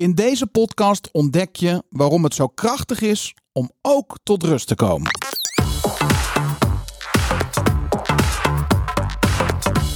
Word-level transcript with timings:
In 0.00 0.14
deze 0.14 0.46
podcast 0.46 1.08
ontdek 1.12 1.56
je 1.56 1.82
waarom 1.90 2.24
het 2.24 2.34
zo 2.34 2.48
krachtig 2.48 3.00
is 3.00 3.34
om 3.52 3.70
ook 3.82 4.18
tot 4.22 4.42
rust 4.42 4.66
te 4.66 4.74
komen. 4.74 5.10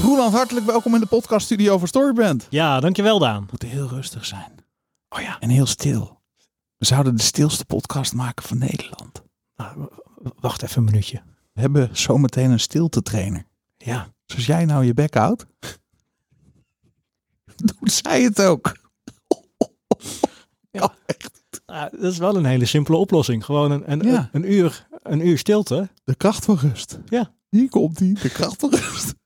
Roeland, 0.01 0.35
hartelijk 0.35 0.67
welkom 0.67 0.95
in 0.95 1.01
de 1.01 1.07
podcaststudio 1.07 1.79
van 1.79 1.89
Storyband. 1.89 2.47
Ja, 2.51 2.81
dankjewel 2.81 3.19
Daan. 3.19 3.41
We 3.43 3.47
moeten 3.51 3.69
heel 3.69 3.89
rustig 3.89 4.25
zijn. 4.25 4.53
Oh 5.09 5.21
ja. 5.21 5.41
En 5.41 5.49
heel 5.49 5.67
stil. 5.67 6.21
We 6.77 6.85
zouden 6.87 7.17
de 7.17 7.23
stilste 7.23 7.65
podcast 7.65 8.15
maken 8.15 8.45
van 8.45 8.59
Nederland. 8.59 9.23
Nou, 9.57 9.89
wacht 10.41 10.63
even 10.63 10.79
een 10.79 10.85
minuutje. 10.85 11.23
We 11.53 11.61
hebben 11.61 11.97
zometeen 11.97 12.51
een 12.51 12.61
stilte 12.61 13.03
trainer. 13.03 13.45
Ja, 13.77 14.13
Zoals 14.27 14.47
jij 14.47 14.65
nou 14.65 14.85
je 14.85 14.95
bek 14.95 15.15
houdt, 15.15 15.47
doet 17.65 17.93
zij 17.93 18.23
het 18.23 18.43
ook. 18.43 18.83
Ja. 20.75 20.95
Nou, 21.67 21.91
dat 21.91 22.13
is 22.13 22.19
wel 22.19 22.37
een 22.37 22.45
hele 22.45 22.65
simpele 22.65 22.97
oplossing. 22.97 23.45
Gewoon 23.45 23.71
een, 23.71 23.91
een, 23.91 24.03
Ja. 24.03 24.29
een, 24.33 24.53
uur, 24.53 24.87
een 25.03 25.27
uur 25.27 25.39
stilte. 25.39 25.89
De 26.05 26.15
kracht 26.15 26.45
van 26.45 26.57
rust. 26.59 26.99
Ja. 27.09 27.35
Hier 27.49 27.69
komt 27.69 27.99
die, 27.99 28.15
de 28.21 28.31
kracht 28.31 28.61
van 28.61 28.71
rust. 28.71 29.15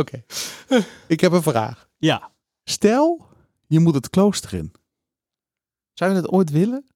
Oké. 0.00 0.24
Ik 1.06 1.20
heb 1.20 1.32
een 1.32 1.42
vraag. 1.42 1.88
Ja, 1.96 2.30
Stel, 2.64 3.26
je 3.66 3.80
moet 3.80 3.94
het 3.94 4.10
klooster 4.10 4.54
in. 4.54 4.72
Zou 5.92 6.14
je 6.14 6.20
dat 6.20 6.30
ooit 6.30 6.50
willen? 6.50 6.86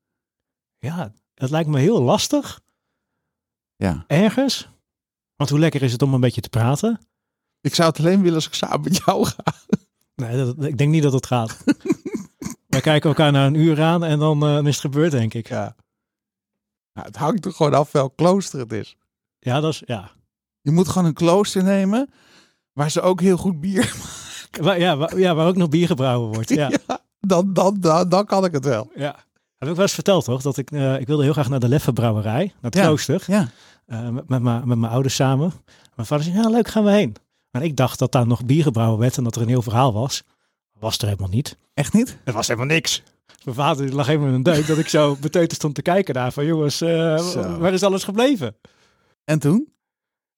ja, 0.78 1.12
dat 1.34 1.50
lijkt 1.50 1.68
me 1.68 1.78
heel 1.78 2.02
lastig. 2.02 2.60
Ja. 3.76 4.04
Ergens. 4.06 4.68
Want 5.36 5.50
hoe 5.50 5.58
lekker 5.58 5.82
is 5.82 5.92
het 5.92 6.02
om 6.02 6.14
een 6.14 6.20
beetje 6.20 6.40
te 6.40 6.48
praten? 6.48 7.00
Ik 7.60 7.74
zou 7.74 7.88
het 7.88 7.98
alleen 7.98 8.18
willen 8.20 8.34
als 8.34 8.46
ik 8.46 8.54
samen 8.54 8.80
met 8.80 8.96
jou 8.96 9.26
ga. 9.26 9.44
Nee, 10.14 10.36
dat, 10.36 10.64
ik 10.64 10.78
denk 10.78 10.90
niet 10.90 11.02
dat 11.02 11.12
het 11.12 11.26
gaat. 11.26 11.64
Wij 12.76 12.84
kijken 12.84 13.08
elkaar 13.10 13.32
na 13.32 13.46
een 13.46 13.54
uur 13.54 13.82
aan 13.82 14.04
en 14.04 14.18
dan, 14.18 14.42
eh, 14.46 14.56
is 14.58 14.64
het 14.66 14.76
gebeurd, 14.80 15.10
denk 15.10 15.34
ik. 15.34 15.48
Ja. 15.48 15.74
Nou, 16.92 17.06
het 17.06 17.16
hangt 17.16 17.44
er 17.44 17.52
gewoon 17.52 17.74
af 17.74 17.92
welk 17.92 18.16
klooster 18.16 18.58
het 18.60 18.72
is. 18.72 18.96
Ja, 19.38 19.60
dat 19.60 19.72
is, 19.72 19.82
ja. 19.86 20.10
Je 20.60 20.70
moet 20.70 20.88
gewoon 20.88 21.06
een 21.08 21.14
klooster 21.14 21.62
nemen 21.62 22.10
waar 22.72 22.90
ze 22.90 23.00
ook 23.00 23.20
heel 23.20 23.36
goed 23.36 23.60
bier 23.60 23.94
Waar, 24.60 24.78
ja, 24.78 24.96
waar, 24.96 25.18
ja, 25.18 25.34
waar 25.34 25.46
ook 25.46 25.56
nog 25.56 25.68
bier 25.68 25.86
gebrouwen 25.86 26.32
wordt. 26.32 26.48
Ja, 26.60 26.70
Dan, 27.20 27.52
dan, 27.52 27.76
dan, 27.80 28.08
dan 28.08 28.24
kan 28.26 28.44
ik 28.44 28.52
het 28.52 28.64
wel. 28.64 28.90
ja. 28.94 29.14
Heb 29.58 29.68
ik 29.68 29.74
wel 29.74 29.84
eens 29.84 29.94
verteld, 29.94 30.24
toch? 30.24 30.42
Dat 30.42 30.56
ik, 30.56 30.70
eh, 30.70 31.00
ik 31.00 31.06
wilde 31.06 31.22
heel 31.22 31.32
graag 31.32 31.48
naar 31.48 31.60
de 31.60 31.68
Leffe 31.68 31.92
Brouwerij, 31.92 32.44
naar 32.44 32.54
het 32.70 32.74
Ja. 32.74 32.82
klooster. 32.82 33.24
Ja. 33.26 33.48
Eh, 33.86 34.08
met, 34.08 34.28
met, 34.28 34.42
mijn- 34.42 34.68
met 34.68 34.78
mijn 34.78 34.92
ouders 34.92 35.14
samen. 35.14 35.52
Mijn 35.94 36.08
vader 36.08 36.24
zei, 36.24 36.36
ja 36.36 36.48
leuk, 36.48 36.68
gaan 36.68 36.84
we 36.84 36.90
heen. 36.90 37.14
Maar 37.50 37.62
ik 37.62 37.76
dacht 37.76 37.98
dat 37.98 38.12
daar 38.12 38.26
nog 38.26 38.44
bier 38.44 38.62
gebrouwen 38.62 38.98
werd 38.98 39.16
en 39.16 39.24
dat 39.24 39.36
er 39.36 39.42
een 39.42 39.48
heel 39.48 39.62
verhaal 39.62 39.92
was. 39.92 40.22
Was 40.78 40.98
er 40.98 41.04
helemaal 41.06 41.28
niet. 41.28 41.56
Echt 41.74 41.92
niet? 41.92 42.16
Er 42.24 42.32
was 42.32 42.46
helemaal 42.46 42.68
niks. 42.74 43.02
Mijn 43.44 43.56
vader 43.56 43.94
lag 43.94 44.06
helemaal 44.06 44.28
in 44.28 44.34
een 44.34 44.42
deuk 44.42 44.66
dat 44.66 44.78
ik 44.78 44.88
zo 44.88 45.16
beteuterd 45.20 45.54
stond 45.54 45.74
te 45.74 45.82
kijken 45.82 46.14
daar. 46.14 46.32
Van 46.32 46.44
jongens, 46.46 46.80
eh, 46.80 47.58
waar 47.58 47.72
is 47.72 47.82
alles 47.82 48.04
gebleven? 48.04 48.56
En 49.24 49.38
toen? 49.38 49.68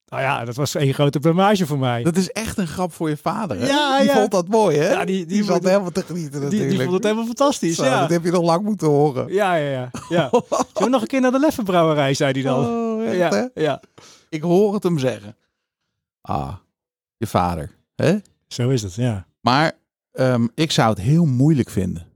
Nou 0.06 0.22
ja, 0.22 0.45
dat 0.45 0.55
was 0.56 0.75
één 0.75 0.95
grote 0.95 1.19
blamage 1.19 1.67
voor 1.67 1.78
mij. 1.78 2.03
Dat 2.03 2.17
is 2.17 2.30
echt 2.30 2.58
een 2.58 2.67
grap 2.67 2.92
voor 2.92 3.08
je 3.08 3.17
vader. 3.17 3.58
Hè? 3.61 3.67
Ja, 3.67 3.98
die 3.98 4.06
ja. 4.08 4.14
vond 4.14 4.30
dat 4.30 4.48
mooi, 4.48 4.77
hè? 4.77 4.91
Ja, 4.92 5.05
die- 5.05 5.27
die, 5.27 5.45
vond- 5.45 5.64
helemaal 5.64 5.91
te 5.91 6.03
genieten 6.03 6.41
natuurlijk. 6.41 6.70
die 6.70 6.80
vond 6.80 6.92
het 6.92 7.02
helemaal 7.02 7.25
fantastisch. 7.25 7.77
Zo, 7.77 7.84
ja. 7.84 8.00
Dat 8.00 8.11
heb 8.11 8.25
je 8.25 8.30
nog 8.30 8.42
lang 8.45 8.62
moeten 8.64 8.86
horen. 8.89 9.33
ja, 9.33 9.55
ja, 9.55 9.70
ja. 9.70 9.91
ja. 10.08 10.28
Zullen 10.48 10.64
we 10.75 10.89
nog 10.89 11.00
een 11.00 11.06
keer 11.06 11.20
naar 11.20 11.33
de 11.33 11.39
Leffe 11.39 11.62
Brouwerij, 11.62 12.14
zei 12.14 12.33
hij 12.33 12.42
dan. 12.42 12.67
Oh, 12.67 13.05
echt, 13.06 13.17
ja, 13.17 13.28
hè? 13.30 13.62
ja, 13.62 13.80
Ik 14.28 14.42
hoor 14.42 14.75
het 14.75 14.83
hem 14.83 14.98
zeggen. 14.98 15.36
Ah, 16.20 16.55
je 17.17 17.27
vader. 17.27 17.70
Hè? 17.97 18.17
zo 18.47 18.69
is 18.69 18.83
het, 18.83 18.95
ja. 18.95 19.27
Maar 19.41 19.73
ehm, 20.19 20.47
ik 20.55 20.70
zou 20.70 20.88
het 20.88 20.98
heel 20.98 21.24
moeilijk 21.24 21.70
vinden. 21.70 22.06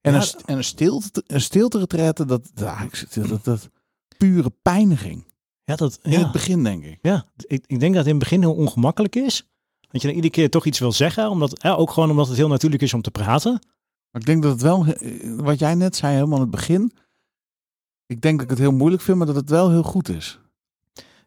En, 0.00 0.12
Ja, 0.12 0.20
een, 0.20 0.44
en 0.44 0.56
een 0.56 0.64
stilte, 0.64 1.24
een 1.26 1.40
stilte 1.40 1.78
dat, 1.78 2.16
dat, 2.16 2.50
dat, 2.54 3.06
dat, 3.28 3.44
dat 3.44 3.70
pure 4.16 4.52
pijniging. 4.62 5.24
Ja, 5.64 5.76
dat, 5.76 5.98
In 6.02 6.18
het 6.18 6.32
begin, 6.32 6.64
denk 6.64 6.84
ik. 6.84 6.98
Ja, 7.02 7.26
ik, 7.36 7.64
ik 7.66 7.80
denk 7.80 7.94
dat 7.94 8.04
het 8.04 8.12
in 8.12 8.18
het 8.18 8.22
begin 8.22 8.40
heel 8.40 8.54
ongemakkelijk 8.54 9.16
is. 9.16 9.46
Dat 9.80 10.00
je 10.00 10.06
dan 10.06 10.16
iedere 10.16 10.32
keer 10.32 10.50
toch 10.50 10.66
iets 10.66 10.78
wil 10.78 10.92
zeggen. 10.92 11.30
Omdat, 11.30 11.62
ja, 11.62 11.74
ook 11.74 11.90
gewoon 11.90 12.10
omdat 12.10 12.28
het 12.28 12.36
heel 12.36 12.48
natuurlijk 12.48 12.82
is 12.82 12.94
om 12.94 13.02
te 13.02 13.10
praten. 13.10 13.52
Maar 14.10 14.20
ik 14.20 14.26
denk 14.26 14.42
dat 14.42 14.52
het 14.52 14.62
wel, 14.62 14.86
eh, 14.86 15.34
wat 15.36 15.58
jij 15.58 15.74
net 15.74 15.96
zei 15.96 16.14
helemaal 16.14 16.36
in 16.36 16.42
het 16.42 16.50
begin. 16.50 16.92
Ik 18.06 18.20
denk 18.20 18.34
dat 18.34 18.44
ik 18.44 18.50
het 18.50 18.58
heel 18.58 18.72
moeilijk 18.72 19.02
vind, 19.02 19.18
maar 19.18 19.26
dat 19.26 19.36
het 19.36 19.50
wel 19.50 19.70
heel 19.70 19.82
goed 19.82 20.08
is. 20.08 20.40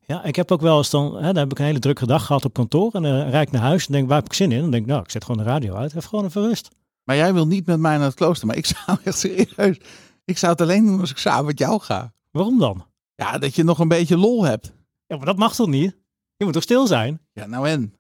Ja, 0.08 0.24
ik 0.24 0.36
heb 0.36 0.52
ook 0.52 0.62
wel 0.62 0.78
eens 0.78 0.90
dan, 0.90 1.16
hè, 1.16 1.22
dan 1.22 1.36
heb 1.36 1.52
ik 1.52 1.60
een 1.60 1.66
hele 1.66 1.80
drukke 1.80 2.06
dag 2.06 2.26
gehad 2.26 2.46
op 2.46 2.54
kantoor. 2.54 2.92
En 2.94 3.02
dan 3.02 3.30
rijd 3.30 3.48
ik 3.48 3.54
naar 3.54 3.62
huis 3.62 3.86
en 3.86 3.92
denk, 3.94 4.08
waar 4.08 4.18
heb 4.18 4.26
ik 4.26 4.34
zin 4.34 4.52
in? 4.52 4.62
Dan 4.62 4.72
denk 4.72 4.84
ik, 4.84 4.90
nou, 4.90 5.02
ik 5.04 5.12
zet 5.12 5.24
gewoon 5.26 5.44
de 5.44 5.50
radio 5.50 5.74
uit. 5.76 5.90
Even 5.96 6.10
gewoon 6.10 6.26
even 6.26 6.42
rust. 6.42 6.70
Maar 7.04 7.16
jij 7.16 7.34
wil 7.34 7.48
niet 7.48 7.66
met 7.66 7.80
mij 7.80 7.98
naar 7.98 8.06
het 8.06 8.16
klooster. 8.16 8.48
Maar 8.48 8.56
ik 8.56 8.66
zou 8.86 8.98
echt 9.04 9.18
serieus. 9.18 9.78
Ik 10.26 10.38
zou 10.38 10.52
het 10.52 10.62
alleen 10.62 10.86
doen 10.86 11.00
als 11.00 11.12
ik 11.12 11.18
samen 11.18 11.46
met 11.46 11.60
jou 11.60 11.82
ga. 11.82 12.14
Waarom 12.32 12.60
dan? 12.60 12.86
Ja, 13.16 13.38
dat 13.38 13.56
je 13.56 13.64
nog 13.64 13.80
een 13.80 13.88
beetje 13.88 14.18
lol 14.18 14.44
hebt. 14.44 14.74
Ja, 15.08 15.18
maar 15.18 15.26
dat 15.26 15.38
mag 15.38 15.56
toch 15.56 15.68
niet? 15.68 15.98
Je 16.36 16.44
moet 16.46 16.54
toch 16.54 16.64
stil 16.64 16.88
zijn? 16.88 17.20
Ja, 17.34 17.46
nou 17.46 17.68
en? 17.70 17.94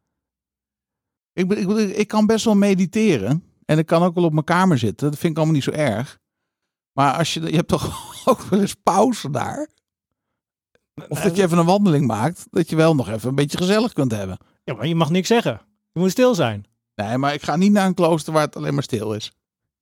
Ik, 1.33 1.47
ben- 1.47 1.57
ik, 1.79 1.95
ik 1.95 2.07
kan 2.07 2.25
best 2.25 2.45
wel 2.45 2.55
mediteren. 2.55 3.43
En 3.65 3.77
ik 3.77 3.85
kan 3.85 4.03
ook 4.03 4.15
wel 4.15 4.23
op 4.23 4.31
mijn 4.33 4.45
kamer 4.45 4.77
zitten. 4.77 5.09
Dat 5.09 5.19
vind 5.19 5.31
ik 5.31 5.37
allemaal 5.37 5.55
niet 5.55 5.63
zo 5.63 5.71
erg. 5.71 6.19
Maar 6.91 7.13
als 7.13 7.33
je, 7.33 7.41
je 7.41 7.55
hebt 7.55 7.67
toch 7.67 8.11
ook 8.29 8.41
wel 8.41 8.59
eens 8.59 8.73
pauze 8.73 9.29
daar. 9.29 9.69
Of 11.07 11.21
dat 11.21 11.35
je 11.35 11.43
even 11.43 11.57
een 11.57 11.65
wandeling 11.65 12.07
maakt. 12.07 12.47
Dat 12.51 12.69
je 12.69 12.75
wel 12.75 12.95
nog 12.95 13.09
even 13.09 13.29
een 13.29 13.35
beetje 13.35 13.57
gezellig 13.57 13.93
kunt 13.93 14.11
hebben. 14.11 14.37
Ja, 14.63 14.73
maar 14.73 14.87
je 14.87 14.95
mag 14.95 15.09
niks 15.09 15.27
zeggen. 15.27 15.61
Je 15.91 15.99
moet 15.99 16.11
stil 16.11 16.35
zijn. 16.35 16.65
Nee, 16.95 17.17
maar 17.17 17.33
ik 17.33 17.43
ga 17.43 17.55
niet 17.55 17.71
naar 17.71 17.85
een 17.85 17.93
klooster 17.93 18.33
waar 18.33 18.41
het 18.45 18.55
alleen 18.55 18.73
maar 18.73 18.83
stil 18.83 19.13
is. 19.13 19.31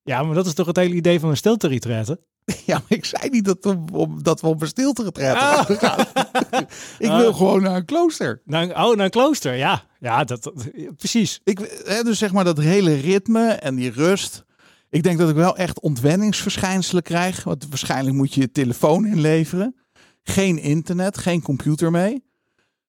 Ja, 0.03 0.23
maar 0.23 0.35
dat 0.35 0.45
is 0.45 0.53
toch 0.53 0.67
het 0.67 0.75
hele 0.75 0.95
idee 0.95 1.19
van 1.19 1.29
een 1.29 1.37
stilte 1.37 1.67
retreat? 1.67 2.07
Ja, 2.65 2.73
maar 2.75 2.97
ik 2.97 3.05
zei 3.05 3.29
niet 3.29 3.45
dat 3.45 3.57
we, 3.61 3.77
op, 3.91 4.23
dat 4.23 4.41
we 4.41 4.47
op 4.47 4.61
een 4.61 4.67
stilte 4.67 5.03
retreat 5.03 5.35
Ah. 5.37 5.77
gaan. 5.77 6.05
ik 6.99 7.09
Ah. 7.09 7.17
wil 7.17 7.33
gewoon 7.33 7.61
naar 7.61 7.75
een 7.75 7.85
klooster. 7.85 8.41
Naar, 8.45 8.61
een- 8.63 8.77
oh, 8.77 8.95
naar 8.95 9.05
een 9.05 9.09
klooster. 9.11 9.55
Ja, 9.55 9.83
ja 9.99 10.23
dat, 10.23 10.43
dat- 10.43 10.69
precies. 10.97 11.39
Ik, 11.43 11.81
hè, 11.85 12.03
dus 12.03 12.17
zeg 12.17 12.31
maar 12.31 12.43
dat 12.43 12.57
hele 12.57 12.93
ritme 12.93 13.47
en 13.47 13.75
die 13.75 13.91
rust. 13.91 14.43
Ik 14.89 15.03
denk 15.03 15.17
dat 15.19 15.29
ik 15.29 15.35
wel 15.35 15.57
echt 15.57 15.79
ontwenningsverschijnselen 15.79 17.03
krijg. 17.03 17.43
Want 17.43 17.65
waarschijnlijk 17.69 18.15
moet 18.15 18.33
je 18.33 18.41
je 18.41 18.51
telefoon 18.51 19.05
inleveren. 19.05 19.75
Geen 20.23 20.57
internet, 20.59 21.17
geen 21.17 21.41
computer 21.41 21.91
mee. 21.91 22.23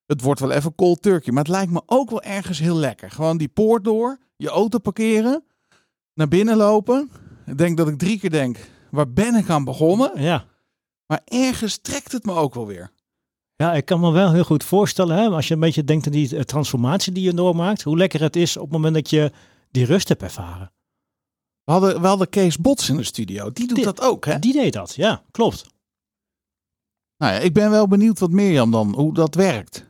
Het 0.05 0.21
wordt 0.21 0.39
wel 0.39 0.51
even 0.51 0.75
cold 0.75 1.01
turkey. 1.01 1.33
Maar 1.33 1.43
het 1.43 1.51
lijkt 1.51 1.71
me 1.71 1.81
ook 1.85 2.09
wel 2.09 2.21
ergens 2.21 2.59
heel 2.59 2.75
lekker. 2.75 3.11
Gewoon 3.11 3.37
die 3.37 3.47
poort 3.47 3.83
door, 3.83 4.17
je 4.37 4.49
auto 4.49 4.77
parkeren, 4.79 5.43
naar 6.13 6.27
binnen 6.27 6.57
lopen. 6.57 7.09
Ik 7.45 7.57
denk 7.57 7.77
dat 7.77 7.87
ik 7.87 7.97
drie 7.97 8.19
keer 8.19 8.29
denk, 8.29 8.57
waar 8.91 9.11
ben 9.11 9.35
ik 9.35 9.49
aan 9.49 9.63
begonnen? 9.63 10.21
Ja. 10.21 10.45
Maar 11.07 11.21
ergens 11.25 11.77
trekt 11.77 12.11
het 12.11 12.25
me 12.25 12.33
ook 12.33 12.53
wel 12.53 12.67
weer. 12.67 12.91
Ja, 13.55 13.73
ik 13.73 13.85
kan 13.85 13.99
me 13.99 14.11
wel 14.11 14.31
heel 14.33 14.43
goed 14.43 14.63
voorstellen, 14.63 15.17
hè, 15.17 15.27
als 15.29 15.47
je 15.47 15.53
een 15.53 15.59
beetje 15.59 15.83
denkt 15.83 16.05
aan 16.05 16.11
die 16.11 16.35
eh, 16.35 16.41
transformatie 16.43 17.11
die 17.13 17.23
je 17.23 17.33
doormaakt, 17.33 17.81
hoe 17.81 17.97
lekker 17.97 18.21
het 18.21 18.35
is 18.35 18.57
op 18.57 18.63
het 18.63 18.71
moment 18.71 18.93
dat 18.93 19.09
je 19.09 19.31
die 19.71 19.85
rust 19.85 20.07
hebt 20.07 20.21
ervaren. 20.21 20.71
We 21.63 21.71
hadden, 21.71 22.01
we 22.01 22.07
hadden 22.07 22.29
Kees 22.29 22.57
Bots 22.57 22.89
in 22.89 22.97
de 22.97 23.03
studio. 23.03 23.51
Die 23.51 23.67
doet 23.67 23.75
Die- 23.75 23.85
dat 23.85 24.01
ook, 24.01 24.25
hè? 24.25 24.39
Die 24.39 24.53
deed 24.53 24.73
dat, 24.73 24.95
ja, 24.95 25.23
klopt. 25.31 25.65
Nou 27.17 27.33
ja, 27.33 27.39
ik 27.39 27.53
ben 27.53 27.69
wel 27.69 27.87
benieuwd 27.87 28.19
wat 28.19 28.31
Mirjam 28.31 28.71
dan, 28.71 28.93
hoe 28.93 29.13
dat 29.13 29.35
werkt. 29.35 29.85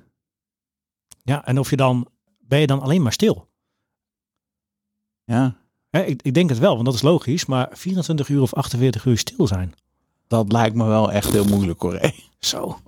Ja, 1.23 1.45
en 1.45 1.59
of 1.59 1.69
je 1.69 1.75
dan, 1.75 2.07
ben 2.39 2.59
je 2.59 2.67
dan 2.67 2.81
alleen 2.81 3.01
maar 3.01 3.13
stil? 3.13 3.49
Ja, 5.23 5.57
ik, 5.89 6.21
ik 6.21 6.33
denk 6.33 6.49
het 6.49 6.59
wel, 6.59 6.73
want 6.73 6.85
dat 6.85 6.93
is 6.93 7.01
logisch, 7.01 7.45
maar 7.45 7.69
24 7.71 8.29
uur 8.29 8.41
of 8.41 8.53
48 8.53 9.05
uur 9.05 9.17
stil 9.17 9.47
zijn. 9.47 9.73
dat 10.27 10.51
lijkt 10.51 10.75
me 10.75 10.85
wel 10.85 11.11
echt 11.11 11.31
heel 11.31 11.45
moeilijk 11.45 11.81
hoor. 11.81 11.95
hè? 11.95 12.09
Zo. 12.39 12.79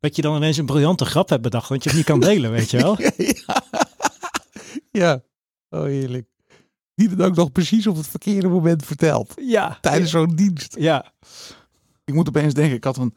Dat 0.00 0.16
je 0.16 0.22
dan 0.22 0.36
ineens 0.36 0.56
een 0.56 0.66
briljante 0.66 1.04
grap 1.04 1.28
hebt 1.28 1.42
bedacht, 1.42 1.68
dat 1.68 1.82
je 1.82 1.88
het 1.88 1.98
niet 1.98 2.06
kan 2.08 2.20
delen, 2.20 2.50
weet 2.50 2.70
je 2.70 2.76
wel? 2.76 2.96
ja. 3.16 3.62
ja, 4.90 5.22
oh 5.70 5.82
heerlijk. 5.82 6.26
Die 6.94 7.08
het 7.08 7.22
ook 7.22 7.34
nog 7.34 7.52
precies 7.52 7.86
op 7.86 7.96
het 7.96 8.06
verkeerde 8.06 8.48
moment 8.48 8.84
vertelt. 8.84 9.34
Ja. 9.36 9.78
Tijdens 9.80 10.10
zo'n 10.10 10.34
dienst. 10.34 10.76
Ja. 10.78 11.12
Ik 12.08 12.14
moet 12.14 12.28
opeens 12.28 12.54
denken, 12.54 12.76
ik 12.76 12.84
had 12.84 12.96
een... 12.96 13.14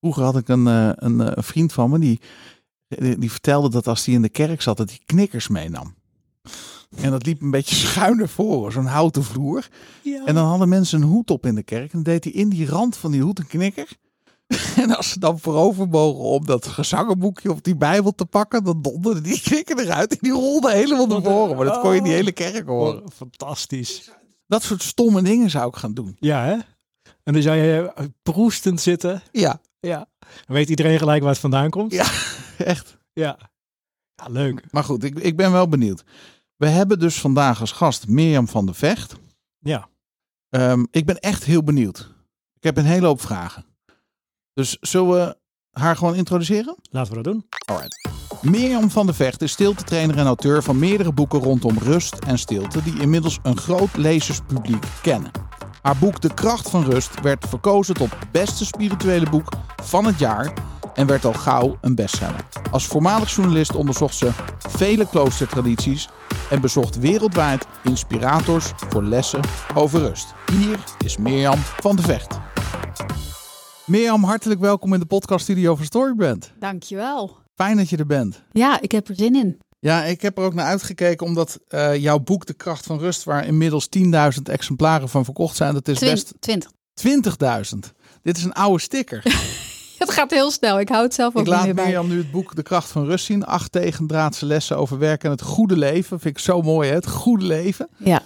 Vroeger 0.00 0.22
had 0.22 0.36
ik 0.36 0.48
een, 0.48 0.66
eh, 0.66 0.90
een, 0.94 1.20
eh, 1.20 1.32
een 1.34 1.42
vriend 1.42 1.72
van 1.72 1.90
me 1.90 1.98
die, 1.98 2.20
die, 2.88 3.18
die 3.18 3.30
vertelde 3.30 3.70
dat 3.70 3.86
als 3.86 4.04
hij 4.04 4.14
in 4.14 4.22
de 4.22 4.28
kerk 4.28 4.62
zat, 4.62 4.76
dat 4.76 4.88
hij 4.88 5.00
knikkers 5.06 5.48
meenam. 5.48 5.94
En 6.96 7.10
dat 7.10 7.26
liep 7.26 7.42
een 7.42 7.50
beetje 7.50 7.74
schuin 7.74 8.16
naar 8.16 8.28
voren, 8.28 8.72
zo'n 8.72 8.86
houten 8.86 9.24
vloer. 9.24 9.68
ja. 10.02 10.24
En 10.24 10.34
dan 10.34 10.46
hadden 10.46 10.68
mensen 10.68 11.02
een 11.02 11.08
hoed 11.08 11.30
op 11.30 11.46
in 11.46 11.54
de 11.54 11.62
kerk. 11.62 11.92
En 11.92 12.02
deed 12.02 12.24
hij 12.24 12.32
in 12.32 12.48
die 12.48 12.66
rand 12.66 12.96
van 12.96 13.10
die 13.10 13.22
hoed 13.22 13.38
een 13.38 13.46
knikker. 13.46 13.88
En 14.76 14.96
als 14.96 15.10
ze 15.10 15.18
dan 15.18 15.38
voorover 15.38 15.88
mogen 15.88 16.24
om 16.24 16.46
dat 16.46 16.66
gezangenboekje 16.66 17.50
of 17.52 17.60
die 17.60 17.76
bijbel 17.76 18.14
te 18.14 18.26
pakken, 18.26 18.64
dan 18.64 18.82
donderde 18.82 19.20
die 19.20 19.40
knikker 19.40 19.78
eruit. 19.78 20.12
En 20.12 20.18
die 20.20 20.32
rolde 20.32 20.72
helemaal 20.72 21.06
naar 21.06 21.22
voren. 21.22 21.56
Maar 21.56 21.64
dat 21.64 21.80
kon 21.80 21.90
je 21.90 21.96
in 21.96 22.04
die 22.04 22.12
hele 22.12 22.32
kerk 22.32 22.66
horen. 22.66 23.02
Oh, 23.02 23.06
fantastisch. 23.14 24.10
Dat 24.46 24.62
soort 24.62 24.82
stomme 24.82 25.22
dingen 25.22 25.50
zou 25.50 25.68
ik 25.68 25.76
gaan 25.76 25.94
doen. 25.94 26.16
Ja, 26.18 26.44
hè? 26.44 26.56
En 27.24 27.32
dan 27.32 27.42
zou 27.42 27.56
je 27.56 27.92
eh, 27.94 28.04
proestend 28.22 28.80
zitten. 28.80 29.22
Ja, 29.32 29.60
Ja. 29.80 30.06
Dan 30.46 30.56
weet 30.56 30.68
iedereen 30.68 30.98
gelijk 30.98 31.20
waar 31.22 31.30
het 31.30 31.40
vandaan 31.40 31.70
komt. 31.70 31.92
Ja. 31.92 32.06
echt. 32.58 32.96
Ja. 33.12 33.38
Ja, 34.14 34.28
leuk. 34.28 34.72
Maar 34.72 34.84
goed, 34.84 35.04
ik, 35.04 35.18
ik 35.18 35.36
ben 35.36 35.52
wel 35.52 35.68
benieuwd. 35.68 36.04
We 36.56 36.66
hebben 36.66 36.98
dus 36.98 37.20
vandaag 37.20 37.60
als 37.60 37.72
gast 37.72 38.08
Mirjam 38.08 38.48
van 38.48 38.66
de 38.66 38.74
Vecht. 38.74 39.14
Ja. 39.58 39.88
Ehm, 40.48 40.84
ik 40.90 41.06
ben 41.06 41.18
echt 41.18 41.44
heel 41.44 41.62
benieuwd. 41.62 42.14
Ik 42.56 42.62
heb 42.62 42.76
een 42.76 42.84
hele 42.84 43.06
hoop 43.06 43.20
vragen. 43.20 43.64
Dus 44.52 44.76
zullen 44.80 45.10
we 45.10 45.36
haar 45.70 45.96
gewoon 45.96 46.14
introduceren? 46.14 46.76
Laten 46.90 47.16
we 47.16 47.22
dat 47.22 47.32
doen. 47.32 47.46
Alright. 47.66 48.08
Mirjam 48.42 48.90
van 48.90 49.06
de 49.06 49.14
Vecht 49.14 49.42
is 49.42 49.52
stiltetrainer 49.52 50.18
en 50.18 50.26
auteur 50.26 50.62
van 50.62 50.78
meerdere 50.78 51.12
boeken 51.12 51.38
rondom 51.40 51.78
rust 51.78 52.14
en 52.14 52.38
stilte, 52.38 52.82
die 52.82 53.00
inmiddels 53.00 53.38
een 53.42 53.56
groot 53.56 53.96
lezerspubliek 53.96 54.86
kennen. 55.02 55.30
Haar 55.84 55.96
boek 55.96 56.20
De 56.20 56.34
Kracht 56.34 56.70
van 56.70 56.84
Rust 56.84 57.20
werd 57.20 57.46
verkozen 57.48 57.94
tot 57.94 58.08
beste 58.30 58.64
spirituele 58.64 59.30
boek 59.30 59.48
van 59.82 60.04
het 60.04 60.18
jaar 60.18 60.52
en 60.94 61.06
werd 61.06 61.24
al 61.24 61.32
gauw 61.32 61.76
een 61.80 61.94
bestseller. 61.94 62.46
Als 62.70 62.86
voormalig 62.86 63.34
journalist 63.34 63.74
onderzocht 63.74 64.16
ze 64.16 64.30
vele 64.58 65.08
kloostertradities 65.08 66.08
en 66.50 66.60
bezocht 66.60 66.98
wereldwijd 66.98 67.66
inspirators 67.82 68.72
voor 68.76 69.02
lessen 69.02 69.40
over 69.74 70.00
rust. 70.00 70.34
Hier 70.52 70.78
is 71.04 71.16
Mirjam 71.16 71.58
van 71.58 71.96
de 71.96 72.02
Vecht. 72.02 72.38
Mirjam, 73.86 74.24
hartelijk 74.24 74.60
welkom 74.60 74.92
in 74.92 75.00
de 75.00 75.06
podcaststudio 75.06 75.74
van 75.74 75.84
Storyband. 75.84 76.52
Dankjewel. 76.58 77.36
Fijn 77.54 77.76
dat 77.76 77.88
je 77.88 77.96
er 77.96 78.06
bent. 78.06 78.42
Ja, 78.52 78.80
ik 78.80 78.92
heb 78.92 79.08
er 79.08 79.14
zin 79.14 79.34
in. 79.34 79.60
Ja, 79.84 80.04
ik 80.04 80.22
heb 80.22 80.38
er 80.38 80.44
ook 80.44 80.54
naar 80.54 80.66
uitgekeken 80.66 81.26
omdat 81.26 81.60
uh, 81.68 81.96
jouw 81.96 82.18
boek 82.18 82.46
De 82.46 82.54
Kracht 82.54 82.86
van 82.86 82.98
Rust, 82.98 83.24
waar 83.24 83.46
inmiddels 83.46 83.88
10.000 83.98 84.42
exemplaren 84.42 85.08
van 85.08 85.24
verkocht 85.24 85.56
zijn, 85.56 85.74
dat 85.74 85.88
is 85.88 85.98
best 85.98 86.34
20. 86.40 86.70
20.000. 87.74 87.78
Dit 88.22 88.36
is 88.36 88.44
een 88.44 88.52
oude 88.52 88.82
sticker. 88.82 89.22
het 89.98 90.10
gaat 90.10 90.30
heel 90.30 90.50
snel. 90.50 90.80
Ik 90.80 90.88
hou 90.88 91.02
het 91.02 91.14
zelf 91.14 91.34
ook 91.34 91.42
ik 91.42 91.48
laat 91.48 91.72
Mirjam 91.72 92.08
nu 92.08 92.18
het 92.18 92.30
boek 92.30 92.54
De 92.54 92.62
Kracht 92.62 92.90
van 92.90 93.04
Rust 93.04 93.24
zien. 93.24 93.44
Acht 93.44 93.72
tegendraadse 93.72 94.46
lessen 94.46 94.76
over 94.76 94.98
werken 94.98 95.30
en 95.30 95.36
het 95.36 95.44
goede 95.44 95.76
leven. 95.76 96.20
Vind 96.20 96.36
ik 96.36 96.42
zo 96.42 96.62
mooi, 96.62 96.88
hè? 96.88 96.94
Het 96.94 97.08
goede 97.08 97.44
leven. 97.44 97.88
Ja. 97.96 98.22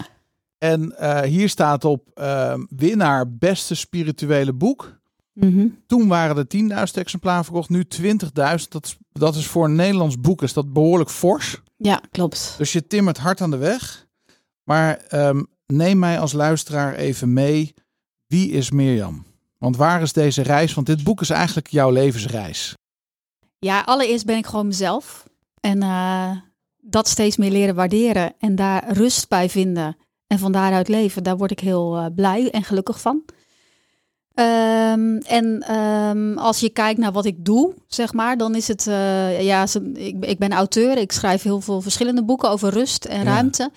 En 0.59 0.95
uh, 1.01 1.21
hier 1.21 1.49
staat 1.49 1.85
op 1.85 2.11
uh, 2.15 2.55
winnaar 2.69 3.37
beste 3.37 3.75
spirituele 3.75 4.53
boek. 4.53 4.99
Mm 5.33 5.53
-hmm. 5.53 5.79
Toen 5.87 6.09
waren 6.09 6.37
er 6.37 6.87
10.000 6.89 6.95
exemplaren 6.95 7.45
verkocht, 7.45 7.69
nu 7.69 7.85
20.000. 8.03 8.19
Dat, 8.69 8.85
is, 8.85 8.97
dat 9.19 9.35
is 9.35 9.47
voor 9.47 9.65
een 9.65 9.75
Nederlands 9.75 10.21
boek 10.21 10.43
is 10.43 10.53
dat 10.53 10.73
behoorlijk 10.73 11.11
fors. 11.11 11.61
Ja, 11.77 12.03
klopt. 12.11 12.55
Dus 12.59 12.73
je 12.73 12.87
timmert 12.87 13.19
hard 13.19 13.41
aan 13.41 13.51
de 13.51 13.57
weg. 13.57 14.07
Maar 14.63 15.05
um, 15.11 15.47
neem 15.67 15.99
mij 15.99 16.21
als 16.21 16.33
luisteraar 16.33 16.95
even 16.95 17.33
mee. 17.33 17.75
Wie 18.27 18.51
is 18.51 18.71
Mirjam? 18.71 19.25
Want 19.59 19.77
waar 19.77 20.03
is 20.03 20.13
deze 20.13 20.43
reis? 20.43 20.75
Want 20.75 20.87
dit 20.87 21.05
boek 21.05 21.21
is 21.21 21.31
eigenlijk 21.31 21.67
jouw 21.69 21.91
levensreis. 21.91 22.75
Ja, 23.59 23.81
allereerst 23.81 24.27
ben 24.27 24.37
ik 24.37 24.47
gewoon 24.47 24.67
mezelf. 24.67 25.29
En 25.61 25.83
uh, 25.83 26.31
dat 26.77 27.09
steeds 27.09 27.37
meer 27.37 27.51
leren 27.51 27.75
waarderen. 27.75 28.35
En 28.39 28.55
daar 28.55 28.93
rust 28.93 29.29
bij 29.29 29.51
vinden. 29.51 29.97
En 30.27 30.39
van 30.39 30.53
daaruit 30.53 30.89
leven. 30.89 31.23
Daar 31.23 31.37
word 31.37 31.51
ik 31.51 31.61
heel 31.61 31.99
uh, 31.99 32.07
blij 32.15 32.51
en 32.51 32.65
gelukkig 32.65 33.01
van. 33.01 33.25
Um, 34.39 35.19
en 35.19 35.77
um, 35.77 36.39
als 36.39 36.61
je 36.61 36.69
kijkt 36.69 37.01
naar 37.01 37.13
wat 37.13 37.25
ik 37.25 37.45
doe, 37.45 37.75
zeg 37.87 38.13
maar, 38.13 38.37
dan 38.37 38.55
is 38.55 38.69
het, 38.69 38.87
uh, 38.87 39.43
ja, 39.43 39.67
ik, 39.95 40.25
ik, 40.25 40.39
ben 40.39 40.53
auteur, 40.53 40.99
ik 40.99 41.13
schrijf 41.13 41.43
heel 41.43 41.61
veel 41.61 41.81
verschillende 41.81 42.25
boeken 42.25 42.51
over 42.51 42.71
rust 42.71 43.05
en 43.05 43.25
ja. 43.25 43.25
ruimte. 43.25 43.71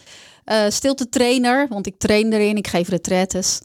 Uh, 0.46 0.64
stilte 0.70 1.10
trainer, 1.10 1.68
want 1.70 1.88
ik 1.88 1.98
train 1.98 2.34
erin, 2.34 2.58
ik 2.58 2.68
geef 2.68 2.88
retretes. 2.88 3.62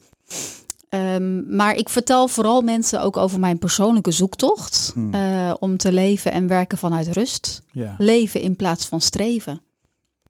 Um, 0.89 1.55
maar 1.55 1.75
ik 1.75 1.89
vertel 1.89 2.27
vooral 2.27 2.61
mensen 2.61 3.01
ook 3.01 3.17
over 3.17 3.39
mijn 3.39 3.57
persoonlijke 3.57 4.11
zoektocht 4.11 4.91
Hmm. 4.93 5.13
uh, 5.13 5.53
om 5.59 5.77
te 5.77 5.91
leven 5.91 6.31
en 6.31 6.47
werken 6.47 6.77
vanuit 6.77 7.07
rust. 7.07 7.61
Ja. 7.71 7.95
Leven 7.97 8.41
in 8.41 8.55
plaats 8.55 8.85
van 8.85 9.01
streven. 9.01 9.61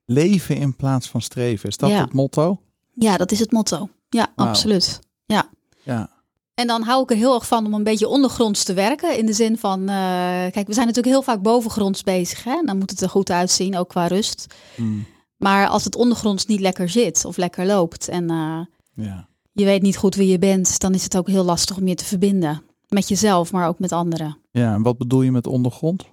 Leven 0.05 0.55
in 0.55 0.75
plaats 0.75 1.09
van 1.09 1.21
streven, 1.21 1.69
is 1.69 1.77
dat 1.77 1.89
Ja. 1.89 2.01
het 2.01 2.13
motto? 2.13 2.59
Ja, 2.93 3.17
dat 3.17 3.31
is 3.31 3.39
het 3.39 3.51
motto. 3.51 3.89
Ja, 4.09 4.27
absoluut. 4.35 4.99
Ja. 5.25 5.49
Ja. 5.83 6.09
En 6.59 6.67
dan 6.67 6.81
hou 6.81 7.03
ik 7.03 7.11
er 7.11 7.15
heel 7.15 7.33
erg 7.33 7.47
van 7.47 7.65
om 7.65 7.73
een 7.73 7.83
beetje 7.83 8.07
ondergronds 8.07 8.63
te 8.63 8.73
werken. 8.73 9.17
In 9.17 9.25
de 9.25 9.33
zin 9.33 9.57
van, 9.57 9.79
uh, 9.81 9.87
kijk, 9.87 10.67
we 10.67 10.73
zijn 10.73 10.87
natuurlijk 10.87 11.15
heel 11.15 11.21
vaak 11.21 11.41
bovengronds 11.41 12.03
bezig. 12.03 12.43
Hè? 12.43 12.61
Dan 12.65 12.77
moet 12.77 12.89
het 12.89 13.01
er 13.01 13.09
goed 13.09 13.31
uitzien, 13.31 13.77
ook 13.77 13.89
qua 13.89 14.07
rust. 14.07 14.55
Hmm. 14.75 15.05
Maar 15.37 15.67
als 15.67 15.83
het 15.83 15.95
ondergronds 15.95 16.45
niet 16.45 16.59
lekker 16.59 16.89
zit 16.89 17.25
of 17.25 17.37
lekker 17.37 17.65
loopt 17.65 18.07
en 18.07 18.31
uh, 18.31 18.59
ja. 18.93 19.27
je 19.51 19.65
weet 19.65 19.81
niet 19.81 19.97
goed 19.97 20.15
wie 20.15 20.27
je 20.27 20.39
bent, 20.39 20.79
dan 20.79 20.93
is 20.93 21.03
het 21.03 21.17
ook 21.17 21.27
heel 21.27 21.43
lastig 21.43 21.77
om 21.77 21.87
je 21.87 21.95
te 21.95 22.05
verbinden. 22.05 22.63
Met 22.87 23.07
jezelf, 23.07 23.51
maar 23.51 23.67
ook 23.67 23.79
met 23.79 23.91
anderen. 23.91 24.37
Ja, 24.51 24.73
en 24.73 24.81
wat 24.81 24.97
bedoel 24.97 25.21
je 25.21 25.31
met 25.31 25.47
ondergrond? 25.47 26.05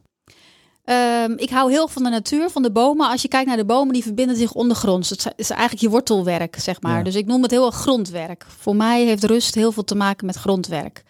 Um, 0.90 1.38
ik 1.38 1.50
hou 1.50 1.70
heel 1.70 1.88
van 1.88 2.02
de 2.02 2.08
natuur, 2.08 2.50
van 2.50 2.62
de 2.62 2.72
bomen. 2.72 3.10
Als 3.10 3.22
je 3.22 3.28
kijkt 3.28 3.46
naar 3.48 3.56
de 3.56 3.64
bomen, 3.64 3.92
die 3.92 4.02
verbinden 4.02 4.36
zich 4.36 4.52
ondergronds. 4.52 5.10
Het 5.10 5.32
is 5.36 5.50
eigenlijk 5.50 5.80
je 5.80 5.88
wortelwerk, 5.88 6.56
zeg 6.58 6.80
maar. 6.80 6.96
Ja. 6.96 7.02
Dus 7.02 7.14
ik 7.14 7.26
noem 7.26 7.42
het 7.42 7.50
heel 7.50 7.66
erg 7.66 7.74
grondwerk. 7.74 8.46
Voor 8.48 8.76
mij 8.76 9.04
heeft 9.04 9.24
rust 9.24 9.54
heel 9.54 9.72
veel 9.72 9.84
te 9.84 9.94
maken 9.94 10.26
met 10.26 10.36
grondwerk. 10.36 11.04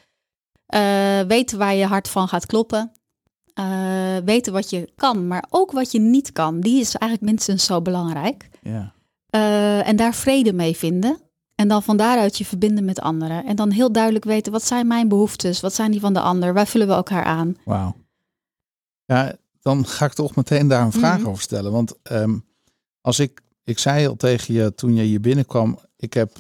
Uh, 0.75 0.81
weten 1.21 1.59
waar 1.59 1.75
je 1.75 1.87
hart 1.87 2.09
van 2.09 2.29
gaat 2.29 2.47
kloppen. 2.47 2.93
Uh, 3.59 4.17
weten 4.25 4.53
wat 4.53 4.71
je 4.71 4.93
kan, 4.97 5.27
maar 5.27 5.45
ook 5.51 5.71
wat 5.71 5.93
je 5.93 6.01
niet 6.01 6.33
kan. 6.33 6.61
Die 6.61 6.81
is 6.81 6.95
eigenlijk 6.95 7.31
minstens 7.31 7.65
zo 7.65 7.83
belangrijk. 7.83 8.49
Ja. 8.63 8.93
Uh, 9.31 9.89
en 9.89 9.97
daar 9.97 10.15
vrede 10.15 10.53
mee 10.53 10.77
vinden. 10.77 11.19
En 11.55 11.69
dan 11.69 11.83
van 11.83 11.97
daaruit 11.97 12.39
je 12.39 12.45
verbinden 12.45 12.85
met 12.85 13.01
anderen. 13.01 13.45
En 13.45 13.57
dan 13.57 13.71
heel 13.71 13.93
duidelijk 13.93 14.25
weten, 14.25 14.53
wat 14.53 14.65
zijn 14.65 14.87
mijn 14.87 15.09
behoeftes? 15.09 15.61
Wat 15.61 15.75
zijn 15.75 15.91
die 15.91 16.01
van 16.01 16.13
de 16.13 16.21
ander? 16.21 16.55
Waar 16.55 16.67
vullen 16.67 16.87
we 16.87 16.93
elkaar 16.93 17.25
aan? 17.25 17.57
Wauw. 17.65 17.95
Ja, 19.05 19.37
dan 19.65 19.87
ga 19.87 20.05
ik 20.07 20.13
toch 20.13 20.35
meteen 20.35 20.69
daar 20.69 20.85
een 20.85 20.93
vraag 20.93 21.19
Mhm. 21.19 21.29
over 21.29 21.43
stellen. 21.43 21.73
Want 21.73 21.95
um, 22.11 22.45
als 23.01 23.19
ik, 23.19 23.41
ik 23.65 23.79
zei 23.79 24.07
al 24.07 24.17
tegen 24.17 24.55
je 24.55 24.75
toen 24.75 24.95
je 24.95 25.03
hier 25.03 25.21
binnenkwam, 25.21 25.79
ik 25.97 26.13
heb, 26.15 26.33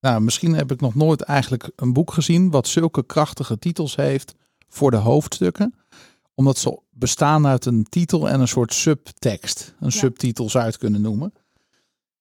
nou 0.00 0.20
misschien 0.20 0.54
heb 0.54 0.72
ik 0.72 0.80
nog 0.80 0.94
nooit 0.94 1.20
eigenlijk 1.20 1.70
een 1.76 1.92
boek 1.92 2.12
gezien 2.12 2.50
wat 2.50 2.66
zulke 2.68 3.06
krachtige 3.06 3.58
titels 3.58 3.96
heeft 3.96 4.34
voor 4.68 4.90
de 4.90 4.96
hoofdstukken. 4.96 5.74
Omdat 6.34 6.58
ze 6.58 6.78
bestaan 6.90 7.46
uit 7.46 7.64
een 7.64 7.84
titel 7.88 8.28
en 8.28 8.40
een 8.40 8.48
soort 8.48 8.74
subtekst. 8.74 9.74
Een 9.80 9.90
Ja. 9.90 9.98
subtitel 9.98 10.50
zou 10.50 10.64
je 10.64 10.70
het 10.70 10.78
kunnen 10.78 11.00
noemen. 11.00 11.32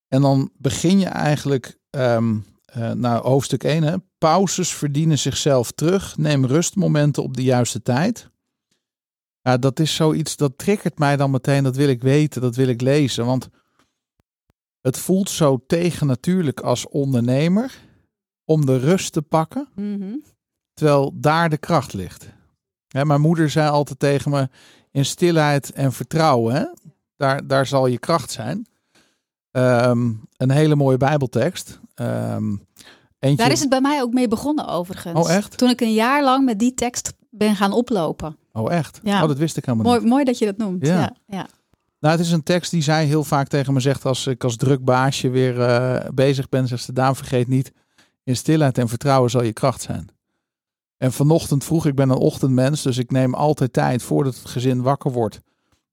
En 0.08 0.22
dan 0.22 0.50
begin 0.58 1.00
je 1.00 1.06
eigenlijk, 1.08 1.78
um, 1.90 2.46
uh, 2.78 2.92
nou 2.92 3.24
hoofdstuk 3.24 3.64
1, 3.64 3.84
hè, 3.84 3.96
pauzes 4.18 4.74
verdienen 4.74 5.20
zichzelf 5.20 5.72
terug. 5.72 6.18
Neem 6.18 6.46
rustmomenten 6.46 7.24
op 7.24 7.36
de 7.36 7.44
juiste 7.44 7.82
tijd. 7.82 8.30
Ja, 9.50 9.58
dat 9.58 9.80
is 9.80 9.96
zoiets, 9.96 10.36
dat 10.36 10.58
triggert 10.58 11.00
mij 11.00 11.18
dan 11.18 11.32
meteen. 11.32 11.64
Dat 11.64 11.76
wil 11.76 11.88
ik 11.88 12.02
weten, 12.02 12.42
dat 12.42 12.56
wil 12.56 12.68
ik 12.68 12.82
lezen. 12.82 13.26
Want 13.26 13.50
het 14.82 14.98
voelt 14.98 15.30
zo 15.30 15.64
tegennatuurlijk 15.68 16.60
als 16.60 16.88
ondernemer 16.88 17.80
om 18.46 18.66
de 18.66 18.78
rust 18.78 19.14
te 19.14 19.22
pakken, 19.22 19.68
Mm 19.76 20.02
-hmm. 20.02 20.24
terwijl 20.74 21.12
daar 21.16 21.50
de 21.50 21.58
kracht 21.58 21.94
ligt. 21.94 22.30
Hè, 22.88 23.06
mijn 23.06 23.22
moeder 23.22 23.50
zei 23.50 23.70
altijd 23.70 24.00
tegen 24.00 24.32
me, 24.32 24.50
in 24.92 25.06
stilheid 25.06 25.72
en 25.72 25.94
vertrouwen, 25.94 26.56
hè, 26.56 26.66
daar, 27.16 27.48
daar 27.48 27.66
zal 27.66 27.88
je 27.88 28.00
kracht 28.00 28.32
zijn. 28.32 28.68
Um, 29.52 30.28
een 30.38 30.52
hele 30.52 30.76
mooie 30.76 30.98
bijbeltekst. 30.98 31.80
Um, 31.96 32.66
eentje... 33.20 33.44
Daar 33.44 33.52
is 33.52 33.60
het 33.60 33.70
bij 33.70 33.82
mij 33.82 34.02
ook 34.02 34.14
mee 34.14 34.28
begonnen 34.28 34.68
overigens. 34.68 35.20
Oh 35.20 35.32
echt? 35.32 35.58
Toen 35.58 35.70
ik 35.70 35.82
een 35.82 35.94
jaar 35.94 36.24
lang 36.24 36.46
met 36.46 36.60
die 36.60 36.74
tekst 36.74 37.14
ben 37.30 37.56
gaan 37.56 37.72
oplopen. 37.72 38.39
Oh 38.54 38.74
echt? 38.74 39.00
Ja. 39.04 39.22
Oh, 39.22 39.28
dat 39.28 39.38
wist 39.38 39.58
ik 39.58 39.66
helemaal 39.66 39.88
mooi, 39.88 40.00
niet. 40.00 40.10
Mooi 40.10 40.24
dat 40.24 40.38
je 40.38 40.46
dat 40.46 40.58
noemt. 40.58 40.86
Ja. 40.86 41.00
Ja. 41.00 41.16
ja. 41.26 41.48
Nou, 42.00 42.18
het 42.18 42.26
is 42.26 42.32
een 42.32 42.44
tekst 42.44 42.72
die 42.72 42.82
zij 42.82 43.06
heel 43.06 43.24
vaak 43.24 43.48
tegen 43.48 43.74
me 43.74 43.80
zegt 43.80 44.06
als 44.06 44.28
ik 44.28 44.44
als 44.44 44.56
druk 44.56 44.84
baasje 44.84 45.30
weer 45.30 45.58
uh, 45.58 46.10
bezig 46.14 46.50
ben. 46.50 46.68
Zegt 46.68 46.84
ze, 46.84 46.94
Daan, 46.94 47.16
vergeet 47.16 47.48
niet, 47.48 47.72
in 48.24 48.36
stilheid 48.36 48.78
en 48.78 48.90
vertrouwen 48.90 49.30
zal 49.30 49.44
je 49.44 49.54
kracht 49.54 49.82
zijn. 49.82 50.08
En 50.98 51.12
vanochtend 51.12 51.64
vroeg, 51.64 51.86
ik 51.86 51.96
ben 51.96 52.10
een 52.10 52.18
ochtendmens, 52.18 52.82
dus 52.82 52.98
ik 52.98 53.12
neem 53.12 53.34
altijd 53.34 53.74
tijd 53.74 54.04
voordat 54.04 54.36
het 54.36 54.46
gezin 54.46 54.82
wakker 54.82 55.12
wordt 55.12 55.42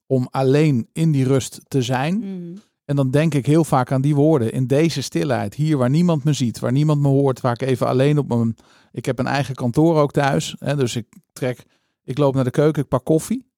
om 0.07 0.29
alleen 0.31 0.89
in 0.93 1.13
die 1.13 1.25
rust 1.25 1.61
te 1.69 1.83
zijn. 1.83 2.15
Mm. 2.15 2.55
En 2.85 2.97
dan 2.97 3.11
denk 3.11 3.35
ik 3.35 3.47
heel 3.47 3.65
vaak 3.65 3.93
aan 3.93 4.01
die 4.01 4.15
woorden. 4.15 4.53
In 4.53 4.67
deze 4.67 5.03
stilheid, 5.03 5.55
hier 5.55 5.77
waar 5.77 5.91
niemand 5.91 6.25
me 6.25 6.33
ziet, 6.33 6.59
waar 6.59 6.73
niemand 6.73 7.01
me 7.01 7.09
hoort, 7.09 7.41
waar 7.41 7.53
ik 7.53 7.63
even 7.63 7.87
alleen 7.87 8.19
op 8.19 8.29
mijn... 8.29 8.57
Ik 8.93 9.05
heb 9.05 9.19
een 9.19 9.27
eigen 9.27 9.55
kantoor 9.55 9.97
ook 9.97 10.13
thuis, 10.13 10.57
hè, 10.59 10.77
dus 10.77 10.97
ik 10.97 11.07
trek... 11.33 11.65
Ik 12.07 12.19
loop 12.19 12.35
naar 12.35 12.45
de 12.45 12.51
keuken, 12.51 12.83
ik 12.83 12.89
pak 12.89 13.05
koffie. 13.05 13.51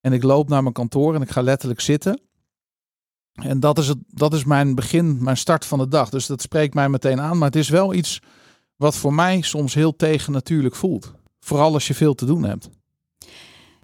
En 0.00 0.12
ik 0.12 0.22
loop 0.22 0.48
naar 0.48 0.62
mijn 0.62 0.74
kantoor 0.74 1.14
en 1.14 1.22
ik 1.22 1.30
ga 1.30 1.42
letterlijk 1.42 1.80
zitten. 1.80 2.20
En 3.32 3.60
dat 3.60 3.78
is, 3.78 3.88
het, 3.88 3.98
dat 4.06 4.34
is 4.34 4.44
mijn 4.44 4.74
begin, 4.74 5.22
mijn 5.22 5.36
start 5.36 5.64
van 5.64 5.78
de 5.78 5.88
dag. 5.88 6.08
Dus 6.08 6.26
dat 6.26 6.42
spreekt 6.42 6.74
mij 6.74 6.88
meteen 6.88 7.20
aan. 7.20 7.38
Maar 7.38 7.46
het 7.46 7.56
is 7.56 7.68
wel 7.68 7.94
iets 7.94 8.20
wat 8.76 8.96
voor 8.96 9.14
mij 9.14 9.40
soms 9.40 9.74
heel 9.74 9.96
tegennatuurlijk 9.96 10.74
voelt. 10.74 11.12
Vooral 11.40 11.72
als 11.72 11.86
je 11.86 11.94
veel 11.94 12.14
te 12.14 12.24
doen 12.24 12.42
hebt. 12.42 12.68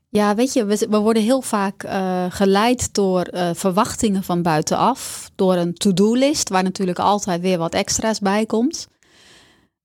Ja, 0.08 0.34
weet 0.34 0.52
je, 0.52 0.64
we, 0.64 0.98
worden 0.98 1.22
heel 1.22 1.42
vaak 1.42 1.84
uh, 1.84 2.26
geleid 2.28 2.94
door 2.94 3.32
uh, 3.32 3.50
verwachtingen 3.54 4.22
van 4.22 4.42
buitenaf. 4.42 5.30
Door 5.34 5.54
een 5.54 5.74
to-do-list, 5.74 6.48
waar 6.48 6.62
natuurlijk 6.62 6.98
altijd 6.98 7.40
weer 7.40 7.58
wat 7.58 7.74
extra's 7.74 8.18
bij 8.18 8.46
komt. 8.46 8.88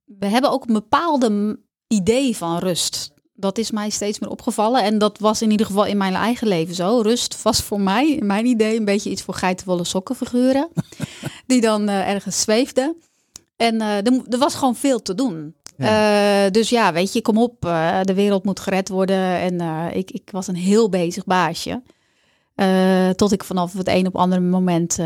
We 0.04 0.28
hebben 0.28 0.52
ook 0.52 0.68
een 0.68 0.74
bepaalde 0.74 1.60
idee 1.88 2.38
van 2.38 2.58
rust. 2.58 3.14
Dat 3.42 3.58
is 3.58 3.72
mij 3.72 3.90
steeds 3.90 4.20
meer 4.20 4.30
opgevallen. 4.30 4.84
En 4.84 4.98
dat 4.98 5.20
was 5.20 5.42
in 5.42 5.52
ieder 5.52 5.66
geval 5.66 5.86
in 5.86 5.98
mijn 5.98 6.14
eigen 6.14 6.48
leven 6.48 6.76
zo. 6.76 7.02
Rust 7.02 7.42
was 7.42 7.62
voor 7.62 7.82
mij, 7.82 8.10
in 8.10 8.26
mijn 8.26 8.46
idee, 8.46 8.78
een 8.78 8.86
beetje 8.86 9.10
iets 9.10 9.22
voor 9.22 9.34
geitenwolle 9.34 9.84
sokkenfiguren. 9.84 10.70
die 11.48 11.62
dan 11.62 11.90
uh, 11.90 12.10
ergens 12.10 12.42
zweefden. 12.42 12.96
En 13.56 13.76
uh, 13.76 13.98
er, 13.98 14.22
er, 14.30 14.38
was 14.38 14.56
gewoon 14.56 14.76
veel 14.76 15.02
te 15.02 15.16
doen. 15.16 15.56
Ja. 15.78 16.46
Uh, 16.46 16.52
dus 16.52 16.70
ja, 16.70 16.94
weet 16.94 17.14
je, 17.14 17.22
kom 17.22 17.38
op, 17.38 17.62
de 18.02 18.14
wereld 18.14 18.44
moet 18.44 18.60
gered 18.60 18.90
worden. 18.90 19.40
En 19.40 19.62
ik, 19.96 20.12
ik 20.12 20.30
was 20.32 20.48
een 20.48 20.56
heel 20.56 20.90
bezig 20.90 21.26
baasje. 21.26 21.82
tot 23.16 23.32
ik 23.32 23.44
vanaf 23.44 23.74
het 23.74 23.88
een 23.88 24.08
op 24.08 24.16
andere 24.16 24.42
moment 24.42 25.00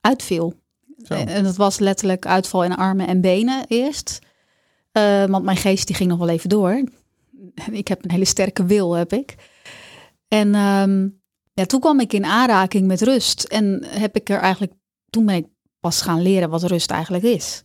uitviel. 0.00 0.54
Zo. 1.02 1.14
En 1.14 1.44
dat 1.44 1.56
was 1.56 1.78
letterlijk 1.78 2.26
uitval 2.26 2.64
in 2.64 2.76
armen 2.76 3.06
en 3.06 3.20
benen 3.20 3.64
eerst. 3.66 4.18
want 5.26 5.44
mijn 5.44 5.56
geest 5.56 5.86
die 5.86 5.96
ging 5.96 6.10
nog 6.10 6.18
wel 6.18 6.28
even 6.28 6.48
door. 6.48 6.82
Ik 7.70 7.88
heb 7.88 8.04
een 8.04 8.10
hele 8.10 8.24
sterke 8.24 8.64
wil, 8.64 8.92
heb 8.92 9.12
ik. 9.12 9.34
En 10.28 10.54
um, 10.54 11.20
ja, 11.52 11.64
toen 11.64 11.80
kwam 11.80 12.00
ik 12.00 12.12
in 12.12 12.24
aanraking 12.24 12.86
met 12.86 13.02
rust. 13.02 13.42
En 13.42 13.84
heb 13.86 14.16
ik 14.16 14.28
er 14.30 14.38
eigenlijk, 14.38 14.72
toen 15.10 15.26
ben 15.26 15.34
ik 15.34 15.46
pas 15.80 16.02
gaan 16.02 16.22
leren 16.22 16.50
wat 16.50 16.62
rust 16.62 16.90
eigenlijk 16.90 17.24
is. 17.24 17.62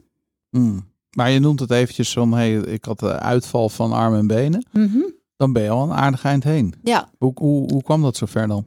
Mm. 0.49 0.91
Maar 1.15 1.29
je 1.29 1.39
noemt 1.39 1.59
het 1.59 1.71
eventjes 1.71 2.13
van, 2.13 2.33
hey, 2.33 2.55
ik 2.55 2.85
had 2.85 2.99
de 2.99 3.19
uitval 3.19 3.69
van 3.69 3.91
armen 3.91 4.19
en 4.19 4.27
benen. 4.27 4.65
Mm 4.71 4.87
-hmm. 4.87 5.13
Dan 5.37 5.53
ben 5.53 5.63
je 5.63 5.69
al 5.69 5.83
een 5.83 5.97
aardig 5.97 6.23
eind 6.23 6.43
heen. 6.43 6.73
Ja. 6.83 7.09
Hoe, 7.17 7.31
hoe, 7.35 7.71
hoe 7.71 7.83
kwam 7.83 8.01
dat 8.01 8.17
zover 8.17 8.47
dan? 8.47 8.65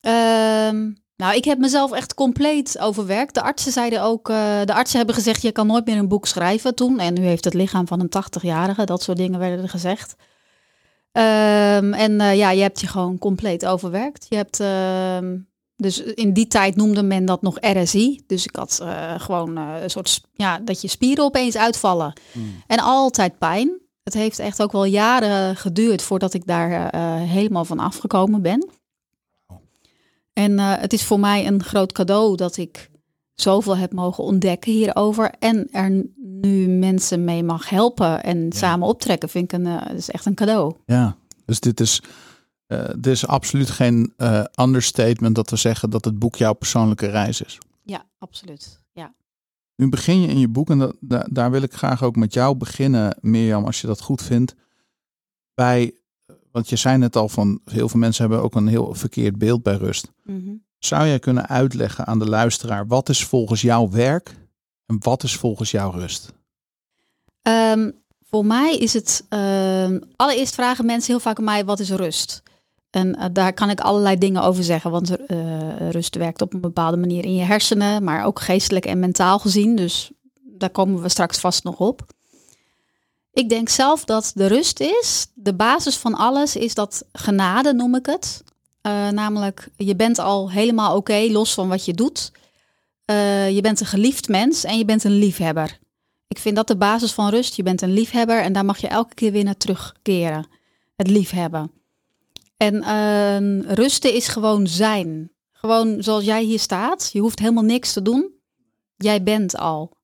Um, 0.00 0.96
nou, 1.16 1.36
ik 1.36 1.44
heb 1.44 1.58
mezelf 1.58 1.92
echt 1.92 2.14
compleet 2.14 2.78
overwerkt. 2.78 3.34
De 3.34 3.42
artsen 3.42 3.72
zeiden 3.72 4.02
ook, 4.02 4.28
uh, 4.28 4.36
de 4.64 4.74
artsen 4.74 4.96
hebben 4.96 5.14
gezegd, 5.14 5.42
je 5.42 5.52
kan 5.52 5.66
nooit 5.66 5.86
meer 5.86 5.98
een 5.98 6.08
boek 6.08 6.26
schrijven 6.26 6.74
toen. 6.74 6.98
En 6.98 7.14
nu 7.14 7.22
heeft 7.22 7.44
het 7.44 7.54
lichaam 7.54 7.86
van 7.86 8.00
een 8.00 8.12
80-jarige, 8.40 8.84
dat 8.84 9.02
soort 9.02 9.16
dingen 9.16 9.38
werden 9.38 9.62
er 9.62 9.68
gezegd. 9.68 10.16
Um, 11.16 11.92
en 11.92 12.12
uh, 12.12 12.36
ja, 12.36 12.50
je 12.50 12.62
hebt 12.62 12.80
je 12.80 12.86
gewoon 12.86 13.18
compleet 13.18 13.66
overwerkt. 13.66 14.26
Je 14.28 14.36
hebt, 14.36 14.60
uh, 14.60 15.18
dus 15.76 16.02
in 16.02 16.32
die 16.32 16.46
tijd 16.46 16.76
noemde 16.76 17.02
men 17.02 17.24
dat 17.24 17.42
nog 17.42 17.58
RSI. 17.60 18.22
Dus 18.26 18.44
ik 18.44 18.56
had 18.56 18.80
uh, 18.82 19.20
gewoon 19.20 19.56
een 19.56 19.90
soort, 19.90 20.20
ja, 20.32 20.58
dat 20.58 20.80
je 20.80 20.88
spieren 20.88 21.24
opeens 21.24 21.56
uitvallen. 21.56 22.12
Hmm. 22.32 22.62
En 22.66 22.78
altijd 22.78 23.38
pijn. 23.38 23.78
Het 24.02 24.14
heeft 24.14 24.38
echt 24.38 24.62
ook 24.62 24.72
wel 24.72 24.84
jaren 24.84 25.56
geduurd 25.56 26.02
voordat 26.02 26.34
ik 26.34 26.46
daar 26.46 26.96
helemaal 27.18 27.64
van 27.64 27.78
afgekomen 27.78 28.42
ben. 28.42 28.68
En 30.32 30.58
het 30.58 30.92
is 30.92 31.04
voor 31.04 31.20
mij 31.20 31.46
een 31.46 31.62
groot 31.62 31.92
cadeau 31.92 32.36
dat 32.36 32.56
ik 32.56 32.90
zoveel 33.34 33.76
heb 33.76 33.92
mogen 33.92 34.24
ontdekken 34.24 34.72
hierover. 34.72 35.30
En 35.38 35.68
er 35.70 36.04
nu 36.40 36.68
mensen 36.68 37.24
mee 37.24 37.42
mag 37.42 37.68
helpen 37.68 38.22
en 38.22 38.44
ja. 38.44 38.50
samen 38.50 38.88
optrekken, 38.88 39.28
vind 39.28 39.52
ik 39.52 39.58
een, 39.58 39.66
uh, 39.66 39.96
is 39.96 40.10
echt 40.10 40.26
een 40.26 40.34
cadeau. 40.34 40.74
Ja, 40.86 41.16
dus 41.44 41.60
dit 41.60 41.80
is, 41.80 42.02
uh, 42.68 42.84
dit 42.84 43.06
is 43.06 43.26
absoluut 43.26 43.70
geen 43.70 44.12
uh, 44.16 44.44
understatement 44.60 45.34
dat 45.34 45.50
we 45.50 45.56
zeggen 45.56 45.90
dat 45.90 46.04
het 46.04 46.18
boek 46.18 46.36
jouw 46.36 46.52
persoonlijke 46.52 47.06
reis 47.06 47.42
is. 47.42 47.58
Ja, 47.82 48.04
absoluut. 48.18 48.80
Ja. 48.92 49.14
Nu 49.76 49.88
begin 49.88 50.20
je 50.20 50.28
in 50.28 50.38
je 50.38 50.48
boek, 50.48 50.70
en 50.70 50.78
dat, 50.78 50.96
da, 51.00 51.26
daar 51.30 51.50
wil 51.50 51.62
ik 51.62 51.74
graag 51.74 52.02
ook 52.02 52.16
met 52.16 52.34
jou 52.34 52.56
beginnen, 52.56 53.16
Mirjam, 53.20 53.64
als 53.64 53.80
je 53.80 53.86
dat 53.86 54.00
goed 54.00 54.22
vindt. 54.22 54.54
Bij, 55.54 55.94
want 56.52 56.68
je 56.68 56.76
zei 56.76 56.98
net 56.98 57.16
al 57.16 57.28
van, 57.28 57.60
heel 57.64 57.88
veel 57.88 58.00
mensen 58.00 58.22
hebben 58.22 58.42
ook 58.42 58.54
een 58.54 58.66
heel 58.66 58.94
verkeerd 58.94 59.38
beeld 59.38 59.62
bij 59.62 59.76
rust. 59.76 60.12
Mm 60.22 60.44
-hmm. 60.44 60.62
Zou 60.78 61.06
jij 61.06 61.18
kunnen 61.18 61.48
uitleggen 61.48 62.06
aan 62.06 62.18
de 62.18 62.28
luisteraar, 62.28 62.86
wat 62.86 63.08
is 63.08 63.24
volgens 63.24 63.60
jouw 63.60 63.90
werk 63.90 64.34
en 64.86 64.96
wat 64.98 65.22
is 65.22 65.36
volgens 65.36 65.70
jouw 65.70 65.90
rust? 65.90 66.32
Um, 67.42 68.02
voor 68.30 68.46
mij 68.46 68.76
is 68.76 68.92
het. 68.92 69.24
Um, 69.28 70.02
allereerst 70.16 70.54
vragen 70.54 70.86
mensen 70.86 71.12
heel 71.12 71.20
vaak 71.20 71.38
aan 71.38 71.44
mij: 71.44 71.64
wat 71.64 71.80
is 71.80 71.90
rust? 71.90 72.42
En 72.90 73.16
uh, 73.18 73.24
daar 73.32 73.52
kan 73.52 73.70
ik 73.70 73.80
allerlei 73.80 74.18
dingen 74.18 74.42
over 74.42 74.64
zeggen. 74.64 74.90
Want 74.90 75.30
uh, 75.30 75.90
rust 75.90 76.16
werkt 76.16 76.42
op 76.42 76.54
een 76.54 76.60
bepaalde 76.60 76.96
manier 76.96 77.24
in 77.24 77.34
je 77.34 77.44
hersenen, 77.44 78.04
maar 78.04 78.24
ook 78.24 78.40
geestelijk 78.40 78.86
en 78.86 78.98
mentaal 78.98 79.38
gezien. 79.38 79.76
Dus 79.76 80.10
daar 80.34 80.70
komen 80.70 81.02
we 81.02 81.08
straks 81.08 81.38
vast 81.38 81.64
nog 81.64 81.78
op. 81.78 82.06
Ik 83.32 83.48
denk 83.48 83.68
zelf 83.68 84.04
dat 84.04 84.32
de 84.34 84.46
rust 84.46 84.80
is. 84.80 85.26
De 85.34 85.54
basis 85.54 85.96
van 85.96 86.14
alles 86.14 86.56
is 86.56 86.74
dat 86.74 87.04
genade, 87.12 87.72
noem 87.72 87.94
ik 87.94 88.06
het. 88.06 88.42
Uh, 88.82 89.08
namelijk, 89.08 89.68
je 89.76 89.96
bent 89.96 90.18
al 90.18 90.50
helemaal 90.50 90.96
oké, 90.96 91.26
los 91.30 91.54
van 91.54 91.68
wat 91.68 91.84
je 91.84 91.94
doet. 91.94 92.32
Uh, 93.10 93.50
je 93.50 93.60
bent 93.60 93.80
een 93.80 93.86
geliefd 93.86 94.28
mens 94.28 94.64
en 94.64 94.78
je 94.78 94.84
bent 94.84 95.04
een 95.04 95.18
liefhebber. 95.18 95.78
Ik 96.28 96.38
vind 96.38 96.56
dat 96.56 96.66
de 96.66 96.76
basis 96.76 97.12
van 97.12 97.28
rust. 97.28 97.56
Je 97.56 97.62
bent 97.62 97.82
een 97.82 97.92
liefhebber 97.92 98.40
en 98.40 98.52
daar 98.52 98.64
mag 98.64 98.78
je 98.78 98.88
elke 98.88 99.14
keer 99.14 99.32
weer 99.32 99.44
naar 99.44 99.56
terugkeren. 99.56 100.46
Het 100.96 101.08
liefhebben. 101.08 101.70
En 102.56 102.74
uh, 102.74 103.72
rusten 103.74 104.14
is 104.14 104.28
gewoon 104.28 104.66
zijn. 104.66 105.30
Gewoon 105.52 106.02
zoals 106.02 106.24
jij 106.24 106.42
hier 106.42 106.58
staat. 106.58 107.10
Je 107.12 107.20
hoeft 107.20 107.38
helemaal 107.38 107.62
niks 107.64 107.92
te 107.92 108.02
doen. 108.02 108.32
Jij 108.96 109.22
bent 109.22 109.56
al. 109.56 109.96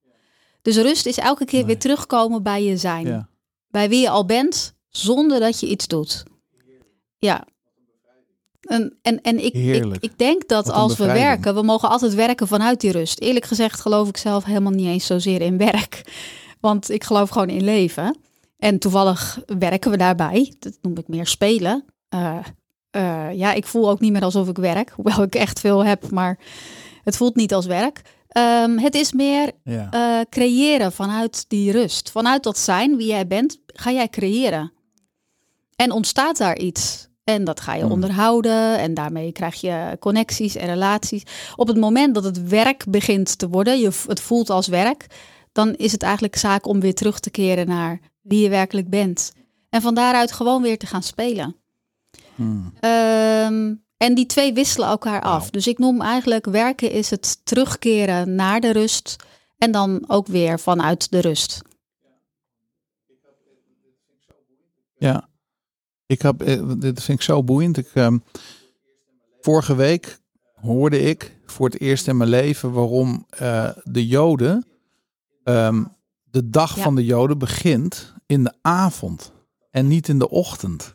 Dus 0.63 0.77
rust 0.77 1.07
is 1.07 1.19
elke 1.19 1.45
keer 1.45 1.59
nee. 1.59 1.67
weer 1.67 1.79
terugkomen 1.79 2.43
bij 2.43 2.65
je 2.65 2.77
zijn. 2.77 3.07
Ja. 3.07 3.29
Bij 3.69 3.89
wie 3.89 4.01
je 4.01 4.11
al 4.11 4.25
bent, 4.25 4.75
zonder 4.89 5.41
dat 5.41 5.61
je 5.61 5.67
iets 5.67 5.87
doet. 5.87 6.23
Ja, 7.19 7.47
en, 8.71 8.99
en, 9.03 9.21
en 9.21 9.45
ik, 9.45 9.55
ik, 9.55 9.97
ik, 10.01 10.19
denk 10.19 10.49
dat 10.49 10.71
als 10.71 10.97
we 10.97 11.07
werken, 11.07 11.55
we 11.55 11.63
mogen 11.63 11.89
altijd 11.89 12.15
werken 12.15 12.49
vanuit 12.49 12.81
die 12.81 12.93
rust. 12.93 13.21
Eerlijk 13.21 13.45
gezegd 13.45 13.81
geloof 13.81 14.09
ik 14.09 14.17
zelf 14.17 14.45
helemaal 14.45 14.73
niet 14.73 14.87
eens 14.87 15.07
zozeer 15.07 15.41
in 15.41 15.57
werk. 15.57 16.03
Want 16.61 16.91
ik 16.91 17.05
geloof 17.05 17.31
gewoon 17.31 17.49
in 17.49 17.65
leven. 17.65 18.19
En 18.59 18.79
toevallig 18.79 19.41
werken 19.59 19.91
we 19.91 19.97
daarbij. 19.97 20.55
Dat 20.59 20.79
noem 20.83 20.97
ik 20.97 21.09
meer 21.09 21.27
spelen. 21.27 21.85
Uh, 22.15 22.39
uh, 22.97 23.33
ja, 23.33 23.53
ik 23.53 23.67
voel 23.67 23.91
ook 23.91 24.01
niet 24.01 24.13
meer 24.13 24.23
alsof 24.23 24.49
ik 24.49 24.57
werk. 24.57 24.91
Hoewel 24.97 25.23
ik 25.23 25.35
echt 25.35 25.61
veel 25.61 25.85
heb, 25.85 26.11
maar 26.11 26.39
het 27.05 27.17
voelt 27.17 27.37
niet 27.37 27.55
als 27.55 27.67
werk. 27.67 28.03
Um, 28.37 28.79
het 28.79 28.95
is 28.95 29.13
meer 29.13 29.51
ja. 29.65 29.89
uh, 29.95 30.25
creëren 30.31 30.93
vanuit 30.93 31.45
die 31.49 31.73
rust. 31.73 32.11
Vanuit 32.11 32.43
dat 32.43 32.59
zijn, 32.59 32.97
wie 32.97 33.07
jij 33.07 33.27
bent, 33.27 33.59
ga 33.67 33.93
jij 33.93 34.09
creëren. 34.09 34.73
En 35.77 35.93
ontstaat 35.93 36.37
daar 36.37 36.59
iets. 36.59 37.10
En 37.35 37.45
dat 37.45 37.61
ga 37.61 37.75
je 37.75 37.83
Hmm. 37.83 37.91
onderhouden 37.91 38.79
en 38.79 38.95
daarmee 38.95 39.33
krijg 39.33 39.61
je 39.61 39.97
connecties 40.01 40.57
en 40.57 40.67
relaties. 40.67 41.23
Op 41.57 41.69
het 41.69 41.77
moment 41.77 42.15
dat 42.15 42.25
het 42.25 42.49
werk 42.49 42.85
begint 42.89 43.39
te 43.39 43.49
worden, 43.49 43.81
je, 43.81 43.91
het 44.07 44.21
voelt 44.21 44.51
als 44.51 44.67
werk, 44.67 45.07
dan 45.53 45.75
is 45.75 45.93
het 45.93 46.03
eigenlijk 46.03 46.37
zaak 46.37 46.67
om 46.67 46.81
weer 46.81 46.95
terug 46.95 47.21
te 47.21 47.31
keren 47.31 47.67
naar 47.67 48.01
wie 48.21 48.43
je 48.43 48.49
werkelijk 48.49 48.89
bent. 48.89 49.33
En 49.71 49.83
van 49.83 49.95
daaruit 49.95 50.33
gewoon 50.33 50.63
weer 50.63 50.79
te 50.79 50.87
gaan 50.87 51.03
spelen. 51.03 51.57
Hmm. 52.35 52.73
Um, 52.81 53.85
en 53.97 54.15
die 54.15 54.27
twee 54.27 54.53
wisselen 54.53 54.89
elkaar 54.89 55.23
af. 55.23 55.51
Dus 55.51 55.67
ik 55.67 55.79
noem 55.79 56.01
eigenlijk 56.01 56.47
werken 56.47 56.91
is 56.91 57.11
het 57.11 57.41
terugkeren 57.45 58.35
naar 58.35 58.61
de 58.61 58.73
rust 58.73 59.17
en 59.59 59.71
dan 59.71 60.05
ook 60.07 60.27
weer 60.27 60.61
vanuit 60.61 61.11
de 61.11 61.21
rust. 61.21 61.63
Ja, 64.99 65.30
ik 66.11 66.23
heb, 66.23 66.43
eh, 66.43 66.63
dit 66.79 67.03
vind 67.03 67.19
ik 67.19 67.25
zo 67.25 67.43
boeiend. 67.43 67.77
Ik, 67.77 67.95
um, 67.95 68.23
vorige 69.41 69.75
week 69.75 70.19
hoorde 70.55 71.01
ik 71.01 71.37
voor 71.47 71.67
het 71.67 71.81
eerst 71.81 72.09
in 72.09 72.17
mijn 72.17 72.31
leven 72.31 72.73
waarom 72.73 73.27
uh, 73.43 73.71
de 73.85 74.07
Joden, 74.07 74.67
um, 75.45 75.89
de 76.25 76.51
dag 76.51 76.77
Ja. 76.77 76.83
van 76.83 76.95
de 76.95 77.05
Joden 77.05 77.39
begint 77.39 78.15
in 78.27 78.45
de 78.45 78.53
avond 78.63 79.33
en 79.71 79.89
niet 79.89 80.09
in 80.09 80.19
de 80.19 80.29
ochtend. 80.31 80.95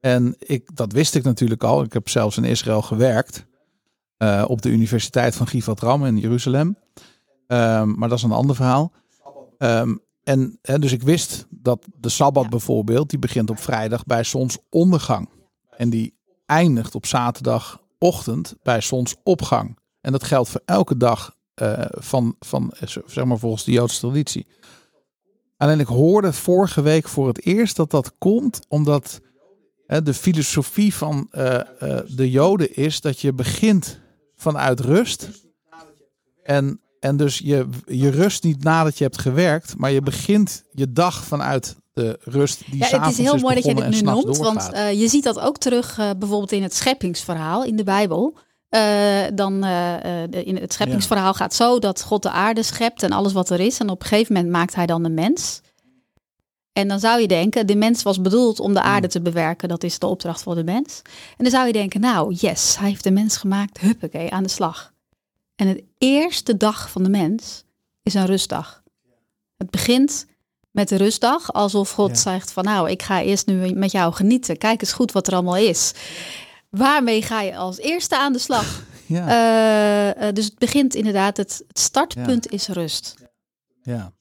En 0.00 0.34
ik, 0.38 0.76
dat 0.76 0.92
wist 0.92 1.14
ik 1.14 1.22
natuurlijk 1.24 1.62
al. 1.64 1.82
Ik 1.82 1.92
heb 1.92 2.08
zelfs 2.08 2.36
in 2.36 2.44
Israël 2.44 2.82
gewerkt. 2.82 3.46
uh, 4.18 4.44
op 4.48 4.62
de 4.62 4.68
Universiteit 4.70 5.34
van 5.36 5.46
Givat 5.46 5.80
Ram 5.80 6.04
in 6.04 6.18
Jeruzalem. 6.18 6.76
Um, 7.46 7.94
maar 7.98 8.08
dat 8.08 8.18
is 8.18 8.24
een 8.24 8.32
ander 8.32 8.56
verhaal. 8.56 8.92
Um, 9.58 10.00
en 10.28 10.58
hè, 10.62 10.78
dus 10.78 10.92
ik 10.92 11.02
wist 11.02 11.46
dat 11.50 11.86
de 12.00 12.08
Sabbat 12.08 12.42
Ja. 12.42 12.48
bijvoorbeeld, 12.48 13.10
die 13.10 13.18
begint 13.18 13.50
op 13.50 13.58
vrijdag 13.58 14.04
bij 14.04 14.24
zonsondergang. 14.24 15.28
En 15.70 15.90
die 15.90 16.14
eindigt 16.46 16.94
op 16.94 17.06
zaterdagochtend 17.06 18.54
bij 18.62 18.80
zonsopgang. 18.80 19.78
En 20.00 20.12
dat 20.12 20.24
geldt 20.24 20.48
voor 20.48 20.62
elke 20.64 20.96
dag 20.96 21.36
uh, 21.62 21.84
van, 21.88 22.36
van, 22.38 22.72
eh, 22.72 22.88
zeg 23.06 23.24
maar 23.24 23.38
volgens 23.38 23.64
de 23.64 23.72
Joodse 23.72 23.98
traditie. 23.98 24.46
Alleen 25.56 25.80
ik 25.80 25.86
hoorde 25.86 26.32
vorige 26.32 26.82
week 26.82 27.08
voor 27.08 27.26
het 27.26 27.44
eerst 27.44 27.76
dat 27.76 27.90
dat 27.90 28.14
komt 28.18 28.60
omdat 28.68 29.20
hè, 29.86 30.02
de 30.02 30.14
filosofie 30.14 30.94
van 30.94 31.28
uh, 31.32 31.54
uh, 31.54 32.00
de 32.06 32.30
Joden 32.30 32.74
is 32.74 33.00
dat 33.00 33.20
je 33.20 33.32
begint 33.32 34.00
vanuit 34.36 34.80
rust. 34.80 35.28
En 36.42 36.80
en 37.00 37.16
dus 37.16 37.38
je, 37.38 37.68
je 37.86 38.10
rust 38.10 38.44
niet 38.44 38.64
nadat 38.64 38.98
je 38.98 39.04
hebt 39.04 39.18
gewerkt, 39.18 39.76
maar 39.76 39.90
je 39.90 40.00
begint 40.00 40.64
je 40.72 40.92
dag 40.92 41.24
vanuit 41.24 41.76
de 41.92 42.18
rust 42.22 42.62
die 42.70 42.78
Ja, 42.78 43.00
het 43.00 43.10
is 43.10 43.18
heel 43.18 43.38
mooi 43.38 43.54
dat 43.54 43.64
je 43.64 43.74
dit 43.74 43.88
nu 43.88 44.00
noemt, 44.00 44.36
want 44.36 44.70
uh, 44.72 44.92
je 44.92 45.08
ziet 45.08 45.24
dat 45.24 45.38
ook 45.40 45.58
terug 45.58 45.98
uh, 45.98 46.10
bijvoorbeeld 46.18 46.52
in 46.52 46.62
het 46.62 46.74
scheppingsverhaal 46.74 47.64
in 47.64 47.76
de 47.76 47.84
Bijbel. 47.84 48.36
Uh, 48.70 48.80
dan 49.34 49.64
in 50.30 50.56
het 50.56 50.72
scheppingsverhaal 50.72 51.34
gaat 51.34 51.54
zo 51.54 51.78
dat 51.78 52.02
God 52.02 52.22
de 52.22 52.30
aarde 52.30 52.62
schept 52.62 53.02
en 53.02 53.12
alles 53.12 53.32
wat 53.32 53.50
er 53.50 53.60
is. 53.60 53.78
En 53.78 53.88
op 53.88 54.00
een 54.00 54.06
gegeven 54.06 54.34
moment 54.34 54.52
maakt 54.52 54.74
hij 54.74 54.86
dan 54.86 55.02
de 55.02 55.08
mens. 55.08 55.60
En 56.72 56.88
dan 56.88 57.00
zou 57.00 57.20
je 57.20 57.28
denken, 57.28 57.66
de 57.66 57.76
mens 57.76 58.02
was 58.02 58.20
bedoeld 58.20 58.60
om 58.60 58.74
de 58.74 58.82
aarde 58.82 59.08
te 59.08 59.20
bewerken. 59.20 59.68
Dat 59.68 59.82
is 59.82 59.98
de 59.98 60.06
opdracht 60.06 60.42
van 60.42 60.54
de 60.54 60.64
mens. 60.64 61.02
En 61.36 61.44
dan 61.44 61.50
zou 61.50 61.66
je 61.66 61.72
denken, 61.72 62.00
nou 62.00 62.34
yes, 62.34 62.76
hij 62.78 62.88
heeft 62.88 63.04
de 63.04 63.10
mens 63.10 63.36
gemaakt. 63.36 63.80
Huppakee, 63.80 64.30
aan 64.30 64.42
de 64.42 64.48
slag. 64.48 64.92
En 65.58 65.68
het 65.68 65.82
eerste 65.98 66.56
dag 66.56 66.90
van 66.90 67.02
de 67.02 67.08
mens 67.08 67.64
is 68.02 68.14
een 68.14 68.26
rustdag. 68.26 68.82
Het 69.56 69.70
begint 69.70 70.26
met 70.70 70.88
de 70.88 70.96
rustdag, 70.96 71.52
alsof 71.52 71.90
God 71.90 72.08
Ja. 72.10 72.14
zegt 72.16 72.52
van 72.52 72.64
nou, 72.64 72.90
ik 72.90 73.02
ga 73.02 73.22
eerst 73.22 73.46
nu 73.46 73.72
met 73.74 73.90
jou 73.90 74.12
genieten. 74.14 74.58
Kijk 74.58 74.80
eens 74.80 74.92
goed 74.92 75.12
wat 75.12 75.26
er 75.26 75.32
allemaal 75.32 75.56
is. 75.56 75.92
Waarmee 76.70 77.22
ga 77.22 77.40
je 77.42 77.56
als 77.56 77.78
eerste 77.78 78.18
aan 78.18 78.32
de 78.32 78.38
slag? 78.38 78.82
Ja, 79.06 79.28
Eh, 79.28 80.28
eh, 80.28 80.34
dus 80.34 80.44
het 80.44 80.58
begint 80.58 80.94
inderdaad, 80.94 81.36
het, 81.36 81.64
startpunt 81.72 82.50
is 82.52 82.68
rust. 82.68 83.14
ja. 83.82 84.12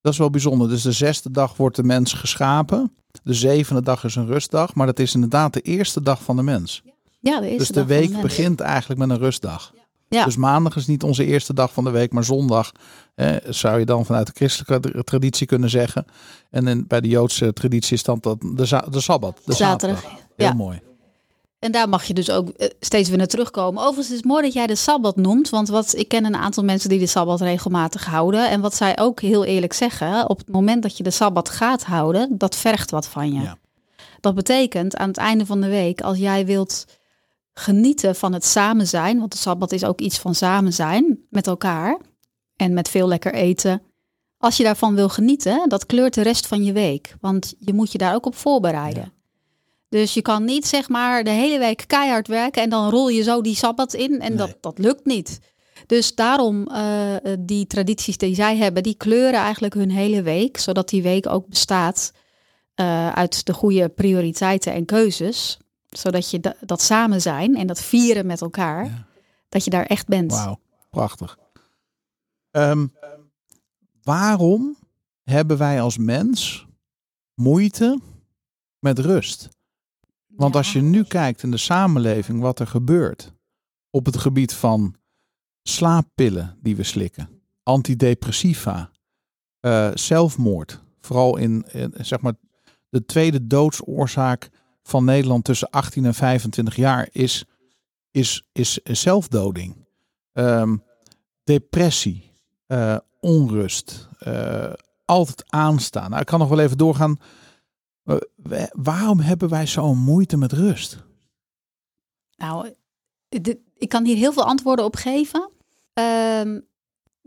Dat 0.00 0.12
is 0.12 0.18
wel 0.20 0.30
bijzonder. 0.30 0.68
Dus 0.68 0.82
de 0.82 0.92
zesde 0.92 1.30
dag 1.30 1.56
wordt 1.56 1.76
de 1.76 1.82
mens 1.82 2.12
geschapen. 2.12 2.96
De 3.22 3.34
zevende 3.34 3.82
dag 3.82 4.04
is 4.04 4.14
een 4.14 4.26
rustdag. 4.26 4.74
Maar 4.74 4.86
dat 4.86 4.98
is 4.98 5.14
inderdaad 5.14 5.52
de 5.52 5.60
eerste 5.60 6.02
dag 6.02 6.22
van 6.22 6.36
de 6.36 6.42
mens. 6.42 6.82
Ja, 7.20 7.40
de 7.40 7.46
eerste 7.46 7.58
Dus 7.58 7.66
de 7.68 7.74
dag 7.74 7.82
van 7.86 7.96
week 7.96 8.20
begint 8.20 8.60
eigenlijk 8.60 9.00
met 9.00 9.10
een 9.10 9.18
rustdag. 9.18 9.72
Ja. 9.74 9.80
Dus 10.08 10.36
maandag 10.36 10.76
is 10.76 10.86
niet 10.86 11.02
onze 11.02 11.24
eerste 11.24 11.54
dag 11.54 11.72
van 11.72 11.84
de 11.84 11.90
week, 11.90 12.12
maar 12.12 12.24
zondag 12.24 12.72
eh, 13.14 13.34
zou 13.48 13.78
je 13.78 13.84
dan 13.84 14.06
vanuit 14.06 14.26
de 14.26 14.32
christelijke 14.34 14.90
tra- 14.90 15.02
traditie 15.02 15.46
kunnen 15.46 15.70
zeggen. 15.70 16.04
En 16.50 16.66
in, 16.66 16.84
bij 16.86 17.00
de 17.00 17.08
Joodse 17.08 17.52
traditie 17.52 17.96
is 17.96 18.02
dan 18.02 18.18
dat 18.20 18.36
de, 18.40 18.64
za- 18.64 18.86
de 18.90 19.00
Sabbat, 19.00 19.40
de 19.44 19.52
Zaterdag, 19.52 20.00
zaterdag. 20.00 20.26
Heel 20.36 20.46
ja. 20.46 20.54
mooi. 20.54 20.80
En 21.58 21.72
daar 21.72 21.88
mag 21.88 22.04
je 22.04 22.14
dus 22.14 22.30
ook 22.30 22.48
eh, 22.48 22.68
steeds 22.80 23.08
weer 23.08 23.18
naar 23.18 23.26
terugkomen. 23.26 23.82
Overigens 23.82 24.10
is 24.10 24.16
het 24.16 24.24
mooi 24.24 24.42
dat 24.42 24.52
jij 24.52 24.66
de 24.66 24.74
Sabbat 24.74 25.16
noemt. 25.16 25.50
Want 25.50 25.68
wat, 25.68 25.94
ik 25.96 26.08
ken 26.08 26.24
een 26.24 26.36
aantal 26.36 26.64
mensen 26.64 26.88
die 26.88 26.98
de 26.98 27.06
Sabbat 27.06 27.40
regelmatig 27.40 28.04
houden. 28.04 28.50
En 28.50 28.60
wat 28.60 28.74
zij 28.74 28.98
ook 28.98 29.20
heel 29.20 29.44
eerlijk 29.44 29.72
zeggen. 29.72 30.28
Op 30.28 30.38
het 30.38 30.48
moment 30.48 30.82
dat 30.82 30.96
je 30.96 31.02
de 31.02 31.10
Sabbat 31.10 31.48
gaat 31.48 31.84
houden, 31.84 32.38
dat 32.38 32.56
vergt 32.56 32.90
wat 32.90 33.08
van 33.08 33.32
je. 33.32 33.40
Ja. 33.40 33.56
Dat 34.20 34.34
betekent 34.34 34.96
aan 34.96 35.08
het 35.08 35.16
einde 35.16 35.46
van 35.46 35.60
de 35.60 35.68
week, 35.68 36.00
als 36.00 36.18
jij 36.18 36.46
wilt 36.46 36.86
genieten 37.58 38.14
van 38.14 38.32
het 38.32 38.44
samen 38.44 38.86
zijn. 38.86 39.18
Want 39.18 39.32
de 39.32 39.38
Sabbat 39.38 39.72
is 39.72 39.84
ook 39.84 40.00
iets 40.00 40.18
van 40.18 40.34
samen 40.34 40.72
zijn 40.72 41.18
met 41.30 41.46
elkaar. 41.46 42.00
En 42.56 42.74
met 42.74 42.88
veel 42.88 43.08
lekker 43.08 43.34
eten. 43.34 43.82
Als 44.38 44.56
je 44.56 44.62
daarvan 44.62 44.94
wil 44.94 45.08
genieten, 45.08 45.68
dat 45.68 45.86
kleurt 45.86 46.14
de 46.14 46.22
rest 46.22 46.46
van 46.46 46.64
je 46.64 46.72
week. 46.72 47.14
Want 47.20 47.54
je 47.58 47.72
moet 47.72 47.92
je 47.92 47.98
daar 47.98 48.14
ook 48.14 48.26
op 48.26 48.36
voorbereiden. 48.36 49.12
Dus 49.88 50.14
je 50.14 50.22
kan 50.22 50.44
niet 50.44 50.66
zeg 50.66 50.88
maar 50.88 51.24
de 51.24 51.30
hele 51.30 51.58
week 51.58 51.84
keihard 51.86 52.28
werken 52.28 52.62
en 52.62 52.70
dan 52.70 52.90
rol 52.90 53.08
je 53.08 53.22
zo 53.22 53.40
die 53.40 53.56
sabbat 53.56 53.94
in 53.94 54.20
en 54.20 54.28
Nee. 54.28 54.36
dat, 54.36 54.56
dat 54.60 54.78
lukt 54.78 55.04
niet. 55.06 55.40
Dus 55.86 56.14
daarom 56.14 56.66
eh, 56.66 57.14
die 57.38 57.66
tradities 57.66 58.18
die 58.18 58.34
zij 58.34 58.56
hebben, 58.56 58.82
die 58.82 58.96
kleuren 58.96 59.40
eigenlijk 59.40 59.74
hun 59.74 59.90
hele 59.90 60.22
week, 60.22 60.58
zodat 60.58 60.88
die 60.88 61.02
week 61.02 61.26
ook 61.28 61.48
bestaat 61.48 62.12
eh, 62.74 63.08
uit 63.12 63.46
de 63.46 63.52
goede 63.52 63.88
prioriteiten 63.88 64.72
en 64.72 64.84
keuzes, 64.84 65.58
zodat 65.98 66.30
je 66.30 66.40
da- 66.40 66.56
dat 66.60 66.82
samen 66.82 67.20
zijn 67.22 67.56
en 67.56 67.66
dat 67.66 67.82
vieren 67.82 68.26
met 68.26 68.40
elkaar, 68.40 68.84
Ja. 68.84 69.06
dat 69.48 69.64
je 69.64 69.70
daar 69.70 69.86
echt 69.86 70.06
bent. 70.06 70.32
Wauw, 70.32 70.58
prachtig. 70.90 71.38
Ehm, 72.50 72.86
waarom 74.02 74.76
hebben 75.22 75.58
wij 75.58 75.80
als 75.80 75.98
mens 75.98 76.66
moeite 77.34 78.00
met 78.78 78.98
rust? 78.98 79.48
Want 80.26 80.52
Ja. 80.52 80.58
als 80.58 80.72
je 80.72 80.80
nu 80.82 81.04
kijkt 81.04 81.42
in 81.42 81.50
de 81.50 81.56
samenleving 81.56 82.40
wat 82.40 82.60
er 82.60 82.66
gebeurt 82.66 83.32
op 83.90 84.06
het 84.06 84.16
gebied 84.16 84.52
van 84.54 84.94
slaappillen 85.62 86.58
die 86.62 86.76
we 86.76 86.82
slikken, 86.82 87.28
antidepressiva, 87.62 88.90
eh, 89.60 89.90
zelfmoord, 89.94 90.82
vooral 91.00 91.36
in, 91.36 91.64
in, 91.72 91.92
zeg 91.96 92.20
maar 92.20 92.34
de 92.88 93.04
tweede 93.04 93.46
doodsoorzaak 93.46 94.48
van 94.86 95.04
Nederland 95.04 95.44
tussen 95.44 95.70
18 95.70 96.04
en 96.04 96.14
25 96.14 96.76
jaar 96.76 97.08
is, 97.12 97.44
is, 98.10 98.42
is 98.52 98.72
zelfdoding. 98.82 99.86
Ehm, 100.32 100.76
depressie, 101.44 102.32
eh, 102.66 102.98
onrust, 103.20 104.08
eh, 104.18 104.72
altijd 105.04 105.44
aanstaan. 105.46 106.08
Nou, 106.10 106.20
ik 106.20 106.26
kan 106.26 106.38
nog 106.38 106.48
wel 106.48 106.58
even 106.58 106.78
doorgaan. 106.78 107.16
Eh, 108.04 108.16
wa- 108.36 108.70
waarom 108.72 109.20
hebben 109.20 109.48
wij 109.48 109.66
zo'n 109.66 109.98
moeite 109.98 110.36
met 110.36 110.52
rust? 110.52 111.04
Nou, 112.36 112.74
ik 113.74 113.88
kan 113.88 114.04
hier 114.04 114.16
heel 114.16 114.32
veel 114.32 114.44
antwoorden 114.46 114.84
op 114.84 114.96
geven. 114.96 115.50
Ehm, 115.92 116.60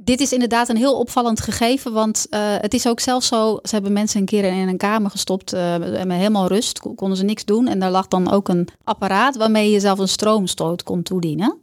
dit 0.02 0.20
is 0.20 0.34
inderdaad 0.34 0.70
een 0.70 0.78
heel 0.78 1.00
opvallend 1.00 1.42
gegeven, 1.42 1.94
want 1.94 2.28
eh, 2.30 2.40
het 2.58 2.74
is 2.74 2.88
ook 2.88 3.00
zelfs 3.00 3.28
zo, 3.28 3.60
ze 3.64 3.70
hebben 3.74 3.94
mensen 3.94 4.20
een 4.20 4.26
keer 4.26 4.44
in 4.44 4.68
een 4.68 4.78
kamer 4.78 5.12
gestopt 5.12 5.54
eh, 5.54 5.78
met 5.78 6.10
helemaal 6.10 6.48
rust, 6.48 6.80
Kon- 6.80 6.96
konden 6.96 7.18
ze 7.18 7.24
niks 7.24 7.46
doen. 7.46 7.68
En 7.68 7.80
daar 7.80 7.92
lag 7.92 8.08
dan 8.08 8.32
ook 8.32 8.48
een 8.48 8.68
apparaat 8.84 9.36
waarmee 9.36 9.72
je 9.72 9.80
zelf 9.80 10.00
een 10.00 10.08
stroomstoot 10.08 10.84
kon 10.84 11.04
toedienen. 11.04 11.58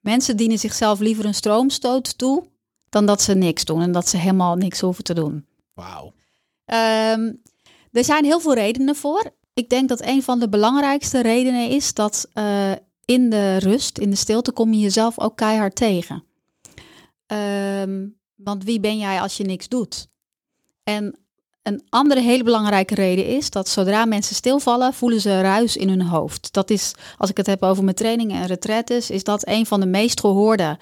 Mensen 0.00 0.36
dienen 0.36 0.58
zichzelf 0.58 0.98
liever 0.98 1.24
een 1.24 1.34
stroomstoot 1.34 2.18
toe 2.18 2.44
dan 2.88 3.06
dat 3.06 3.22
ze 3.22 3.34
niks 3.34 3.64
doen 3.64 3.82
en 3.82 3.92
dat 3.92 4.08
ze 4.08 4.16
helemaal 4.16 4.56
niks 4.56 4.80
hoeven 4.80 5.04
te 5.04 5.14
doen. 5.14 5.46
Wauw. 5.74 6.12
Ehm, 6.64 7.32
er 7.92 8.04
zijn 8.04 8.24
heel 8.24 8.40
veel 8.40 8.54
redenen 8.54 8.96
voor. 8.96 9.32
Ik 9.54 9.68
denk 9.68 9.88
dat 9.88 10.02
een 10.02 10.22
van 10.22 10.38
de 10.38 10.48
belangrijkste 10.48 11.20
redenen 11.20 11.68
is 11.68 11.94
dat 11.94 12.28
eh, 12.32 12.72
in 13.04 13.30
de 13.30 13.56
rust, 13.56 13.98
in 13.98 14.10
de 14.10 14.16
stilte, 14.16 14.52
kom 14.52 14.72
je 14.72 14.80
jezelf 14.80 15.18
ook 15.18 15.36
keihard 15.36 15.74
tegen. 15.74 16.24
Ehm, 17.30 18.06
want 18.34 18.64
wie 18.64 18.80
ben 18.80 18.98
jij 18.98 19.20
als 19.20 19.36
je 19.36 19.44
niks 19.44 19.68
doet? 19.68 20.08
En 20.82 21.18
een 21.62 21.82
andere 21.88 22.20
hele 22.20 22.44
belangrijke 22.44 22.94
reden 22.94 23.26
is 23.26 23.50
dat 23.50 23.68
zodra 23.68 24.04
mensen 24.04 24.34
stilvallen, 24.34 24.94
voelen 24.94 25.20
ze 25.20 25.40
ruis 25.40 25.76
in 25.76 25.88
hun 25.88 26.02
hoofd. 26.02 26.52
Dat 26.52 26.70
is, 26.70 26.94
als 27.18 27.30
ik 27.30 27.36
het 27.36 27.46
heb 27.46 27.62
over 27.62 27.84
mijn 27.84 27.96
trainingen 27.96 28.40
en 28.40 28.46
retraites, 28.46 29.10
is 29.10 29.24
dat 29.24 29.48
een 29.48 29.66
van 29.66 29.80
de 29.80 29.86
meest 29.86 30.20
gehoorde 30.20 30.78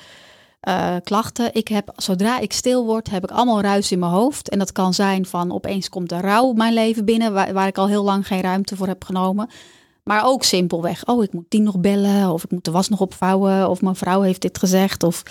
eh, 0.60 0.96
klachten. 1.02 1.54
Ik 1.54 1.68
heb, 1.68 1.92
zodra 1.96 2.38
ik 2.38 2.52
stil 2.52 2.84
word, 2.84 3.10
heb 3.10 3.24
ik 3.24 3.30
allemaal 3.30 3.60
ruis 3.60 3.92
in 3.92 3.98
mijn 3.98 4.12
hoofd. 4.12 4.48
En 4.48 4.58
dat 4.58 4.72
kan 4.72 4.94
zijn 4.94 5.26
van 5.26 5.52
opeens 5.52 5.88
komt 5.88 6.08
de 6.08 6.20
rouw 6.20 6.52
mijn 6.52 6.72
leven 6.72 7.04
binnen, 7.04 7.32
waar, 7.32 7.52
waar 7.52 7.66
ik 7.66 7.78
al 7.78 7.88
heel 7.88 8.04
lang 8.04 8.26
geen 8.26 8.40
ruimte 8.40 8.76
voor 8.76 8.86
heb 8.86 9.04
genomen. 9.04 9.48
Maar 10.04 10.24
ook 10.24 10.44
simpelweg, 10.44 11.06
oh, 11.06 11.22
ik 11.22 11.32
moet 11.32 11.46
die 11.50 11.60
nog 11.60 11.78
bellen, 11.78 12.32
of 12.32 12.44
ik 12.44 12.50
moet 12.50 12.64
de 12.64 12.70
was 12.70 12.88
nog 12.88 13.00
opvouwen, 13.00 13.68
of 13.68 13.82
mijn 13.82 13.96
vrouw 13.96 14.20
heeft 14.20 14.40
dit 14.40 14.58
gezegd. 14.58 15.02
Of, 15.02 15.22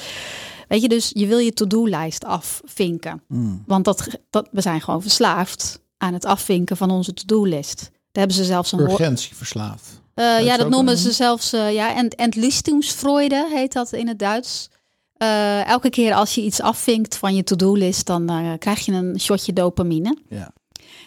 weet 0.67 0.81
je, 0.81 0.89
dus 0.89 1.11
je 1.13 1.27
wil 1.27 1.37
je 1.37 1.53
to-do-lijst 1.53 2.25
afvinken. 2.25 3.21
Mm. 3.27 3.63
Want 3.65 3.85
dat, 3.85 4.07
dat, 4.29 4.47
we 4.51 4.61
zijn 4.61 4.81
gewoon 4.81 5.01
verslaafd 5.01 5.81
aan 5.97 6.13
het 6.13 6.25
afvinken 6.25 6.77
van 6.77 6.91
onze 6.91 7.13
to-do-list. 7.13 7.79
Daar 7.79 8.25
hebben 8.25 8.35
ze 8.35 8.43
zelfs 8.43 8.71
een 8.71 8.79
woord. 8.79 8.99
Urgentieverslaafd. 8.99 10.01
Eh, 10.13 10.45
ja, 10.45 10.57
dat 10.57 10.69
noemen 10.69 10.97
ze 10.97 11.11
zelfs, 11.11 11.53
eh, 11.53 11.73
ja, 11.73 11.95
en 11.95 12.09
Entlistungsfreude 12.09 13.47
heet 13.53 13.73
dat 13.73 13.93
in 13.93 14.07
het 14.07 14.19
Duits. 14.19 14.69
Eh, 15.13 15.67
elke 15.67 15.89
keer 15.89 16.13
als 16.13 16.35
je 16.35 16.41
iets 16.41 16.61
afvinkt 16.61 17.17
van 17.17 17.35
je 17.35 17.43
to-do-list, 17.43 18.05
dan 18.05 18.55
krijg 18.59 18.85
je 18.85 18.91
een 18.91 19.19
shotje 19.19 19.53
dopamine. 19.53 20.17
Ja. 20.29 20.51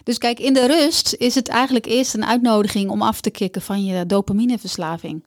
Dus 0.04 0.18
kijk, 0.18 0.40
in 0.40 0.54
de 0.54 0.66
rust 0.66 1.14
is 1.18 1.34
het 1.34 1.48
eigenlijk 1.48 1.86
eerst 1.86 2.14
een 2.14 2.24
uitnodiging 2.24 2.90
om 2.90 3.02
af 3.02 3.20
te 3.20 3.30
kicken 3.30 3.62
van 3.62 3.84
je 3.84 4.06
dopamineverslaving. 4.06 5.24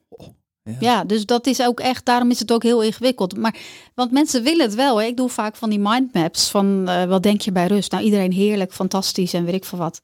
Ja. 0.79 1.03
Dus 1.03 1.25
dat 1.25 1.47
is 1.47 1.61
ook 1.61 1.79
echt, 1.79 2.05
daarom 2.05 2.29
is 2.29 2.39
het 2.39 2.51
ook 2.51 2.63
heel 2.63 2.81
ingewikkeld. 2.81 3.37
Maar, 3.37 3.55
want 3.95 4.11
mensen 4.11 4.43
willen 4.43 4.65
het 4.65 4.75
wel. 4.75 5.01
Hè? 5.01 5.05
Ik 5.05 5.17
doe 5.17 5.29
vaak 5.29 5.55
van 5.55 5.69
die 5.69 5.79
mindmaps 5.79 6.49
van 6.49 6.87
eh, 6.87 7.05
wat 7.05 7.23
denk 7.23 7.41
je 7.41 7.51
bij 7.51 7.67
rust? 7.67 7.91
Nou, 7.91 8.03
iedereen 8.03 8.31
heerlijk, 8.31 8.73
fantastisch 8.73 9.33
en 9.33 9.45
weet 9.45 9.53
ik 9.53 9.65
veel 9.65 9.79
wat. 9.79 10.01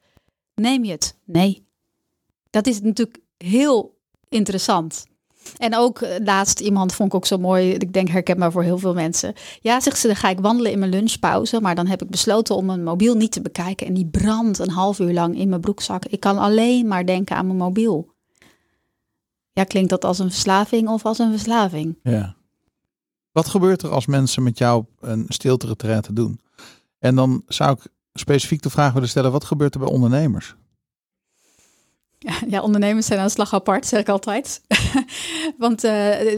Neem 0.54 0.84
je 0.84 0.92
het? 0.92 1.16
Nee. 1.24 1.66
Dat 2.50 2.66
is 2.66 2.80
natuurlijk 2.80 3.18
heel 3.36 3.98
interessant. 4.28 5.06
En 5.56 5.76
ook 5.76 6.00
eh, 6.00 6.24
laatst 6.24 6.60
iemand 6.60 6.94
vond 6.94 7.08
ik 7.08 7.14
ook 7.14 7.26
zo 7.26 7.38
mooi. 7.38 7.72
Ik 7.72 7.92
denk 7.92 8.08
herkenbaar 8.08 8.52
voor 8.52 8.62
heel 8.62 8.78
veel 8.78 8.94
mensen. 8.94 9.34
Ja, 9.60 9.80
zegt 9.80 9.98
ze, 9.98 10.06
dan 10.06 10.16
ga 10.16 10.28
ik 10.28 10.40
wandelen 10.40 10.72
in 10.72 10.78
mijn 10.78 10.90
lunchpauze. 10.90 11.60
Maar 11.60 11.74
dan 11.74 11.86
heb 11.86 12.02
ik 12.02 12.10
besloten 12.10 12.54
om 12.54 12.64
mijn 12.64 12.84
mobiel 12.84 13.14
niet 13.14 13.32
te 13.32 13.40
bekijken. 13.40 13.86
En 13.86 13.94
die 13.94 14.06
brandt 14.06 14.58
een 14.58 14.70
half 14.70 14.98
uur 14.98 15.12
lang 15.12 15.38
in 15.38 15.48
mijn 15.48 15.60
broekzak. 15.60 16.04
Ik 16.04 16.20
kan 16.20 16.38
alleen 16.38 16.86
maar 16.86 17.06
denken 17.06 17.36
aan 17.36 17.46
mijn 17.46 17.58
mobiel. 17.58 18.09
Ja, 19.60 19.66
klinkt 19.66 19.90
dat 19.90 20.04
als 20.04 20.18
een 20.18 20.30
verslaving 20.30 20.88
of 20.88 21.04
als 21.04 21.18
een 21.18 21.30
verslaving? 21.30 21.98
Ja. 22.02 22.36
Wat 23.32 23.48
gebeurt 23.48 23.82
er 23.82 23.90
als 23.90 24.06
mensen 24.06 24.42
met 24.42 24.58
jou 24.58 24.84
een 25.00 25.24
stilte 25.28 25.76
doen? 26.12 26.40
En 26.98 27.14
dan 27.14 27.42
zou 27.46 27.72
ik 27.72 27.86
specifiek 28.12 28.62
de 28.62 28.70
vraag 28.70 28.92
willen 28.92 29.08
stellen, 29.08 29.32
wat 29.32 29.44
gebeurt 29.44 29.74
er 29.74 29.80
bij 29.80 29.88
ondernemers? 29.88 30.54
Ja, 32.48 32.62
ondernemers 32.62 33.06
zijn 33.06 33.18
aan 33.18 33.26
de 33.26 33.32
slag 33.32 33.54
apart, 33.54 33.86
zeg 33.86 34.00
ik 34.00 34.08
altijd. 34.08 34.62
Want 35.58 35.84
eh, 35.84 35.92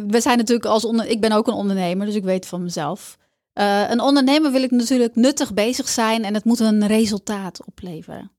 we 0.06 0.20
zijn 0.20 0.38
natuurlijk 0.38 0.66
als 0.66 0.84
onder, 0.84 1.06
ik 1.06 1.20
ben 1.20 1.32
ook 1.32 1.46
een 1.46 1.54
ondernemer, 1.54 2.06
dus 2.06 2.14
ik 2.14 2.24
weet 2.24 2.46
van 2.46 2.62
mezelf. 2.62 3.18
Eh, 3.52 3.90
een 3.90 4.00
ondernemer 4.00 4.52
wil 4.52 4.62
ik 4.62 4.70
natuurlijk 4.70 5.14
nuttig 5.14 5.54
bezig 5.54 5.88
zijn 5.88 6.24
en 6.24 6.34
het 6.34 6.44
moet 6.44 6.60
een 6.60 6.86
resultaat 6.86 7.66
opleveren. 7.66 8.30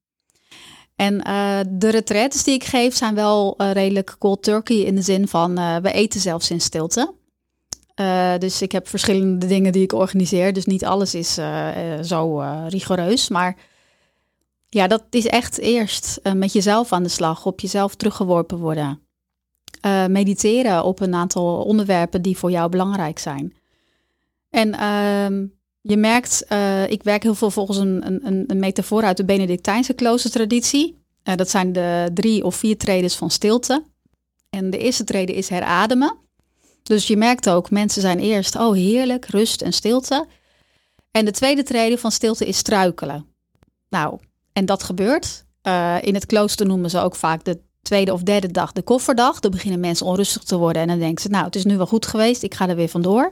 En 0.96 1.22
eh, 1.22 1.60
de 1.70 1.90
retraites 1.90 2.44
die 2.44 2.54
ik 2.54 2.64
geef 2.64 2.96
zijn 2.96 3.16
wel 3.16 3.54
eh, 3.58 3.72
redelijk 3.72 4.16
cold 4.20 4.44
turkey 4.44 4.78
in 4.78 4.96
de 4.96 5.02
zin 5.02 5.28
van 5.28 5.58
eh, 5.58 5.76
we 5.76 5.92
eten 5.92 6.20
zelfs 6.20 6.52
in 6.52 6.62
stilte. 6.62 7.14
Dus 8.40 8.62
ik 8.62 8.72
heb 8.72 8.88
verschillende 8.88 9.46
dingen 9.46 9.72
die 9.72 9.84
ik 9.84 9.94
organiseer. 9.94 10.54
Dus 10.54 10.66
niet 10.66 10.86
alles 10.86 11.16
is 11.16 11.34
zo 12.02 12.40
rigoureus. 12.68 13.30
Maar 13.30 13.56
Ja, 14.70 14.88
dat 14.88 15.04
is 15.10 15.28
echt 15.28 15.58
eerst 15.58 16.20
met 16.34 16.54
jezelf 16.54 16.92
aan 16.92 17.04
de 17.04 17.10
slag, 17.10 17.46
op 17.46 17.60
jezelf 17.60 17.96
teruggeworpen 17.96 18.58
worden. 18.58 19.00
Mediteren 20.08 20.84
op 20.84 21.00
een 21.00 21.14
aantal 21.14 21.64
onderwerpen 21.64 22.22
die 22.22 22.38
voor 22.38 22.52
jou 22.52 22.70
belangrijk 22.70 23.20
zijn. 23.20 23.54
En 24.50 24.68
uh, 24.68 25.48
je 25.86 25.98
merkt, 25.98 26.46
uh, 26.50 26.89
ik 26.89 27.04
werk 27.04 27.24
heel 27.24 27.36
veel 27.36 27.52
volgens 27.52 27.78
een, 27.78 28.06
een, 28.06 28.43
een 28.48 28.60
metafoor 28.60 29.04
uit 29.04 29.17
de 29.17 29.26
Benedictijnse 29.26 29.93
kloostertraditie. 29.93 30.98
dat 31.24 31.50
zijn 31.50 31.74
de 31.74 32.10
drie 32.13 32.46
of 32.46 32.56
vier 32.56 32.78
tredes 32.78 33.15
van 33.15 33.30
stilte. 33.30 33.84
En 34.50 34.69
de 34.69 34.78
eerste 34.78 35.04
trede 35.04 35.34
is 35.34 35.50
herademen. 35.50 36.17
Dus 36.84 37.08
je 37.08 37.17
merkt 37.17 37.50
ook, 37.50 37.69
mensen 37.69 38.02
zijn 38.02 38.19
eerst, 38.19 38.56
oh 38.56 38.74
heerlijk, 38.74 39.26
rust 39.26 39.62
en 39.62 39.74
stilte. 39.74 40.26
En 41.12 41.26
de 41.26 41.32
tweede 41.32 41.63
trede 41.63 41.98
van 41.98 42.12
stilte 42.12 42.46
is 42.46 42.58
struikelen. 42.58 43.26
Nou, 43.89 44.19
en 44.54 44.65
dat 44.65 44.84
gebeurt. 44.84 45.46
Uh, 45.67 45.98
in 46.02 46.13
het 46.13 46.26
klooster 46.26 46.65
noemen 46.65 46.89
ze 46.89 47.00
ook 47.00 47.15
vaak 47.15 47.43
de 47.43 47.60
tweede 47.82 48.13
of 48.13 48.22
derde 48.22 48.52
dag 48.52 48.72
de 48.72 48.82
kofferdag. 48.82 49.39
Dan 49.39 49.52
beginnen 49.52 49.80
mensen 49.80 50.06
onrustig 50.06 50.43
te 50.43 50.58
worden 50.58 50.82
en 50.82 50.88
dan 50.88 51.00
denken 51.00 51.22
ze, 51.22 51.30
nou, 51.30 51.46
het 51.46 51.56
is 51.56 51.65
nu 51.65 51.78
wel 51.78 51.88
goed 51.88 52.06
geweest, 52.06 52.43
ik 52.43 52.54
ga 52.54 52.69
er 52.69 52.76
weer 52.76 52.89
vandoor. 52.89 53.32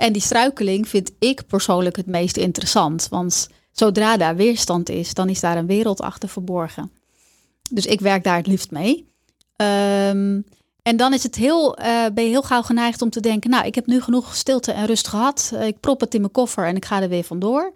En 0.00 0.12
die 0.12 0.22
struikeling 0.22 0.88
vind 0.88 1.10
ik 1.18 1.46
persoonlijk 1.46 1.96
het 1.96 2.06
meest 2.06 2.36
interessant, 2.36 3.06
want 3.10 3.48
zodra 3.72 4.16
daar 4.16 4.36
weerstand 4.36 4.88
is, 4.88 5.14
dan 5.14 5.28
is 5.28 5.40
daar 5.40 5.56
een 5.56 5.66
wereld 5.66 6.00
achter 6.00 6.28
verborgen. 6.28 6.92
Dus 7.70 7.86
ik 7.86 8.00
werk 8.00 8.24
daar 8.24 8.36
het 8.36 8.46
liefst 8.46 8.70
mee. 8.70 9.08
Um, 9.56 10.44
en 10.82 10.96
dan 10.96 11.12
is 11.12 11.22
het 11.22 11.34
heel, 11.34 11.78
uh, 11.80 12.06
ben 12.14 12.24
je 12.24 12.30
heel 12.30 12.42
gauw 12.42 12.62
geneigd 12.62 13.02
om 13.02 13.10
te 13.10 13.20
denken, 13.20 13.50
nou, 13.50 13.66
ik 13.66 13.74
heb 13.74 13.86
nu 13.86 14.00
genoeg 14.00 14.36
stilte 14.36 14.72
en 14.72 14.86
rust 14.86 15.08
gehad. 15.08 15.50
Uh, 15.54 15.66
ik 15.66 15.80
prop 15.80 16.00
het 16.00 16.14
in 16.14 16.20
mijn 16.20 16.32
koffer 16.32 16.66
en 16.66 16.76
ik 16.76 16.84
ga 16.84 17.02
er 17.02 17.08
weer 17.08 17.24
vandoor. 17.24 17.72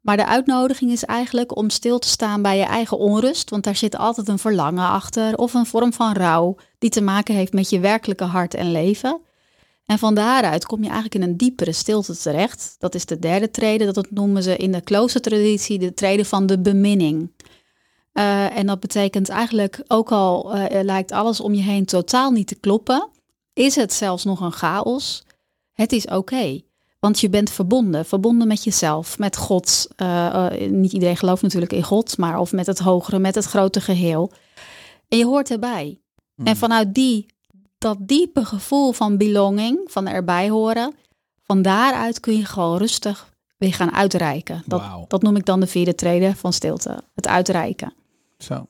Maar 0.00 0.16
de 0.16 0.26
uitnodiging 0.26 0.90
is 0.90 1.04
eigenlijk 1.04 1.56
om 1.56 1.70
stil 1.70 1.98
te 1.98 2.08
staan 2.08 2.42
bij 2.42 2.56
je 2.56 2.64
eigen 2.64 2.98
onrust, 2.98 3.50
want 3.50 3.64
daar 3.64 3.76
zit 3.76 3.96
altijd 3.96 4.28
een 4.28 4.38
verlangen 4.38 4.88
achter 4.88 5.36
of 5.36 5.54
een 5.54 5.66
vorm 5.66 5.92
van 5.92 6.12
rouw 6.12 6.56
die 6.78 6.90
te 6.90 7.02
maken 7.02 7.34
heeft 7.34 7.52
met 7.52 7.70
je 7.70 7.80
werkelijke 7.80 8.24
hart 8.24 8.54
en 8.54 8.72
leven. 8.72 9.20
En 9.86 9.98
van 9.98 10.14
daaruit 10.14 10.66
kom 10.66 10.78
je 10.78 10.84
eigenlijk 10.84 11.14
in 11.14 11.22
een 11.22 11.36
diepere 11.36 11.72
stilte 11.72 12.16
terecht. 12.16 12.74
Dat 12.78 12.94
is 12.94 13.06
de 13.06 13.18
derde 13.18 13.50
trede, 13.50 13.92
dat 13.92 14.10
noemen 14.10 14.42
ze 14.42 14.56
in 14.56 14.72
de 14.72 14.80
kloostertraditie 14.80 15.78
de 15.78 15.94
trede 15.94 16.24
van 16.24 16.46
de 16.46 16.60
beminning. 16.60 17.32
Uh, 18.12 18.56
en 18.56 18.66
dat 18.66 18.80
betekent 18.80 19.28
eigenlijk, 19.28 19.82
ook 19.86 20.12
al 20.12 20.56
uh, 20.56 20.64
lijkt 20.82 21.12
alles 21.12 21.40
om 21.40 21.54
je 21.54 21.62
heen 21.62 21.84
totaal 21.84 22.30
niet 22.30 22.46
te 22.46 22.54
kloppen, 22.54 23.08
is 23.52 23.74
het 23.74 23.92
zelfs 23.92 24.24
nog 24.24 24.40
een 24.40 24.52
chaos. 24.52 25.24
Het 25.72 25.92
is 25.92 26.06
oké. 26.06 26.60
Want 27.00 27.20
je 27.20 27.28
bent 27.28 27.50
verbonden, 27.50 28.04
verbonden 28.04 28.48
met 28.48 28.64
jezelf, 28.64 29.18
met 29.18 29.36
God. 29.36 29.88
Uh, 29.96 30.50
niet 30.68 30.92
iedereen 30.92 31.16
gelooft 31.16 31.42
natuurlijk 31.42 31.72
in 31.72 31.82
God, 31.82 32.18
maar 32.18 32.38
of 32.38 32.52
met 32.52 32.66
het 32.66 32.78
hogere, 32.78 33.18
met 33.18 33.34
het 33.34 33.44
grote 33.44 33.80
geheel. 33.80 34.32
En 35.08 35.18
je 35.18 35.24
hoort 35.24 35.50
erbij. 35.50 36.00
Hmm. 36.34 36.46
En 36.46 36.56
vanuit 36.56 36.94
die, 36.94 37.26
dat 37.84 37.96
diepe 38.00 38.44
gevoel 38.44 38.92
van 38.92 39.16
belonging, 39.16 39.80
van 39.84 40.06
erbij 40.06 40.48
horen, 40.48 40.94
van 41.42 41.62
daaruit 41.62 42.20
kun 42.20 42.36
je 42.36 42.44
gewoon 42.44 42.78
rustig 42.78 43.32
weer 43.56 43.74
gaan 43.74 43.92
uitreiken. 43.92 44.62
Dat, 44.66 44.82
dat 45.08 45.22
noem 45.22 45.36
ik 45.36 45.44
dan 45.44 45.60
de 45.60 45.66
vierde 45.66 45.94
trede 45.94 46.36
van 46.36 46.52
stilte, 46.52 47.02
het 47.14 47.28
uitreiken. 47.28 47.92
Zo. 48.38 48.66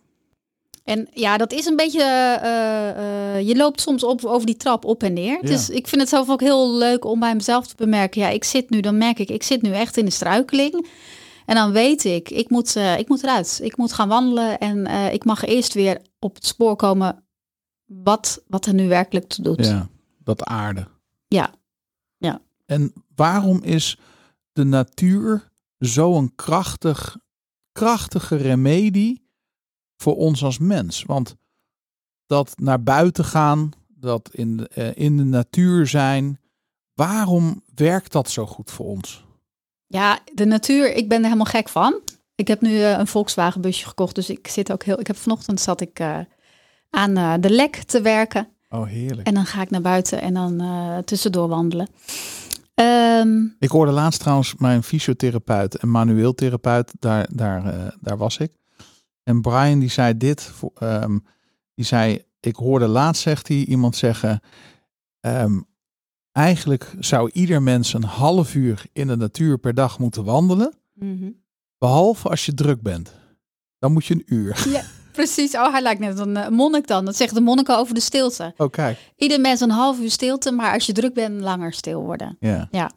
En 0.85 1.09
ja, 1.13 1.37
dat 1.37 1.53
is 1.53 1.67
een 1.67 1.77
beetje. 1.77 2.01
Uh, 2.01 3.37
uh, 3.37 3.49
je 3.49 3.57
loopt 3.57 3.81
soms 3.81 4.05
op, 4.05 4.25
over 4.25 4.47
die 4.47 4.57
trap 4.57 4.85
op 4.85 5.03
en 5.03 5.13
neer. 5.13 5.39
Ja. 5.41 5.49
Dus 5.49 5.71
ik 5.71 5.89
vind 5.89 6.01
het 6.01 6.11
zelf 6.11 6.31
ook 6.31 6.41
heel 6.41 6.73
leuk 6.73 7.05
om 7.05 7.21
bij 7.21 7.35
mezelf 7.35 7.67
te 7.67 7.75
bemerken. 7.77 8.21
Ja, 8.21 8.29
ik 8.29 8.45
zit 8.45 8.71
nu, 8.71 8.81
dan 8.81 8.99
merk 8.99 9.19
ik, 9.19 9.31
ik 9.31 9.43
zit 9.43 9.63
nu 9.63 9.73
echt 9.73 9.97
in 9.97 10.05
de 10.05 10.11
struikeling. 10.11 10.87
En 11.47 11.55
dan 11.55 11.73
weet 11.73 12.05
ik, 12.05 12.31
ik 12.31 12.51
moet, 12.51 12.77
uh, 12.77 12.99
ik 12.99 13.09
moet 13.09 13.23
eruit. 13.23 13.61
Ik 13.63 13.77
moet 13.77 13.93
gaan 13.93 14.09
wandelen. 14.09 14.59
En 14.59 14.87
ik 15.13 15.25
mag 15.25 15.45
eerst 15.45 15.75
weer 15.75 16.01
op 16.19 16.35
het 16.35 16.47
spoor 16.47 16.77
komen 16.77 17.24
wat, 17.85 18.43
wat 18.47 18.67
er 18.67 18.75
nu 18.75 18.89
werkelijk 18.89 19.27
toe 19.29 19.45
doet. 19.45 19.67
Ja, 19.67 19.89
dat 20.19 20.45
aarde. 20.45 20.89
Ja. 21.29 21.55
ja. 22.17 22.41
En 22.67 22.93
waarom 23.15 23.63
is 23.63 23.99
de 24.53 24.65
natuur 24.65 25.51
zo'n 25.79 26.35
krachtig, 26.35 27.17
krachtige 27.73 28.37
remedie 28.37 29.29
voor 29.97 30.17
ons 30.17 30.45
als 30.45 30.59
mens. 30.59 31.03
Want 31.03 31.37
dat 32.27 32.59
naar 32.59 32.83
buiten 32.83 33.25
gaan, 33.25 33.71
dat 33.89 34.31
in 34.33 34.57
de, 34.57 34.71
uh, 34.75 34.97
in 34.97 35.17
de 35.17 35.25
natuur 35.25 35.87
zijn, 35.87 36.41
waarom 36.95 37.63
werkt 37.75 38.13
dat 38.13 38.31
zo 38.31 38.47
goed 38.47 38.71
voor 38.71 38.87
ons? 38.87 39.25
Ja, 39.87 40.19
de 40.35 40.45
natuur, 40.45 40.95
ik 40.95 41.09
ben 41.09 41.19
er 41.19 41.25
helemaal 41.25 41.45
gek 41.45 41.69
van. 41.69 42.01
Ik 42.35 42.49
heb 42.49 42.61
nu 42.61 42.71
uh, 42.71 42.91
een 42.91 43.07
Volkswagen 43.07 43.61
busje 43.61 43.87
gekocht, 43.87 44.15
dus 44.15 44.31
ik 44.31 44.49
zit 44.49 44.73
ook 44.73 44.83
heel. 44.83 45.01
Ik 45.01 45.07
heb 45.07 45.17
vanochtend 45.17 45.61
zat 45.61 45.81
ik 45.81 46.01
uh, 46.01 46.19
aan 46.95 47.41
de 47.41 47.51
lek 47.51 47.77
te 47.77 48.01
werken. 48.01 48.49
Oh, 48.69 48.87
heerlijk. 48.87 49.27
En 49.27 49.35
dan 49.35 49.47
ga 49.47 49.63
ik 49.63 49.71
naar 49.71 49.81
buiten 49.81 50.21
en 50.21 50.35
dan 50.35 50.63
tussendoor 51.05 51.49
wandelen. 51.49 51.89
Um, 53.21 53.57
ik 53.59 53.71
hoorde 53.71 53.93
laatst 53.93 54.21
trouwens 54.21 54.55
mijn 54.55 54.83
fysiotherapeut 54.83 55.77
en 55.77 55.91
manueel 55.91 56.35
therapeut, 56.35 56.93
daar, 56.99 57.29
daar, 57.33 57.95
daar 58.01 58.17
was 58.17 58.39
ik. 58.39 58.53
En 59.23 59.41
Brian 59.41 59.79
die 59.79 59.91
zei 59.91 60.17
dit, 60.17 60.53
um, 60.83 61.25
die 61.75 61.85
zei, 61.85 62.25
ik 62.41 62.57
hoorde 62.57 62.87
laatst, 62.87 63.23
zegt 63.23 63.49
hij, 63.49 63.57
iemand 63.57 63.97
zeggen, 63.97 64.41
um, 65.21 65.67
eigenlijk 66.33 66.95
zou 66.99 67.31
ieder 67.33 67.63
mens 67.63 67.93
een 67.93 68.05
half 68.05 68.55
uur 68.55 68.87
in 68.93 69.07
de 69.07 69.17
natuur 69.17 69.59
per 69.59 69.75
dag 69.75 69.99
moeten 69.99 70.25
wandelen, 70.25 70.75
mm 70.95 71.19
-hmm. 71.19 71.43
behalve 71.79 72.29
als 72.29 72.47
je 72.47 72.55
druk 72.55 72.83
bent. 72.83 73.15
Dan 73.79 73.93
moet 73.93 74.05
je 74.05 74.15
een 74.15 74.35
uur. 74.35 74.65
Ja, 74.69 74.83
precies. 75.15 75.55
Oh, 75.55 75.73
hij 75.73 75.83
lijkt 75.83 76.01
net 76.01 76.19
een 76.19 76.37
uh, 76.37 76.49
monnik 76.49 76.87
dan. 76.87 77.05
Dat 77.05 77.17
zegt 77.17 77.35
de 77.35 77.41
monniken 77.41 77.79
over 77.79 77.95
de 77.95 78.01
stilte. 78.01 78.55
Oh, 78.57 78.71
kijk. 78.71 78.99
Ieder 79.17 79.41
mens 79.41 79.61
een 79.61 79.71
half 79.71 80.01
uur 80.01 80.11
stilte, 80.11 80.53
maar 80.53 80.73
als 80.73 80.87
je 80.87 80.93
druk 80.93 81.15
bent, 81.15 81.41
langer 81.41 81.73
stil 81.73 82.03
worden. 82.03 82.37
Ja. 82.41 82.69
ja. 82.71 82.91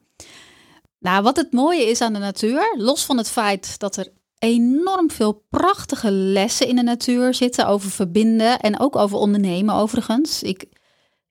Nou, 1.00 1.24
wat 1.24 1.38
het 1.38 1.52
mooie 1.52 1.90
is 1.90 2.02
aan 2.02 2.14
de 2.14 2.20
natuur, 2.20 2.76
los 2.78 3.06
van 3.06 3.18
het 3.18 3.30
feit 3.30 3.80
dat 3.80 3.96
er 3.96 4.08
enorm 4.40 5.12
veel 5.12 5.44
prachtige 5.50 6.12
lessen 6.12 6.68
in 6.68 6.76
de 6.76 6.84
natuur 6.84 7.34
zitten 7.34 7.68
over 7.68 7.90
verbinden 7.90 8.60
en 8.60 8.80
ook 8.80 8.96
over 8.96 9.18
ondernemen 9.18 9.76
overigens. 9.76 10.44
Ik, 10.44 10.66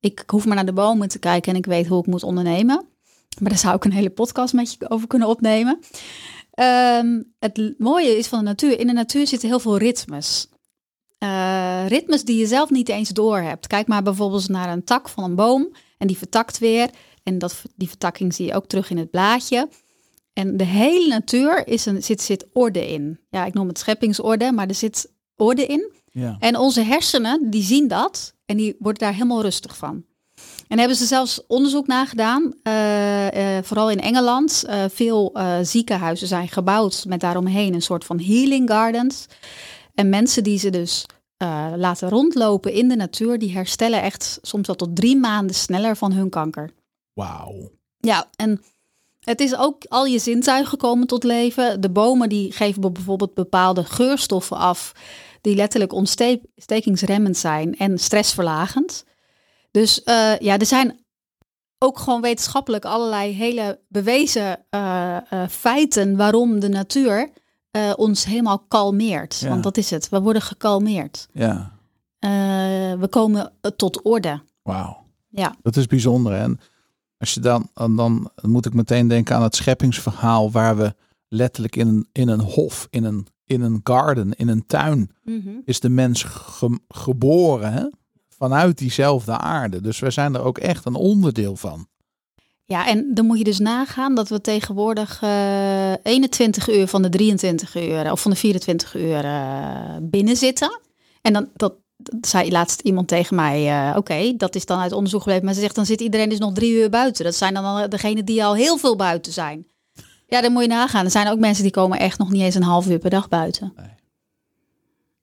ik 0.01 0.23
hoef 0.27 0.47
maar 0.47 0.55
naar 0.55 0.67
de 0.67 0.73
bomen 0.73 1.09
te 1.09 1.19
kijken 1.19 1.53
en 1.53 1.59
ik 1.59 1.67
weet 1.67 1.87
hoe 1.87 2.01
ik 2.01 2.07
moet 2.07 2.23
ondernemen. 2.23 2.87
Maar 3.41 3.51
daar 3.51 3.59
zou 3.59 3.77
ik 3.77 3.85
een 3.85 3.93
hele 3.93 4.11
podcast 4.11 4.55
met 4.55 4.73
je 4.73 4.91
over 4.91 5.07
kunnen 5.07 5.29
opnemen. 5.29 5.79
Um, 7.01 7.35
het 7.39 7.75
mooie 7.79 8.17
is 8.17 8.27
van 8.27 8.39
de 8.39 8.45
natuur, 8.45 8.79
in 8.79 8.87
de 8.87 8.93
natuur 8.93 9.27
zitten 9.27 9.49
heel 9.49 9.61
veel 9.61 9.79
ritmes. 9.79 10.49
Uh, 11.25 11.87
ritmes 11.89 12.25
die 12.25 12.39
je 12.39 12.47
zelf 12.47 12.71
niet 12.71 12.89
eens 12.89 13.09
door 13.09 13.39
hebt. 13.39 13.67
Kijk 13.67 13.87
maar 13.87 14.03
bijvoorbeeld 14.03 14.49
naar 14.49 14.73
een 14.73 14.85
tak 14.85 15.09
van 15.09 15.25
een 15.25 15.35
boom 15.35 15.73
en 15.99 16.07
die 16.07 16.19
vertakt 16.19 16.59
weer. 16.59 16.91
En 17.23 17.39
dat, 17.39 17.63
die 17.75 17.89
vertakking 17.89 18.35
zie 18.35 18.47
je 18.47 18.55
ook 18.55 18.67
terug 18.67 18.91
in 18.91 18.99
het 18.99 19.11
blaadje. 19.11 19.69
En 20.33 20.57
de 20.57 20.65
hele 20.65 21.09
natuur 21.09 21.67
is 21.67 21.87
een, 21.87 22.03
zit, 22.03 22.23
zit 22.23 22.47
orde 22.53 22.93
in. 22.93 23.21
Ja, 23.31 23.45
ik 23.45 23.55
noem 23.55 23.69
het 23.69 23.79
scheppingsorde, 23.79 24.53
maar 24.53 24.69
er 24.69 24.75
zit 24.75 25.11
orde 25.37 25.67
in. 25.67 25.93
Ja. 26.13 26.37
En 26.41 26.59
onze 26.59 26.81
hersenen, 26.83 27.51
die 27.51 27.63
zien 27.63 27.89
dat 27.89 28.35
en 28.47 28.57
die 28.57 28.77
worden 28.79 29.03
daar 29.03 29.13
helemaal 29.13 29.43
rustig 29.43 29.77
van. 29.77 30.05
En 30.69 30.79
hebben 30.79 30.97
ze 30.97 31.07
zelfs 31.07 31.47
onderzoek 31.47 31.87
naar 31.87 32.07
gedaan, 32.07 32.55
uh, 32.63 33.31
uh, 33.31 33.63
vooral 33.63 33.91
in 33.91 34.01
Engeland. 34.01 34.65
Uh, 34.67 34.85
veel 34.89 35.39
ziekenhuizen 35.63 36.27
zijn 36.27 36.49
gebouwd 36.49 37.05
met 37.09 37.21
daaromheen 37.21 37.75
een 37.75 37.83
soort 37.83 38.05
van 38.05 38.21
healing 38.21 38.71
gardens. 38.71 39.27
En 39.97 40.09
mensen 40.09 40.43
die 40.43 40.59
ze 40.59 40.71
dus 40.71 41.07
laten 41.77 42.09
rondlopen 42.09 42.73
in 42.73 42.89
de 42.89 42.97
natuur, 42.97 43.39
die 43.39 43.53
herstellen 43.53 44.03
echt 44.03 44.39
soms 44.43 44.67
wel 44.67 44.77
tot 44.77 44.97
drie 44.97 45.17
maanden 45.17 45.57
sneller 45.57 45.97
van 45.97 46.13
hun 46.13 46.31
kanker. 46.31 46.71
Wauw. 47.13 47.71
Ja, 47.99 48.31
en 48.37 48.63
het 49.21 49.41
is 49.41 49.57
ook 49.57 49.85
al 49.89 50.05
je 50.05 50.19
zintuigen 50.19 50.79
komen 50.79 51.07
tot 51.07 51.25
leven. 51.25 51.81
De 51.81 51.91
bomen 51.91 52.29
die 52.29 52.53
geven 52.53 52.93
bijvoorbeeld 52.93 53.35
bepaalde 53.35 53.85
geurstoffen 53.85 54.57
af 54.57 54.93
die 55.41 55.55
letterlijk 55.57 55.93
ontstekingsremmend 55.93 57.37
zijn 57.37 57.77
en 57.77 57.99
stressverlagend. 57.99 59.05
Dus 59.71 60.01
uh, 60.05 60.39
ja, 60.39 60.59
er 60.59 60.67
zijn 60.67 61.05
ook 61.79 61.99
gewoon 61.99 62.21
wetenschappelijk 62.21 62.85
allerlei 62.85 63.33
hele 63.33 63.81
bewezen 63.89 64.67
uh, 64.71 65.19
feiten 65.49 66.17
waarom 66.17 66.61
de 66.61 66.69
natuur 66.69 67.31
ons 67.97 68.25
helemaal 68.25 68.59
kalmeert. 68.59 69.39
Ja. 69.39 69.49
Want 69.49 69.63
dat 69.63 69.77
is 69.77 69.91
het. 69.91 70.09
We 70.09 70.21
worden 70.21 70.43
gekalmeerd. 70.43 71.29
Ja, 71.33 71.73
we 72.99 73.07
komen 73.11 73.53
tot 73.77 74.03
orde. 74.03 74.41
wauw. 74.63 75.05
Ja. 75.29 75.55
Dat 75.63 75.77
is 75.77 75.87
bijzonder. 75.87 76.33
En 76.33 76.61
als 77.19 77.35
je 77.35 77.41
dan, 77.41 77.69
dan, 77.75 78.31
moet 78.43 78.67
ik 78.67 78.75
meteen 78.75 79.09
denken 79.09 79.37
aan 79.37 79.43
het 79.43 79.57
scheppingsverhaal 79.57 80.51
waar 80.51 80.77
we 80.77 80.95
letterlijk 81.29 81.77
in 81.77 81.89
een, 81.89 82.07
in 82.13 82.29
een 82.29 82.41
hof, 82.41 82.87
in 82.91 83.05
een, 83.05 83.27
in 83.45 83.61
een 83.63 83.81
garden, 83.85 84.33
in 84.35 84.49
een 84.49 84.67
tuin, 84.67 85.11
Mhm. 85.23 85.49
is 85.65 85.81
de 85.81 85.89
mens 85.89 86.23
ge- 86.23 86.79
geboren 86.89 87.73
hè? 87.73 87.87
vanuit 88.29 88.79
diezelfde 88.79 89.39
aarde. 89.39 89.81
Dus 89.81 89.99
wij 89.99 90.11
zijn 90.11 90.35
er 90.35 90.43
ook 90.43 90.59
echt 90.59 90.85
een 90.85 90.95
onderdeel 90.95 91.57
van. 91.57 91.87
Ja, 92.69 92.87
en 92.87 93.11
dan 93.15 93.27
moet 93.27 93.39
je 93.39 93.45
dus 93.45 93.59
nagaan 93.59 94.15
dat 94.15 94.29
we 94.29 94.41
tegenwoordig 94.41 95.23
eh 95.23 95.93
21 96.03 96.69
uur 96.69 96.87
van 96.87 97.03
de 97.03 97.09
23 97.09 97.77
uur 97.77 98.13
of 98.13 98.21
van 98.21 98.31
de 98.31 98.37
24 98.37 98.95
uur 98.95 99.25
eh, 99.25 99.97
binnen 100.03 100.37
zitten. 100.37 100.81
En 101.23 101.33
dan 101.33 101.49
dat, 101.55 101.75
dat 101.97 102.27
zei 102.27 102.51
laatst 102.51 102.81
iemand 102.81 103.09
tegen 103.09 103.37
mij, 103.37 103.69
eh, 103.91 103.97
oké, 103.97 104.35
dat 104.37 104.55
is 104.55 104.67
dan 104.67 104.79
uit 104.79 104.93
onderzoek 104.93 105.21
gebleven. 105.21 105.45
Maar 105.45 105.55
ze 105.55 105.61
zegt, 105.61 105.75
dan 105.75 105.87
zit 105.87 106.01
iedereen 106.01 106.29
dus 106.29 106.39
nog 106.39 106.53
drie 106.53 106.73
uur 106.73 106.91
buiten. 106.91 107.25
Dat 107.25 107.35
zijn 107.35 107.55
dan 107.55 107.89
degenen 107.91 108.25
die 108.25 108.45
al 108.45 108.55
heel 108.55 108.77
veel 108.79 108.97
buiten 108.97 109.33
zijn. 109.33 109.67
Ja, 110.27 110.41
dan 110.41 110.53
moet 110.53 110.63
je 110.63 110.69
nagaan. 110.69 111.05
Er 111.05 111.11
zijn 111.11 111.29
ook 111.29 111.39
mensen 111.39 111.63
die 111.63 111.73
komen 111.73 111.99
echt 111.99 112.19
nog 112.19 112.31
niet 112.31 112.43
eens 112.43 112.55
een 112.55 112.63
half 112.63 112.89
uur 112.89 112.99
per 112.99 113.11
dag 113.11 113.29
buiten. 113.29 113.73
Nee. 113.77 113.87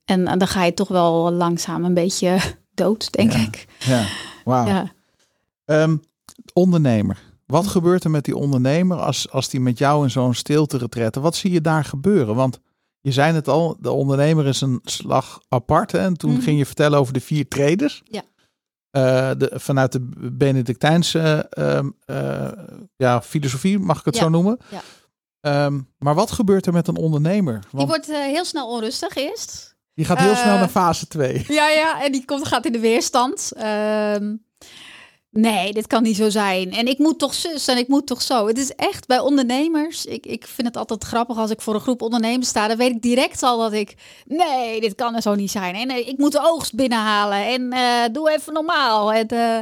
En, 0.06 0.28
en 0.28 0.38
dan 0.40 0.48
ga 0.48 0.64
je 0.64 0.74
toch 0.74 0.88
wel 0.88 1.32
langzaam 1.32 1.86
een 1.86 1.94
beetje 1.94 2.38
dood, 2.74 3.12
denk 3.12 3.32
Ja. 3.32 3.40
ik. 3.40 3.66
Ja, 3.80 4.06
wauw. 4.44 4.68
Ja. 4.68 4.92
Ehm, 5.66 5.98
ondernemer. 6.54 7.32
Wat 7.54 7.68
gebeurt 7.68 8.04
er 8.04 8.10
met 8.10 8.26
die 8.26 8.36
ondernemer 8.38 8.98
als, 8.98 9.30
als 9.32 9.50
die 9.50 9.60
met 9.60 9.78
jou 9.78 10.04
in 10.04 10.10
zo'n 10.12 10.34
stilte 10.34 10.78
retrette? 10.78 11.20
Wat 11.20 11.36
zie 11.36 11.52
je 11.52 11.62
daar 11.62 11.86
gebeuren? 11.86 12.36
Want 12.36 12.60
je 13.02 13.12
zei 13.12 13.34
het 13.34 13.48
al, 13.48 13.78
de 13.80 13.92
ondernemer 13.92 14.46
is 14.46 14.62
een 14.62 14.80
slag 14.84 15.40
apart. 15.48 15.92
Hè? 15.92 16.00
En 16.00 16.18
toen 16.18 16.32
Mhm. 16.32 16.42
ging 16.42 16.58
je 16.58 16.66
vertellen 16.66 17.00
over 17.00 17.14
de 17.14 17.20
vier 17.22 17.48
traders. 17.48 18.02
Ja. 18.06 18.22
Eh, 18.90 19.32
de, 19.38 19.52
vanuit 19.54 19.92
de 19.92 20.10
Benedictijnse 20.34 21.20
ehm, 21.50 21.90
eh, 22.06 22.48
ja, 22.96 23.22
filosofie, 23.22 23.80
mag 23.80 24.00
ik 24.00 24.06
het 24.06 24.16
Ja, 24.16 24.22
zo 24.22 24.30
noemen. 24.30 24.58
ja. 24.70 24.82
Ehm, 25.40 25.80
maar 25.98 26.16
wat 26.16 26.32
gebeurt 26.32 26.66
er 26.66 26.74
met 26.74 26.88
een 26.88 26.98
ondernemer? 26.98 27.60
Die 27.60 27.70
Want 27.72 27.88
wordt 27.90 28.10
eh, 28.10 28.18
heel 28.22 28.46
snel 28.46 28.68
onrustig 28.68 29.16
eerst. 29.16 29.76
die 29.94 30.06
gaat 30.06 30.20
heel 30.20 30.36
snel 30.36 30.58
naar 30.58 30.70
fase 30.70 31.08
2. 31.08 31.46
Ja, 31.60 31.70
ja, 31.70 32.04
en 32.04 32.12
die 32.12 32.26
komt, 32.26 32.48
gaat 32.48 32.66
in 32.66 32.72
de 32.72 32.80
weerstand. 32.80 33.52
Ehm, 33.56 34.36
nee, 35.34 35.74
dit 35.74 35.88
kan 35.88 36.04
niet 36.04 36.16
zo 36.16 36.30
zijn. 36.30 36.72
En 36.72 36.88
ik 36.88 36.98
moet 36.98 37.20
toch 37.20 37.34
zus 37.34 37.68
en 37.68 37.78
ik 37.78 37.88
moet 37.88 38.08
toch 38.08 38.22
zo. 38.22 38.48
Het 38.48 38.58
is 38.58 38.76
echt 38.76 39.08
bij 39.08 39.20
ondernemers. 39.20 40.06
Ik, 40.06 40.26
ik 40.26 40.48
vind 40.48 40.68
het 40.68 40.78
altijd 40.78 41.04
grappig 41.04 41.38
als 41.38 41.52
ik 41.52 41.62
voor 41.62 41.74
een 41.74 41.80
groep 41.80 42.02
ondernemers 42.02 42.48
sta. 42.48 42.68
Dan 42.68 42.78
weet 42.78 42.96
ik 42.96 43.02
direct 43.02 43.44
al 43.44 43.58
dat 43.58 43.74
ik. 43.74 43.96
Nee, 44.26 44.82
dit 44.82 44.96
kan 44.96 45.16
er 45.16 45.22
zo 45.22 45.36
niet 45.36 45.52
zijn. 45.52 45.76
En 45.76 45.90
eh, 45.90 46.08
ik 46.08 46.18
moet 46.18 46.32
de 46.32 46.42
oogst 46.42 46.76
binnenhalen. 46.76 47.46
En 47.46 47.72
eh, 47.72 48.14
doe 48.14 48.32
even 48.32 48.54
normaal. 48.54 49.14
En, 49.14 49.28
eh, 49.28 49.60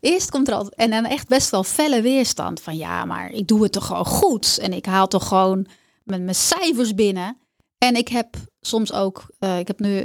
eerst 0.00 0.30
komt 0.30 0.48
er 0.48 0.54
altijd. 0.54 0.74
En 0.74 0.90
dan 0.90 1.04
echt 1.04 1.28
best 1.28 1.50
wel 1.50 1.64
felle 1.64 2.02
weerstand. 2.02 2.60
Van 2.60 2.76
ja, 2.76 3.04
maar 3.04 3.30
ik 3.30 3.48
doe 3.48 3.62
het 3.62 3.72
toch 3.72 3.86
gewoon 3.86 4.06
goed. 4.06 4.58
En 4.58 4.72
ik 4.72 4.86
haal 4.86 5.06
toch 5.06 5.28
gewoon 5.28 5.66
mijn, 6.04 6.24
mijn 6.24 6.36
cijfers 6.36 6.94
binnen. 6.94 7.36
En 7.78 7.94
ik 7.94 8.08
heb 8.08 8.36
soms 8.60 8.92
ook, 8.92 9.26
ik 9.58 9.66
heb 9.66 9.80
nu 9.80 10.04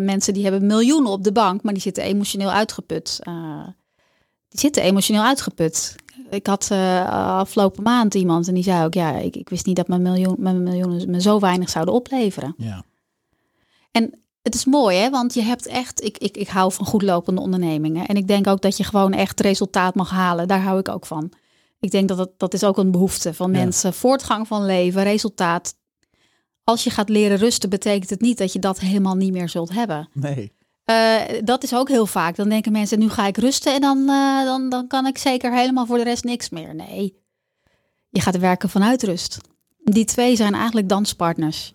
mensen 0.00 0.34
die 0.34 0.42
hebben 0.42 0.66
miljoenen 0.66 1.10
op 1.10 1.24
de 1.24 1.32
bank, 1.32 1.62
maar 1.62 1.72
die 1.72 1.82
zitten 1.82 2.02
emotioneel 2.02 2.50
uitgeput. 2.50 3.20
Die 4.54 4.62
zitten 4.62 4.82
emotioneel 4.82 5.22
uitgeput. 5.22 5.96
Ik 6.30 6.46
had 6.46 6.68
eh, 6.70 7.08
afgelopen 7.38 7.82
maand 7.82 8.14
iemand 8.14 8.48
en 8.48 8.54
die 8.54 8.62
zei 8.62 8.84
ook, 8.84 8.94
ja, 8.94 9.16
ik, 9.16 9.36
ik 9.36 9.48
wist 9.48 9.66
niet 9.66 9.76
dat 9.76 9.88
mijn, 9.88 10.02
miljoen, 10.02 10.36
mijn 10.38 10.62
miljoenen 10.62 11.10
me 11.10 11.20
zo 11.20 11.38
weinig 11.38 11.70
zouden 11.70 11.94
opleveren. 11.94 12.54
Ja. 12.56 12.84
En 13.90 14.18
het 14.42 14.54
is 14.54 14.64
mooi, 14.64 14.96
hè, 14.96 15.10
want 15.10 15.34
je 15.34 15.42
hebt 15.42 15.66
echt, 15.66 16.04
ik, 16.04 16.18
ik, 16.18 16.36
ik 16.36 16.48
hou 16.48 16.72
van 16.72 16.86
goed 16.86 17.02
lopende 17.02 17.40
ondernemingen. 17.40 18.06
En 18.06 18.16
ik 18.16 18.26
denk 18.26 18.46
ook 18.46 18.60
dat 18.62 18.76
je 18.76 18.84
gewoon 18.84 19.12
echt 19.12 19.40
resultaat 19.40 19.94
mag 19.94 20.10
halen. 20.10 20.48
Daar 20.48 20.62
hou 20.62 20.78
ik 20.78 20.88
ook 20.88 21.06
van. 21.06 21.32
Ik 21.80 21.90
denk 21.90 22.08
dat 22.08 22.16
dat, 22.16 22.30
dat 22.36 22.54
is 22.54 22.64
ook 22.64 22.78
een 22.78 22.90
behoefte 22.90 23.34
van 23.34 23.52
Ja. 23.52 23.58
mensen. 23.58 23.94
Voortgang 23.94 24.46
van 24.46 24.64
leven, 24.64 25.02
resultaat. 25.02 25.74
Als 26.64 26.84
je 26.84 26.90
gaat 26.90 27.08
leren 27.08 27.36
rusten, 27.36 27.70
betekent 27.70 28.10
het 28.10 28.20
niet 28.20 28.38
dat 28.38 28.52
je 28.52 28.58
dat 28.58 28.80
helemaal 28.80 29.14
niet 29.14 29.32
meer 29.32 29.48
zult 29.48 29.72
hebben. 29.72 30.08
Nee. 30.12 30.52
Eh, 30.84 31.20
dat 31.44 31.62
is 31.62 31.74
ook 31.74 31.88
heel 31.88 32.06
vaak. 32.06 32.36
Dan 32.36 32.48
denken 32.48 32.72
mensen, 32.72 32.98
nu 32.98 33.08
ga 33.08 33.26
ik 33.26 33.36
rusten 33.36 33.74
en 33.74 33.80
dan, 33.80 34.08
eh, 34.08 34.44
dan, 34.44 34.68
dan 34.68 34.86
kan 34.86 35.06
ik 35.06 35.18
zeker 35.18 35.52
helemaal 35.52 35.86
voor 35.86 35.96
de 35.96 36.04
rest 36.04 36.24
niks 36.24 36.50
meer. 36.50 36.74
Nee, 36.74 37.22
je 38.08 38.20
gaat 38.20 38.38
werken 38.38 38.68
vanuit 38.68 39.02
rust. 39.02 39.38
Die 39.78 40.04
twee 40.04 40.36
zijn 40.36 40.54
eigenlijk 40.54 40.88
danspartners. 40.88 41.72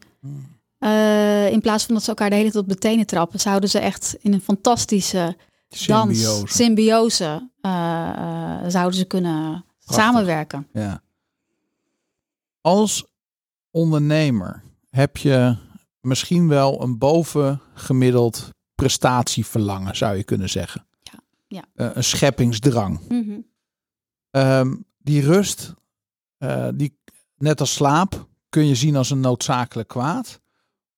Eh, 0.80 1.52
in 1.52 1.62
plaats 1.62 1.86
van 1.86 1.94
dat 1.94 2.04
ze 2.04 2.10
elkaar 2.10 2.30
de 2.30 2.36
hele 2.36 2.52
tijd 2.52 2.64
op 2.64 2.70
de 2.70 2.78
tenen 2.78 3.06
trappen, 3.06 3.40
zouden 3.40 3.70
ze 3.70 3.80
echt 3.80 4.18
in 4.22 4.34
een 4.34 4.42
fantastische 4.42 5.38
dans, 5.68 6.20
Symbiose. 6.20 6.56
symbiose, 6.56 7.50
eh, 7.62 8.10
eh, 8.10 8.64
zouden 8.68 9.00
ze 9.00 9.06
kunnen 9.06 9.66
samenwerken. 9.80 10.68
Ja. 10.74 11.02
Als 12.62 13.06
ondernemer 13.72 14.64
heb 14.90 15.18
je 15.18 15.58
misschien 16.02 16.48
wel 16.48 16.82
een 16.82 16.98
bovengemiddeld 16.98 18.50
prestatieverlangen, 18.80 19.96
zou 19.98 20.16
je 20.18 20.24
kunnen 20.24 20.50
zeggen. 20.50 20.86
Ja, 21.02 21.20
ja. 21.48 21.64
Eh, 21.76 21.90
een 21.94 22.04
scheppingsdrang. 22.04 23.00
Mhm. 23.10 23.40
Ehm, 24.32 24.76
die 24.98 25.22
rust, 25.22 25.74
eh, 26.38 26.68
die, 26.76 26.98
net 27.38 27.60
als 27.60 27.74
slaap, 27.74 28.28
kun 28.50 28.66
je 28.68 28.76
zien 28.76 28.96
als 28.96 29.10
een 29.10 29.20
noodzakelijk 29.20 29.88
kwaad. 29.88 30.40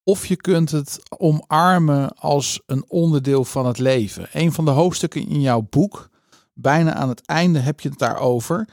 Of 0.04 0.26
je 0.26 0.36
kunt 0.36 0.72
het 0.72 1.00
omarmen 1.18 2.16
als 2.18 2.62
een 2.66 2.86
onderdeel 2.90 3.44
van 3.46 3.66
het 3.66 3.78
leven. 3.78 4.28
Een 4.32 4.52
van 4.52 4.66
de 4.66 4.72
hoofdstukken 4.72 5.28
in 5.28 5.42
jouw 5.42 5.68
boek, 5.70 6.10
bijna 6.54 6.94
aan 6.94 7.10
het 7.10 7.26
einde 7.26 7.60
heb 7.60 7.80
je 7.80 7.90
het 7.90 7.98
daarover. 8.00 8.68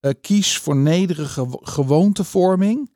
Eh, 0.00 0.12
kies 0.20 0.58
voor 0.58 0.76
nederige 0.76 1.46
wo- 1.48 1.60
gewoontevorming, 1.62 2.90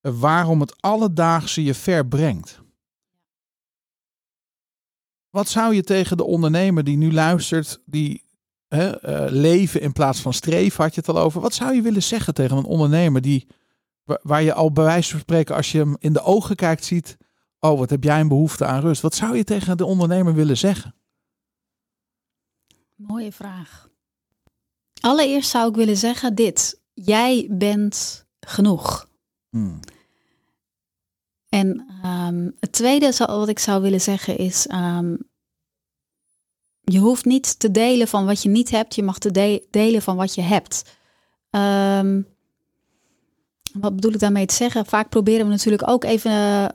waarom 0.00 0.60
het 0.60 0.82
alledaagse 0.82 1.64
je 1.64 1.74
ver 1.74 2.06
brengt. 2.06 2.62
Wat 5.34 5.48
zou 5.48 5.74
je 5.74 5.82
tegen 5.82 6.16
de 6.16 6.24
ondernemer 6.24 6.84
die 6.84 6.96
nu 6.96 7.12
luistert, 7.12 7.80
die 7.86 8.22
hè, 8.68 9.00
eh, 9.00 9.30
leven 9.32 9.80
in 9.80 9.92
plaats 9.92 10.20
van 10.20 10.32
streven, 10.32 10.82
had 10.84 10.94
je 10.94 11.00
het 11.00 11.08
al 11.10 11.18
over. 11.18 11.40
Wat 11.40 11.54
zou 11.54 11.74
je 11.74 11.82
willen 11.82 12.02
zeggen 12.02 12.34
tegen 12.34 12.56
een 12.56 12.64
ondernemer 12.64 13.20
die, 13.20 13.46
wa- 14.04 14.18
waar 14.22 14.42
je 14.42 14.52
al 14.54 14.72
bij 14.72 14.84
wijze 14.84 15.10
van 15.10 15.20
spreken, 15.20 15.54
als 15.54 15.72
je 15.72 15.78
hem 15.78 15.96
in 15.98 16.12
de 16.12 16.22
ogen 16.22 16.56
kijkt, 16.56 16.84
ziet, 16.84 17.16
oh 17.58 17.78
wat 17.78 17.90
heb 17.90 18.04
jij 18.04 18.20
een 18.20 18.28
behoefte 18.28 18.64
aan 18.64 18.80
rust. 18.80 19.02
Wat 19.02 19.14
zou 19.14 19.36
je 19.36 19.44
tegen 19.44 19.76
de 19.76 19.84
ondernemer 19.84 20.34
willen 20.34 20.56
zeggen? 20.56 20.94
Mooie 22.94 23.32
vraag. 23.32 23.88
Allereerst 25.00 25.50
zou 25.50 25.68
ik 25.68 25.74
willen 25.76 25.96
zeggen 25.96 26.34
dit. 26.34 26.80
Jij 26.92 27.48
bent 27.50 28.26
genoeg. 28.40 29.08
Hmm. 29.50 29.80
En 31.54 31.86
ehm, 32.02 32.50
het 32.60 32.72
tweede 32.72 33.12
wat 33.16 33.48
ik 33.48 33.58
zou 33.58 33.82
willen 33.82 34.00
zeggen 34.00 34.38
is... 34.38 34.66
ehm, 34.66 35.16
je 36.80 36.98
hoeft 36.98 37.24
niet 37.24 37.58
te 37.58 37.70
delen 37.70 38.08
van 38.08 38.26
wat 38.26 38.42
je 38.42 38.48
niet 38.48 38.70
hebt. 38.70 38.94
Je 38.94 39.02
mag 39.02 39.18
te 39.18 39.30
de- 39.30 39.66
delen 39.70 40.02
van 40.02 40.16
wat 40.16 40.34
je 40.34 40.40
hebt. 40.40 40.96
Ehm, 41.50 42.22
wat 43.72 43.94
bedoel 43.94 44.12
ik 44.12 44.18
daarmee 44.18 44.46
te 44.46 44.54
zeggen? 44.54 44.86
Vaak 44.86 45.08
proberen 45.08 45.44
we 45.46 45.50
natuurlijk 45.52 45.88
ook 45.88 46.04
even... 46.04 46.30
eh, 46.30 46.68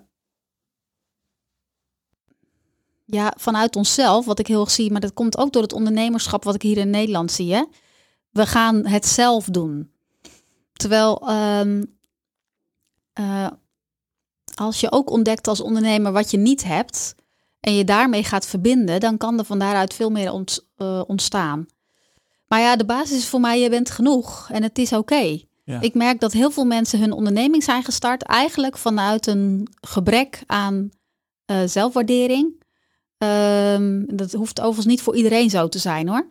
ja, 3.05 3.33
vanuit 3.37 3.75
onszelf, 3.75 4.25
wat 4.25 4.39
ik 4.39 4.47
heel 4.47 4.61
erg 4.61 4.71
zie... 4.71 4.91
maar 4.91 5.01
dat 5.01 5.13
komt 5.13 5.37
ook 5.37 5.53
door 5.53 5.61
het 5.61 5.73
ondernemerschap 5.73 6.43
wat 6.43 6.55
ik 6.55 6.61
hier 6.61 6.77
in 6.77 6.89
Nederland 6.89 7.31
zie. 7.31 7.53
Hè? 7.53 7.63
We 8.29 8.45
gaan 8.45 8.85
het 8.85 9.05
zelf 9.05 9.45
doen. 9.45 9.91
Terwijl... 10.73 11.29
eh, 13.13 13.47
als 14.59 14.79
je 14.79 14.91
ook 14.91 15.09
ontdekt 15.09 15.47
als 15.47 15.61
ondernemer 15.61 16.11
wat 16.11 16.31
je 16.31 16.37
niet 16.37 16.63
hebt 16.63 17.15
en 17.59 17.75
je 17.75 17.83
daarmee 17.83 18.23
gaat 18.23 18.45
verbinden, 18.45 18.99
dan 18.99 19.17
kan 19.17 19.39
er 19.39 19.45
van 19.45 19.59
daaruit 19.59 19.93
veel 19.93 20.09
meer 20.09 20.31
ont- 20.31 20.67
eh, 20.77 21.01
ontstaan. 21.07 21.65
Maar 22.47 22.59
ja, 22.59 22.75
de 22.75 22.85
basis 22.85 23.17
is 23.17 23.27
voor 23.27 23.39
mij, 23.39 23.59
je 23.59 23.69
bent 23.69 23.89
genoeg 23.89 24.49
en 24.51 24.63
het 24.63 24.77
is 24.77 24.93
oké. 24.93 25.39
Ja. 25.63 25.81
Ik 25.81 25.93
merk 25.93 26.19
dat 26.19 26.31
heel 26.31 26.51
veel 26.51 26.65
mensen 26.65 26.99
hun 26.99 27.11
onderneming 27.11 27.63
zijn 27.63 27.83
gestart 27.83 28.23
eigenlijk 28.23 28.77
vanuit 28.77 29.27
een 29.27 29.67
gebrek 29.81 30.43
aan 30.45 30.89
eh, 31.45 31.57
zelfwaardering. 31.65 32.63
Ehm, 33.17 34.03
dat 34.07 34.31
hoeft 34.31 34.59
overigens 34.59 34.85
niet 34.85 35.01
voor 35.01 35.15
iedereen 35.15 35.49
zo 35.49 35.67
te 35.67 35.79
zijn 35.79 36.07
hoor. 36.07 36.27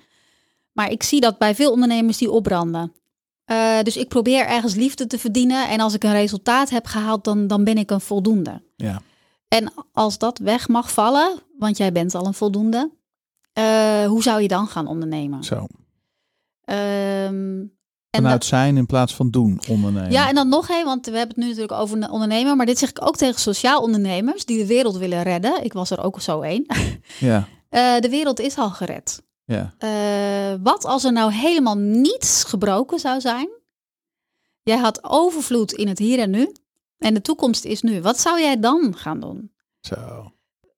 Maar 0.72 0.90
ik 0.90 1.02
zie 1.02 1.20
dat 1.20 1.38
bij 1.38 1.54
veel 1.54 1.70
ondernemers 1.72 2.18
die 2.18 2.30
opbranden. 2.30 2.92
Eh, 3.48 3.82
dus 3.82 3.96
ik 3.96 4.08
probeer 4.08 4.46
ergens 4.46 4.74
liefde 4.74 5.06
te 5.06 5.18
verdienen. 5.18 5.68
En 5.68 5.80
als 5.80 5.94
ik 5.94 6.04
een 6.04 6.12
resultaat 6.12 6.70
heb 6.70 6.86
gehaald, 6.86 7.24
dan, 7.24 7.46
dan 7.46 7.64
ben 7.64 7.78
ik 7.78 7.90
een 7.90 8.00
voldoende. 8.00 8.62
Ja. 8.76 9.00
En 9.48 9.72
als 9.92 10.18
dat 10.18 10.38
weg 10.38 10.68
mag 10.68 10.92
vallen, 10.92 11.38
want 11.58 11.76
jij 11.76 11.92
bent 11.92 12.14
al 12.14 12.26
een 12.26 12.34
voldoende, 12.34 12.90
eh, 13.52 14.04
hoe 14.06 14.22
zou 14.22 14.42
je 14.42 14.48
dan 14.48 14.66
gaan 14.66 14.86
ondernemen? 14.86 15.44
Zo. 15.44 15.66
Ehm, 16.64 17.60
en 18.10 18.22
Vanuit 18.22 18.32
dat- 18.40 18.44
zijn 18.44 18.76
in 18.76 18.86
plaats 18.86 19.14
van 19.14 19.30
doen 19.30 19.60
ondernemen. 19.68 20.10
ja, 20.10 20.28
en 20.28 20.34
dan 20.34 20.48
nog 20.48 20.68
een, 20.68 20.84
want 20.84 21.06
we 21.06 21.10
hebben 21.16 21.28
het 21.34 21.36
nu 21.44 21.46
natuurlijk 21.46 21.80
over 21.80 21.96
een 21.96 22.10
ondernemer, 22.10 22.56
maar 22.56 22.66
dit 22.66 22.78
zeg 22.78 22.88
ik 22.90 23.06
ook 23.06 23.16
tegen 23.16 23.40
sociaal 23.40 23.82
ondernemers 23.82 24.44
die 24.44 24.58
de 24.58 24.66
wereld 24.66 24.96
willen 24.96 25.22
redden. 25.22 25.64
Ik 25.64 25.72
was 25.72 25.90
er 25.90 26.02
ook 26.04 26.20
zo 26.20 26.40
één. 26.40 26.66
ja. 27.18 27.46
Eh, 27.68 27.98
de 27.98 28.08
wereld 28.08 28.40
is 28.40 28.56
al 28.58 28.70
gered. 28.70 29.22
Ja. 29.48 29.74
Eh, 29.78 30.54
wat 30.62 30.84
als 30.84 31.04
er 31.04 31.12
nou 31.12 31.32
helemaal 31.32 31.76
niets 31.76 32.44
gebroken 32.44 32.98
zou 32.98 33.20
zijn? 33.20 33.48
Jij 34.62 34.76
had 34.76 35.04
overvloed 35.04 35.72
in 35.72 35.88
het 35.88 35.98
hier 35.98 36.18
en 36.18 36.30
nu. 36.30 36.52
En 36.98 37.14
de 37.14 37.20
toekomst 37.20 37.64
is 37.64 37.82
nu. 37.82 38.00
Wat 38.02 38.20
zou 38.20 38.40
jij 38.40 38.60
dan 38.60 38.96
gaan 38.96 39.20
doen? 39.20 39.52
Zo. 39.80 40.32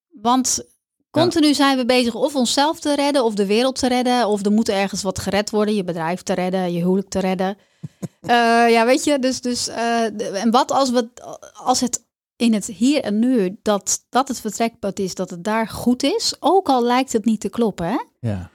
Want 0.09 0.65
Continu 1.11 1.55
zijn 1.55 1.77
we 1.77 1.85
bezig 1.85 2.15
of 2.15 2.35
onszelf 2.35 2.81
te 2.81 2.95
redden, 2.95 3.25
of 3.25 3.35
de 3.35 3.47
wereld 3.47 3.79
te 3.79 3.89
redden, 3.89 4.29
of 4.29 4.45
er 4.45 4.53
moet 4.53 4.69
ergens 4.69 5.03
wat 5.03 5.19
gered 5.19 5.51
worden, 5.51 5.75
je 5.75 5.85
bedrijf 5.85 6.23
te 6.23 6.33
redden, 6.33 6.73
je 6.73 6.79
huwelijk 6.79 7.09
te 7.09 7.19
redden. 7.19 7.57
Eh, 8.21 8.71
ja, 8.71 8.85
weet 8.85 9.05
je, 9.05 9.19
dus, 9.19 9.41
dus 9.41 9.69
eh, 9.69 10.43
en 10.43 10.51
wat 10.51 10.71
als, 10.71 10.91
we, 10.91 11.09
als 11.53 11.81
het 11.81 12.05
in 12.37 12.55
het 12.55 12.67
hier 12.67 13.03
en 13.03 13.19
nu, 13.19 13.59
dat, 13.63 14.07
dat 14.09 14.29
het 14.29 14.41
vertrekpunt 14.41 14.99
is, 14.99 15.15
dat 15.15 15.31
het 15.31 15.45
daar 15.45 15.69
goed 15.69 16.03
is, 16.03 16.35
ook 16.41 16.69
al 16.69 16.83
lijkt 16.83 17.13
het 17.13 17.25
niet 17.25 17.41
te 17.41 17.49
kloppen, 17.49 17.87
hè? 17.87 17.99
Ja. 18.21 18.51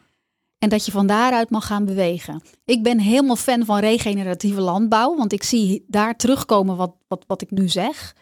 En 0.65 0.71
dat 0.71 0.85
je 0.85 0.91
van 0.91 1.07
daaruit 1.07 1.49
mag 1.49 1.65
gaan 1.65 1.85
bewegen. 1.85 2.41
Ik 2.65 2.83
ben 2.83 2.99
helemaal 2.99 3.35
fan 3.35 3.65
van 3.65 3.79
regeneratieve 3.79 4.61
landbouw, 4.61 5.15
want 5.15 5.33
ik 5.33 5.43
zie 5.43 5.85
daar 5.87 6.15
terugkomen 6.15 6.75
wat, 6.75 6.95
wat, 7.07 7.23
wat 7.27 7.41
ik 7.41 7.51
nu 7.51 7.69
zeg. 7.69 8.15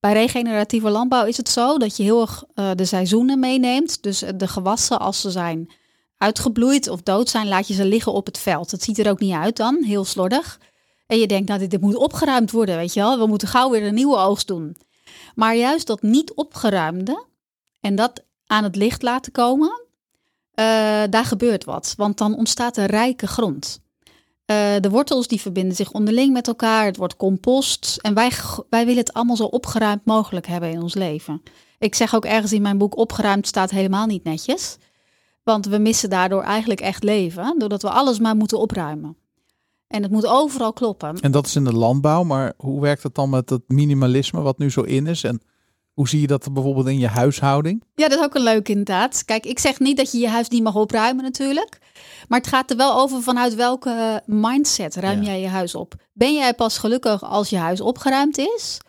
Bij 0.00 0.12
regeneratieve 0.12 0.90
landbouw 0.90 1.24
is 1.24 1.36
het 1.36 1.48
zo 1.48 1.78
dat 1.78 1.96
je 1.96 2.02
heel 2.02 2.20
erg 2.20 2.44
eh, 2.54 2.70
de 2.74 2.84
seizoenen 2.84 3.38
meeneemt. 3.38 4.02
Dus 4.02 4.24
de 4.36 4.48
gewassen, 4.48 5.00
als 5.00 5.20
ze 5.20 5.30
zijn 5.30 5.70
uitgebloeid 6.16 6.88
of 6.88 7.02
dood 7.02 7.28
zijn, 7.28 7.48
laat 7.48 7.68
je 7.68 7.74
ze 7.74 7.84
liggen 7.84 8.12
op 8.12 8.26
het 8.26 8.38
veld. 8.38 8.70
Het 8.70 8.82
ziet 8.82 8.98
er 8.98 9.10
ook 9.10 9.20
niet 9.20 9.34
uit 9.34 9.56
dan, 9.56 9.82
heel 9.82 10.04
slordig. 10.04 10.60
En 11.06 11.18
je 11.18 11.26
denkt, 11.26 11.48
nou, 11.48 11.60
dit, 11.60 11.70
dit 11.70 11.80
moet 11.80 11.96
opgeruimd 11.96 12.50
worden, 12.50 12.76
weet 12.76 12.94
je 12.94 13.00
wel. 13.00 13.18
We 13.18 13.26
moeten 13.26 13.48
gauw 13.48 13.70
weer 13.70 13.82
een 13.82 13.94
nieuwe 13.94 14.16
oogst 14.16 14.46
doen. 14.46 14.76
Maar 15.34 15.56
juist 15.56 15.86
dat 15.86 16.02
niet 16.02 16.32
opgeruimde 16.34 17.24
en 17.80 17.94
dat 17.94 18.24
aan 18.46 18.64
het 18.64 18.76
licht 18.76 19.02
laten 19.02 19.32
komen, 19.32 19.70
eh, 19.70 19.81
daar 21.10 21.24
gebeurt 21.24 21.64
wat. 21.64 21.94
Want 21.96 22.18
dan 22.18 22.36
ontstaat 22.36 22.76
er 22.76 22.90
rijke 22.90 23.26
grond. 23.26 23.82
Eh, 24.52 24.74
de 24.80 24.90
wortels 24.90 25.26
die 25.26 25.40
verbinden 25.40 25.76
zich 25.76 25.92
onderling 25.92 26.32
met 26.32 26.46
elkaar. 26.46 26.84
Het 26.84 26.96
wordt 26.96 27.16
compost. 27.16 27.98
En 28.00 28.14
wij, 28.14 28.30
wij 28.70 28.84
willen 28.84 29.00
het 29.00 29.12
allemaal 29.12 29.36
zo 29.36 29.44
opgeruimd 29.44 30.04
mogelijk 30.04 30.46
hebben 30.46 30.70
in 30.70 30.82
ons 30.82 30.94
leven. 30.94 31.42
Ik 31.78 31.94
zeg 31.94 32.14
ook 32.14 32.24
ergens 32.24 32.52
in 32.52 32.62
mijn 32.62 32.78
boek: 32.78 32.96
opgeruimd 32.96 33.46
staat 33.46 33.70
helemaal 33.70 34.06
niet 34.06 34.24
netjes. 34.24 34.76
Want 35.42 35.66
we 35.66 35.78
missen 35.78 36.10
daardoor 36.10 36.42
eigenlijk 36.42 36.80
echt 36.80 37.02
leven. 37.02 37.58
Doordat 37.58 37.82
we 37.82 37.90
alles 37.90 38.18
maar 38.18 38.36
moeten 38.36 38.58
opruimen. 38.58 39.16
En 39.86 40.02
het 40.02 40.12
moet 40.12 40.26
overal 40.26 40.72
kloppen. 40.72 41.20
En 41.20 41.30
dat 41.30 41.46
is 41.46 41.56
in 41.56 41.64
de 41.64 41.72
landbouw, 41.72 42.22
maar 42.22 42.52
hoe 42.56 42.80
werkt 42.80 43.02
het 43.02 43.14
dan 43.14 43.30
met 43.30 43.50
het 43.50 43.62
minimalisme 43.66 44.40
wat 44.40 44.58
nu 44.58 44.70
zo 44.70 44.80
in 44.80 45.06
is? 45.06 45.24
En 45.24 45.40
hoe 45.92 46.08
zie 46.08 46.20
je 46.20 46.26
dat 46.26 46.52
bijvoorbeeld 46.52 46.86
in 46.86 46.98
je 46.98 47.06
huishouding? 47.06 47.82
Ja, 47.94 48.08
dat 48.08 48.18
is 48.18 48.24
ook 48.24 48.34
een 48.34 48.42
leuk 48.42 48.68
inderdaad. 48.68 49.24
Kijk, 49.24 49.46
ik 49.46 49.58
zeg 49.58 49.78
niet 49.78 49.96
dat 49.96 50.12
je 50.12 50.18
je 50.18 50.28
huis 50.28 50.48
niet 50.48 50.62
mag 50.62 50.74
opruimen 50.74 51.24
natuurlijk. 51.24 51.78
Maar 52.28 52.38
het 52.38 52.48
gaat 52.48 52.70
er 52.70 52.76
wel 52.76 52.94
over 52.94 53.22
vanuit 53.22 53.54
welke 53.54 54.22
mindset 54.26 54.94
ruim 54.96 55.22
Ja. 55.22 55.26
jij 55.30 55.40
je 55.40 55.48
huis 55.48 55.74
op. 55.74 55.94
Ben 56.12 56.34
jij 56.34 56.54
pas 56.54 56.78
gelukkig 56.78 57.22
als 57.24 57.48
je 57.48 57.56
huis 57.56 57.80
opgeruimd 57.80 58.38
is? 58.38 58.80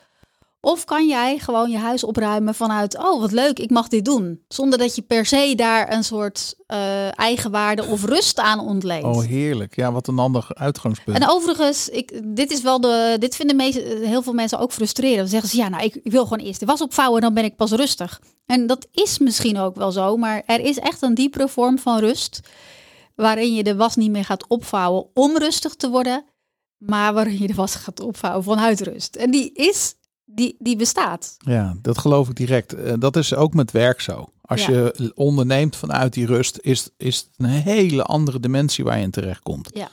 Of 0.65 0.83
kan 0.83 1.07
jij 1.07 1.37
gewoon 1.39 1.69
je 1.69 1.77
huis 1.77 2.03
opruimen 2.03 2.55
vanuit, 2.55 2.97
oh 2.97 3.19
wat 3.19 3.31
leuk, 3.31 3.59
ik 3.59 3.69
mag 3.69 3.87
dit 3.87 4.05
doen. 4.05 4.43
Zonder 4.47 4.79
dat 4.79 4.95
je 4.95 5.01
per 5.01 5.25
se 5.25 5.53
daar 5.55 5.93
een 5.93 6.03
soort 6.03 6.55
eh, 6.67 7.19
eigenwaarde 7.19 7.85
of 7.85 8.05
rust 8.05 8.39
aan 8.39 8.59
ontleent. 8.59 9.03
Oh, 9.03 9.23
heerlijk. 9.23 9.75
Ja, 9.75 9.91
wat 9.91 10.07
een 10.07 10.19
ander 10.19 10.47
uitgangspunt. 10.53 11.17
En 11.17 11.29
overigens, 11.29 11.89
ik, 11.89 12.21
dit 12.35 12.51
is 12.51 12.61
wel 12.61 12.81
de. 12.81 13.15
Dit 13.19 13.35
vinden 13.35 13.61
heel 14.03 14.21
veel 14.21 14.33
mensen 14.33 14.59
ook 14.59 14.71
frustrerend. 14.71 15.17
Dan 15.17 15.27
zeggen 15.27 15.49
ze 15.49 15.57
ja, 15.57 15.69
nou, 15.69 15.83
ik, 15.83 15.95
ik 15.95 16.11
wil 16.11 16.23
gewoon 16.23 16.45
eerst 16.45 16.59
de 16.59 16.65
was 16.65 16.81
opvouwen, 16.81 17.21
dan 17.21 17.33
ben 17.33 17.43
ik 17.43 17.55
pas 17.55 17.71
rustig. 17.71 18.21
En 18.45 18.67
dat 18.67 18.87
is 18.91 19.17
misschien 19.17 19.57
ook 19.59 19.75
wel 19.75 19.91
zo, 19.91 20.17
maar 20.17 20.43
er 20.45 20.59
is 20.59 20.79
echt 20.79 21.01
een 21.01 21.13
diepere 21.13 21.47
vorm 21.47 21.79
van 21.79 21.99
rust. 21.99 22.39
Waarin 23.15 23.53
je 23.53 23.63
de 23.63 23.75
was 23.75 23.95
niet 23.95 24.11
meer 24.11 24.25
gaat 24.25 24.47
opvouwen 24.47 25.05
om 25.13 25.37
rustig 25.37 25.75
te 25.75 25.89
worden, 25.89 26.25
maar 26.77 27.13
waarin 27.13 27.37
je 27.37 27.47
de 27.47 27.53
was 27.53 27.75
gaat 27.75 27.99
opvouwen 27.99 28.43
vanuit 28.43 28.81
rust. 28.81 29.15
En 29.15 29.31
die 29.31 29.53
is, 29.53 29.95
die, 30.25 30.55
die 30.59 30.75
bestaat. 30.75 31.35
Ja, 31.37 31.75
dat 31.81 31.97
geloof 31.97 32.29
ik 32.29 32.35
direct. 32.35 32.73
Eh, 32.73 32.93
dat 32.99 33.15
is 33.15 33.35
ook 33.35 33.53
met 33.53 33.71
werk 33.71 34.01
zo. 34.01 34.25
Als 34.41 34.65
Ja. 34.65 34.71
je 34.71 35.11
onderneemt 35.15 35.75
vanuit 35.75 36.13
die 36.13 36.25
rust, 36.25 36.57
is, 36.61 36.89
is 36.97 37.17
het 37.17 37.29
een 37.37 37.45
hele 37.45 38.03
andere 38.03 38.39
dimensie 38.39 38.83
waar 38.83 38.97
je 38.97 39.03
in 39.03 39.11
terechtkomt. 39.11 39.69
Ja. 39.73 39.89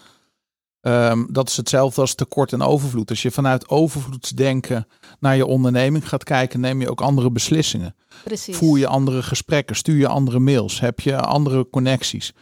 Ehm, 0.81 1.25
dat 1.31 1.49
is 1.49 1.57
hetzelfde 1.57 2.01
als 2.01 2.15
tekort 2.15 2.53
en 2.53 2.63
overvloed. 2.63 3.11
Als 3.11 3.23
je 3.23 3.31
vanuit 3.31 3.69
overvloedsdenken 3.69 4.87
naar 5.19 5.37
je 5.37 5.47
onderneming 5.47 6.09
gaat 6.09 6.25
kijken, 6.25 6.61
neem 6.61 6.81
je 6.81 6.91
ook 6.91 7.01
andere 7.01 7.31
beslissingen. 7.31 7.95
Precies. 8.25 8.57
Voer 8.57 8.79
je 8.79 8.87
andere 8.87 9.23
gesprekken, 9.23 9.77
stuur 9.77 9.97
je 9.97 10.09
andere 10.09 10.39
mails, 10.39 10.81
heb 10.81 11.01
je 11.01 11.21
andere 11.21 11.71
connecties. 11.71 12.33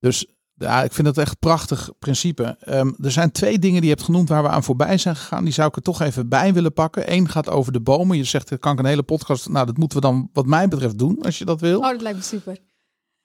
Dus 0.00 0.26
ja, 0.58 0.82
ik 0.82 0.92
vind 0.92 1.06
het 1.06 1.18
echt 1.18 1.30
een 1.30 1.38
prachtig 1.38 1.90
principe. 1.98 2.56
Ehm, 2.60 2.92
er 3.02 3.10
zijn 3.10 3.30
twee 3.32 3.58
dingen 3.58 3.80
die 3.80 3.90
je 3.90 3.94
hebt 3.94 4.06
genoemd 4.06 4.28
waar 4.28 4.42
we 4.42 4.48
aan 4.48 4.62
voorbij 4.64 4.98
zijn 4.98 5.16
gegaan. 5.16 5.44
Die 5.44 5.52
zou 5.52 5.68
ik 5.68 5.76
er 5.76 5.82
toch 5.82 6.00
even 6.00 6.28
bij 6.28 6.52
willen 6.52 6.72
pakken. 6.72 7.12
Eén 7.12 7.28
gaat 7.28 7.48
over 7.48 7.72
de 7.72 7.80
bomen. 7.80 8.16
Je 8.16 8.24
zegt, 8.24 8.48
dat 8.48 8.58
kan 8.58 8.72
ik 8.72 8.78
een 8.78 8.84
hele 8.84 9.02
podcast. 9.02 9.48
Nou, 9.48 9.66
dat 9.66 9.76
moeten 9.76 9.98
we 10.00 10.06
dan 10.06 10.30
wat 10.32 10.46
mij 10.46 10.68
betreft 10.68 10.98
doen, 10.98 11.22
als 11.22 11.38
je 11.38 11.44
dat 11.44 11.60
wil. 11.60 11.78
Oh, 11.78 11.90
dat 11.90 12.00
lijkt 12.00 12.18
me 12.18 12.24
super. 12.24 12.58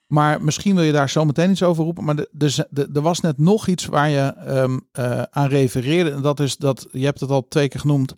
Maar 0.08 0.44
misschien 0.44 0.76
wil 0.76 0.84
je 0.84 0.92
daar 0.92 1.10
zo 1.10 1.26
meteen 1.26 1.52
iets 1.52 1.64
over 1.64 1.84
roepen. 1.84 2.04
Maar 2.04 2.16
de- 2.16 2.30
de- 2.32 2.68
de- 2.70 2.90
er 2.94 3.02
was 3.02 3.20
net 3.20 3.38
nog 3.38 3.68
iets 3.68 3.86
waar 3.86 4.10
je 4.10 4.20
ehm, 4.20 4.80
eh, 4.92 5.22
aan 5.22 5.48
refereerde. 5.48 6.12
En 6.12 6.22
dat 6.22 6.40
is 6.40 6.58
dat, 6.58 6.88
je 6.92 7.06
hebt 7.06 7.20
het 7.20 7.30
al 7.30 7.48
twee 7.48 7.68
keer 7.68 7.80
genoemd, 7.80 8.14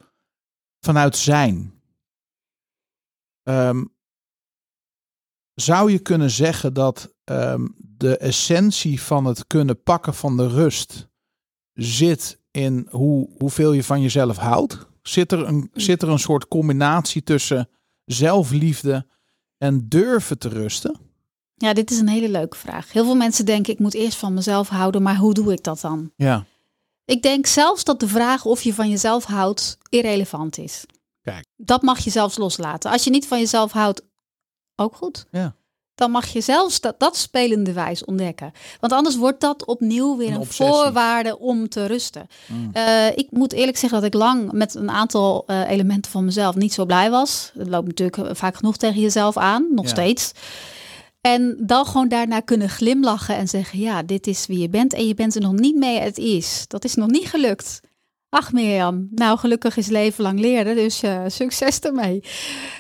vanuit 0.79 1.17
zijn. 1.17 1.73
Ehm, 3.43 3.83
zou 5.53 5.91
je 5.91 5.99
kunnen 5.99 6.29
zeggen 6.29 6.73
dat 6.73 7.14
ehm, 7.25 7.67
de 7.77 8.17
essentie 8.17 9.01
van 9.01 9.25
het 9.25 9.47
kunnen 9.47 9.83
pakken 9.83 10.13
van 10.13 10.37
de 10.37 10.47
rust 10.47 11.07
zit 11.73 12.39
in 12.51 12.87
hoe, 12.89 13.29
hoeveel 13.37 13.71
je 13.71 13.83
van 13.83 14.01
jezelf 14.01 14.37
houdt? 14.37 14.87
Zit 15.01 15.31
er, 15.31 15.47
een, 15.47 15.69
zit 15.73 16.01
er 16.01 16.09
een 16.09 16.19
soort 16.19 16.47
combinatie 16.47 17.23
tussen 17.23 17.69
zelfliefde 18.05 19.07
en 19.57 19.89
durven 19.89 20.37
te 20.37 20.49
rusten? 20.49 20.99
Ja, 21.55 21.73
dit 21.73 21.91
is 21.91 21.99
een 21.99 22.07
hele 22.07 22.29
leuke 22.29 22.57
vraag. 22.57 22.91
Heel 22.91 23.03
veel 23.03 23.15
mensen 23.15 23.45
denken, 23.45 23.73
ik 23.73 23.79
moet 23.79 23.93
eerst 23.93 24.17
van 24.17 24.33
mezelf 24.33 24.69
houden, 24.69 25.01
maar 25.01 25.15
hoe 25.15 25.33
doe 25.33 25.51
ik 25.51 25.63
dat 25.63 25.81
dan? 25.81 26.11
Ja. 26.15 26.45
Ik 27.05 27.21
denk 27.21 27.45
zelfs 27.45 27.83
dat 27.83 27.99
de 27.99 28.07
vraag 28.07 28.45
of 28.45 28.61
je 28.61 28.73
van 28.73 28.89
jezelf 28.89 29.23
houdt 29.23 29.77
irrelevant 29.89 30.57
is. 30.57 30.85
Kijk. 31.21 31.45
Dat 31.55 31.81
mag 31.81 31.99
je 31.99 32.09
zelfs 32.09 32.37
loslaten. 32.37 32.91
Als 32.91 33.03
je 33.03 33.09
niet 33.09 33.27
van 33.27 33.39
jezelf 33.39 33.71
houdt, 33.71 34.01
ook 34.75 34.95
goed. 34.95 35.25
Ja. 35.31 35.55
Dan 35.95 36.11
mag 36.11 36.27
je 36.27 36.41
zelfs 36.41 36.81
dat, 36.81 36.99
dat 36.99 37.17
spelende 37.17 37.73
wijs 37.73 38.05
ontdekken. 38.05 38.51
Want 38.79 38.93
anders 38.93 39.15
wordt 39.15 39.41
dat 39.41 39.65
opnieuw 39.65 40.17
weer 40.17 40.33
Een 40.33 40.45
voorwaarde 40.45 41.39
om 41.39 41.69
te 41.69 41.85
rusten. 41.85 42.27
Mm. 42.47 42.69
Eh, 42.73 43.07
ik 43.07 43.27
moet 43.31 43.53
eerlijk 43.53 43.77
zeggen 43.77 44.01
dat 44.01 44.07
ik 44.07 44.19
lang 44.19 44.51
met 44.51 44.75
een 44.75 44.89
aantal 44.89 45.43
eh, 45.47 45.69
elementen 45.69 46.11
van 46.11 46.25
mezelf 46.25 46.55
niet 46.55 46.73
zo 46.73 46.85
blij 46.85 47.09
was. 47.09 47.51
Het 47.57 47.67
loopt 47.67 47.87
natuurlijk 47.87 48.17
eh, 48.17 48.29
vaak 48.33 48.55
genoeg 48.55 48.77
tegen 48.77 49.01
jezelf 49.01 49.37
aan, 49.37 49.67
nog 49.75 49.85
Ja. 49.85 49.91
steeds. 49.91 50.31
En 51.21 51.57
dan 51.59 51.85
gewoon 51.85 52.07
daarna 52.07 52.39
kunnen 52.39 52.69
glimlachen 52.69 53.35
en 53.35 53.47
zeggen: 53.47 53.79
Ja, 53.79 54.03
dit 54.03 54.27
is 54.27 54.45
wie 54.45 54.59
je 54.59 54.69
bent. 54.69 54.93
En 54.93 55.07
je 55.07 55.13
bent 55.13 55.35
er 55.35 55.41
nog 55.41 55.53
niet 55.53 55.75
mee 55.75 55.99
het 55.99 56.17
is. 56.17 56.65
Dat 56.67 56.83
is 56.83 56.95
nog 56.95 57.09
niet 57.09 57.27
gelukt. 57.27 57.81
Ach, 58.35 58.51
Mirjam. 58.51 59.07
Nou, 59.11 59.37
gelukkig 59.37 59.77
is 59.77 59.87
leven 59.87 60.23
lang 60.23 60.39
leren. 60.39 60.75
Dus 60.75 61.03
eh, 61.03 61.21
succes 61.27 61.79
ermee. 61.79 62.23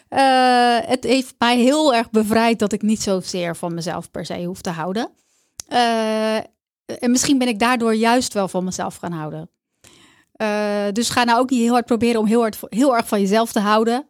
Eh, 0.09 0.77
het 0.81 1.03
heeft 1.03 1.35
mij 1.37 1.57
heel 1.57 1.93
erg 1.93 2.09
bevrijd 2.09 2.59
dat 2.59 2.71
ik 2.71 2.81
niet 2.81 3.01
zozeer 3.01 3.55
van 3.55 3.73
mezelf 3.73 4.11
per 4.11 4.25
se 4.25 4.43
hoef 4.43 4.61
te 4.61 4.69
houden. 4.69 5.09
Eh, 5.67 6.35
en 6.85 7.11
misschien 7.11 7.37
ben 7.37 7.47
ik 7.47 7.59
daardoor 7.59 7.95
juist 7.95 8.33
wel 8.33 8.47
van 8.47 8.63
mezelf 8.63 8.95
gaan 8.95 9.11
houden. 9.11 9.49
Dus 10.93 11.09
ga 11.09 11.23
nou 11.23 11.39
ook 11.39 11.49
niet 11.49 11.61
heel 11.61 11.71
hard 11.71 11.85
proberen 11.85 12.19
om 12.19 12.25
heel, 12.25 12.41
hard, 12.41 12.57
heel 12.69 12.95
erg 12.95 13.07
van 13.07 13.21
jezelf 13.21 13.51
te 13.51 13.59
houden. 13.59 14.07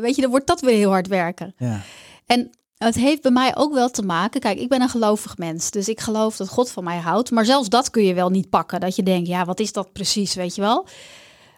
Weet 0.00 0.14
je, 0.14 0.22
dan 0.22 0.30
wordt 0.30 0.46
dat 0.46 0.60
weer 0.60 0.76
heel 0.76 0.90
hard 0.90 1.08
werken. 1.08 1.54
Ja. 1.56 1.80
En 2.26 2.50
het 2.78 2.94
heeft 2.94 3.22
bij 3.22 3.30
mij 3.30 3.56
ook 3.56 3.72
wel 3.72 3.90
te 3.90 4.02
maken. 4.02 4.40
Kijk, 4.40 4.58
ik 4.58 4.68
ben 4.68 4.82
een 4.82 4.88
gelovig 4.88 5.36
mens. 5.38 5.70
Dus 5.70 5.88
ik 5.88 6.00
geloof 6.00 6.36
dat 6.36 6.48
God 6.48 6.70
van 6.70 6.84
mij 6.84 6.98
houdt. 6.98 7.30
Maar 7.30 7.44
zelfs 7.44 7.68
dat 7.68 7.90
kun 7.90 8.04
je 8.04 8.14
wel 8.14 8.30
niet 8.30 8.50
pakken. 8.50 8.80
Dat 8.80 8.96
je 8.96 9.02
denkt, 9.02 9.28
ja, 9.28 9.44
wat 9.44 9.60
is 9.60 9.72
dat 9.72 9.92
precies, 9.92 10.34
weet 10.34 10.54
je 10.54 10.60
wel? 10.60 10.86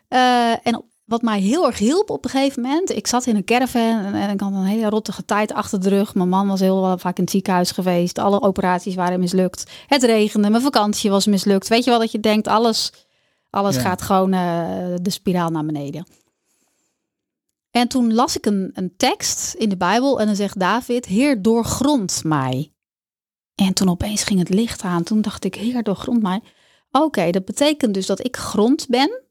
Eh, 0.09 0.67
en 0.67 0.85
wat 1.05 1.23
mij 1.23 1.41
heel 1.41 1.67
erg 1.67 1.79
hielp 1.79 2.11
op 2.11 2.25
een 2.25 2.31
gegeven 2.31 2.63
moment. 2.63 2.91
Ik 2.97 3.07
zat 3.07 3.27
in 3.27 3.37
een 3.37 3.45
caravan 3.45 4.15
en, 4.15 4.31
ik 4.31 4.41
had 4.41 4.53
een 4.53 4.65
hele 4.65 4.89
rottige 4.89 5.25
tijd 5.25 5.53
achter 5.53 5.81
de 5.81 5.89
rug. 5.89 6.15
Mijn 6.15 6.29
man 6.29 6.49
was 6.49 6.61
heel 6.61 6.99
vaak 6.99 7.17
in 7.17 7.23
het 7.23 7.33
ziekenhuis 7.33 7.71
geweest. 7.71 8.19
Alle 8.19 8.43
operaties 8.43 8.95
waren 8.95 9.21
mislukt. 9.21 9.71
Het 9.87 10.03
regende, 10.03 10.51
mijn 10.51 10.63
vakantie 10.63 11.11
was 11.11 11.27
mislukt. 11.27 11.69
Weet 11.69 11.85
je 11.85 11.91
wel 11.91 11.99
dat 11.99 12.13
je 12.13 12.21
denkt, 12.21 12.49
alles, 12.49 12.93
alles 13.51 13.75
Ja. 13.75 13.81
gaat 13.81 14.03
gewoon 14.03 14.33
eh, 14.33 14.41
de 15.03 15.11
spiraal 15.11 15.51
naar 15.51 15.65
beneden. 15.67 16.07
En 17.77 17.89
toen 17.89 18.15
las 18.15 18.37
ik 18.37 18.47
een, 18.47 18.71
een 18.75 18.97
tekst 18.97 19.55
in 19.55 19.69
de 19.69 19.77
Bijbel 19.77 20.21
en 20.21 20.27
dan 20.27 20.37
zegt 20.37 20.59
David, 20.59 21.07
Heer, 21.07 21.43
doorgrond 21.43 22.25
mij. 22.25 22.73
En 23.55 23.75
toen 23.75 23.89
opeens 23.89 24.25
ging 24.25 24.39
het 24.39 24.49
licht 24.49 24.83
aan. 24.83 25.03
Toen 25.03 25.21
dacht 25.21 25.45
ik, 25.45 25.55
Heer, 25.55 25.83
doorgrond 25.83 26.23
mij. 26.23 26.41
Oké, 26.91 27.31
dat 27.31 27.45
betekent 27.45 27.95
dus 27.95 28.07
dat 28.07 28.25
ik 28.25 28.37
grond 28.37 28.87
ben 28.89 29.23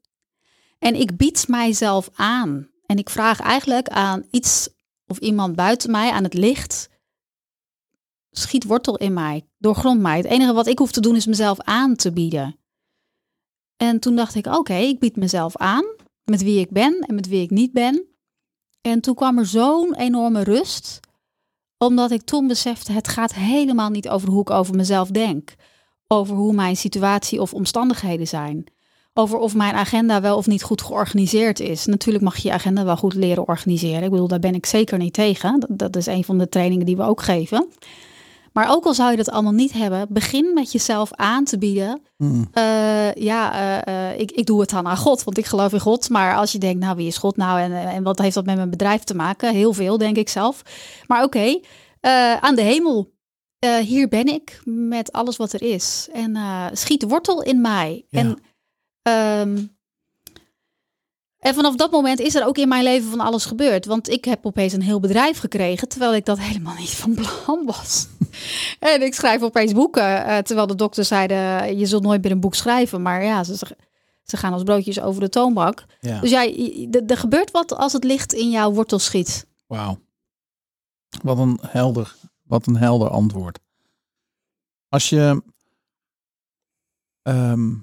en 0.79 0.95
ik 0.95 1.17
bied 1.17 1.47
mijzelf 1.47 2.09
aan. 2.13 2.69
En 2.85 2.97
ik 2.97 3.09
vraag 3.09 3.39
eigenlijk 3.39 3.87
aan 3.87 4.25
iets 4.31 4.69
of 5.07 5.17
iemand 5.17 5.55
buiten 5.55 5.91
mij, 5.91 6.11
aan 6.11 6.23
het 6.23 6.33
licht, 6.33 6.89
schiet 8.31 8.63
wortel 8.63 8.97
in 8.97 9.13
mij, 9.13 9.47
doorgrond 9.57 10.01
mij. 10.01 10.17
Het 10.17 10.25
enige 10.25 10.53
wat 10.53 10.67
ik 10.67 10.79
hoef 10.79 10.91
te 10.91 11.01
doen 11.01 11.15
is 11.15 11.25
mezelf 11.25 11.59
aan 11.59 11.95
te 11.95 12.11
bieden. 12.11 12.59
En 13.77 13.99
toen 13.99 14.15
dacht 14.15 14.35
ik, 14.35 14.45
oké, 14.45 14.75
ik 14.75 14.99
bied 14.99 15.15
mezelf 15.15 15.57
aan 15.57 15.85
met 16.23 16.43
wie 16.43 16.59
ik 16.59 16.71
ben 16.71 16.99
en 16.99 17.15
met 17.15 17.27
wie 17.27 17.41
ik 17.41 17.49
niet 17.49 17.71
ben. 17.71 18.14
En 18.85 19.01
toen 19.01 19.15
kwam 19.15 19.37
er 19.37 19.45
zo'n 19.45 19.95
enorme 19.95 20.43
rust, 20.43 20.99
Omdat 21.77 22.11
ik 22.11 22.21
toen 22.21 22.47
besefte, 22.47 22.91
het 22.91 23.07
gaat 23.07 23.33
helemaal 23.33 23.89
niet 23.89 24.09
over 24.09 24.29
hoe 24.29 24.41
ik 24.41 24.49
over 24.49 24.75
mezelf 24.75 25.09
denk. 25.09 25.55
Over 26.07 26.35
hoe 26.35 26.53
mijn 26.53 26.75
situatie 26.75 27.41
of 27.41 27.53
omstandigheden 27.53 28.27
zijn. 28.27 28.63
Over 29.13 29.37
of 29.37 29.55
mijn 29.55 29.73
agenda 29.73 30.21
wel 30.21 30.37
of 30.37 30.47
niet 30.47 30.63
goed 30.63 30.81
georganiseerd 30.81 31.59
is. 31.59 31.85
Natuurlijk 31.85 32.23
mag 32.23 32.37
je 32.37 32.47
je 32.47 32.53
agenda 32.53 32.83
wel 32.83 32.97
goed 32.97 33.13
leren 33.13 33.47
organiseren. 33.47 34.03
Ik 34.03 34.09
bedoel, 34.09 34.27
daar 34.27 34.39
ben 34.39 34.55
ik 34.55 34.65
zeker 34.65 34.97
niet 34.97 35.13
tegen. 35.13 35.65
Dat, 35.69 35.95
is 35.95 36.05
een 36.05 36.23
van 36.23 36.37
de 36.37 36.49
trainingen 36.49 36.85
die 36.85 36.97
we 36.97 37.03
ook 37.03 37.21
geven. 37.21 37.67
Maar 38.55 38.71
ook 38.71 38.85
al 38.85 38.93
zou 38.93 39.11
je 39.11 39.17
dat 39.17 39.29
allemaal 39.29 39.51
niet 39.51 39.73
hebben, 39.73 40.07
begin 40.09 40.53
met 40.53 40.71
jezelf 40.71 41.13
aan 41.13 41.43
te 41.43 41.57
bieden. 41.57 42.01
Hmm. 42.17 42.47
Eh, 42.51 43.13
ja, 43.13 43.53
eh, 43.53 44.11
eh, 44.11 44.19
ik, 44.19 44.31
ik 44.31 44.45
doe 44.45 44.59
het 44.59 44.69
dan 44.69 44.87
aan 44.87 44.97
God, 44.97 45.23
want 45.23 45.37
ik 45.37 45.45
geloof 45.45 45.73
in 45.73 45.79
God. 45.79 46.09
Maar 46.09 46.35
als 46.35 46.51
je 46.51 46.57
denkt, 46.57 46.79
nou, 46.79 46.95
wie 46.95 47.07
is 47.07 47.17
God 47.17 47.37
nou 47.37 47.59
en, 47.59 47.73
en 47.73 48.03
wat 48.03 48.19
heeft 48.19 48.35
dat 48.35 48.45
met 48.45 48.55
mijn 48.55 48.69
bedrijf 48.69 49.03
te 49.03 49.15
maken? 49.15 49.53
Heel 49.53 49.73
veel, 49.73 49.97
denk 49.97 50.17
ik 50.17 50.29
zelf. 50.29 50.61
Maar 51.07 51.23
oké, 51.23 51.59
aan 52.39 52.55
de 52.55 52.61
hemel. 52.61 53.13
Hier 53.81 54.07
ben 54.07 54.27
ik 54.27 54.61
met 54.65 55.11
alles 55.11 55.37
wat 55.37 55.53
er 55.53 55.61
is. 55.61 56.09
En 56.13 56.37
schiet 56.73 57.03
wortel 57.03 57.41
in 57.43 57.61
mij. 57.61 58.05
Ja. 58.09 58.19
En, 58.19 58.39
ehm, 59.01 59.63
en 61.45 61.53
vanaf 61.53 61.75
dat 61.75 61.91
moment 61.91 62.19
is 62.19 62.35
er 62.35 62.45
ook 62.45 62.57
in 62.57 62.67
mijn 62.67 62.83
leven 62.83 63.09
van 63.09 63.19
alles 63.19 63.45
gebeurd. 63.45 63.85
Want 63.85 64.09
ik 64.09 64.25
heb 64.25 64.45
opeens 64.45 64.73
een 64.73 64.81
heel 64.81 64.99
bedrijf 64.99 65.39
gekregen, 65.39 65.87
terwijl 65.87 66.15
ik 66.15 66.25
dat 66.25 66.39
helemaal 66.39 66.75
niet 66.75 66.89
van 66.89 67.13
plan 67.13 67.65
was. 67.65 68.07
en 68.79 69.01
ik 69.01 69.13
schrijf 69.13 69.41
opeens 69.41 69.73
boeken, 69.73 70.25
eh, 70.25 70.37
terwijl 70.37 70.67
de 70.67 70.75
dokters 70.75 71.07
zeiden, 71.07 71.77
je 71.77 71.85
zult 71.85 72.03
nooit 72.03 72.21
meer 72.21 72.31
een 72.31 72.39
boek 72.39 72.55
schrijven. 72.55 73.01
Maar 73.01 73.23
ja, 73.23 73.43
ze, 73.43 73.55
ze 74.23 74.37
gaan 74.37 74.53
als 74.53 74.63
broodjes 74.63 74.99
over 75.01 75.21
de 75.21 75.29
toonbank. 75.29 75.85
Ja. 75.99 76.19
Dus 76.19 76.31
er 76.31 77.03
er 77.07 77.17
gebeurt 77.17 77.51
wat 77.51 77.75
als 77.75 77.93
het 77.93 78.03
licht 78.03 78.33
in 78.33 78.49
jouw 78.49 78.71
wortel 78.71 78.99
schiet. 78.99 79.47
Wauw. 79.67 79.99
Wat 81.21 81.37
een 81.37 81.59
helder, 81.61 82.15
wat 82.43 82.67
een 82.67 82.77
helder 82.77 83.09
antwoord. 83.09 83.59
Als 84.89 85.09
je, 85.09 85.43
ehm, 87.21 87.73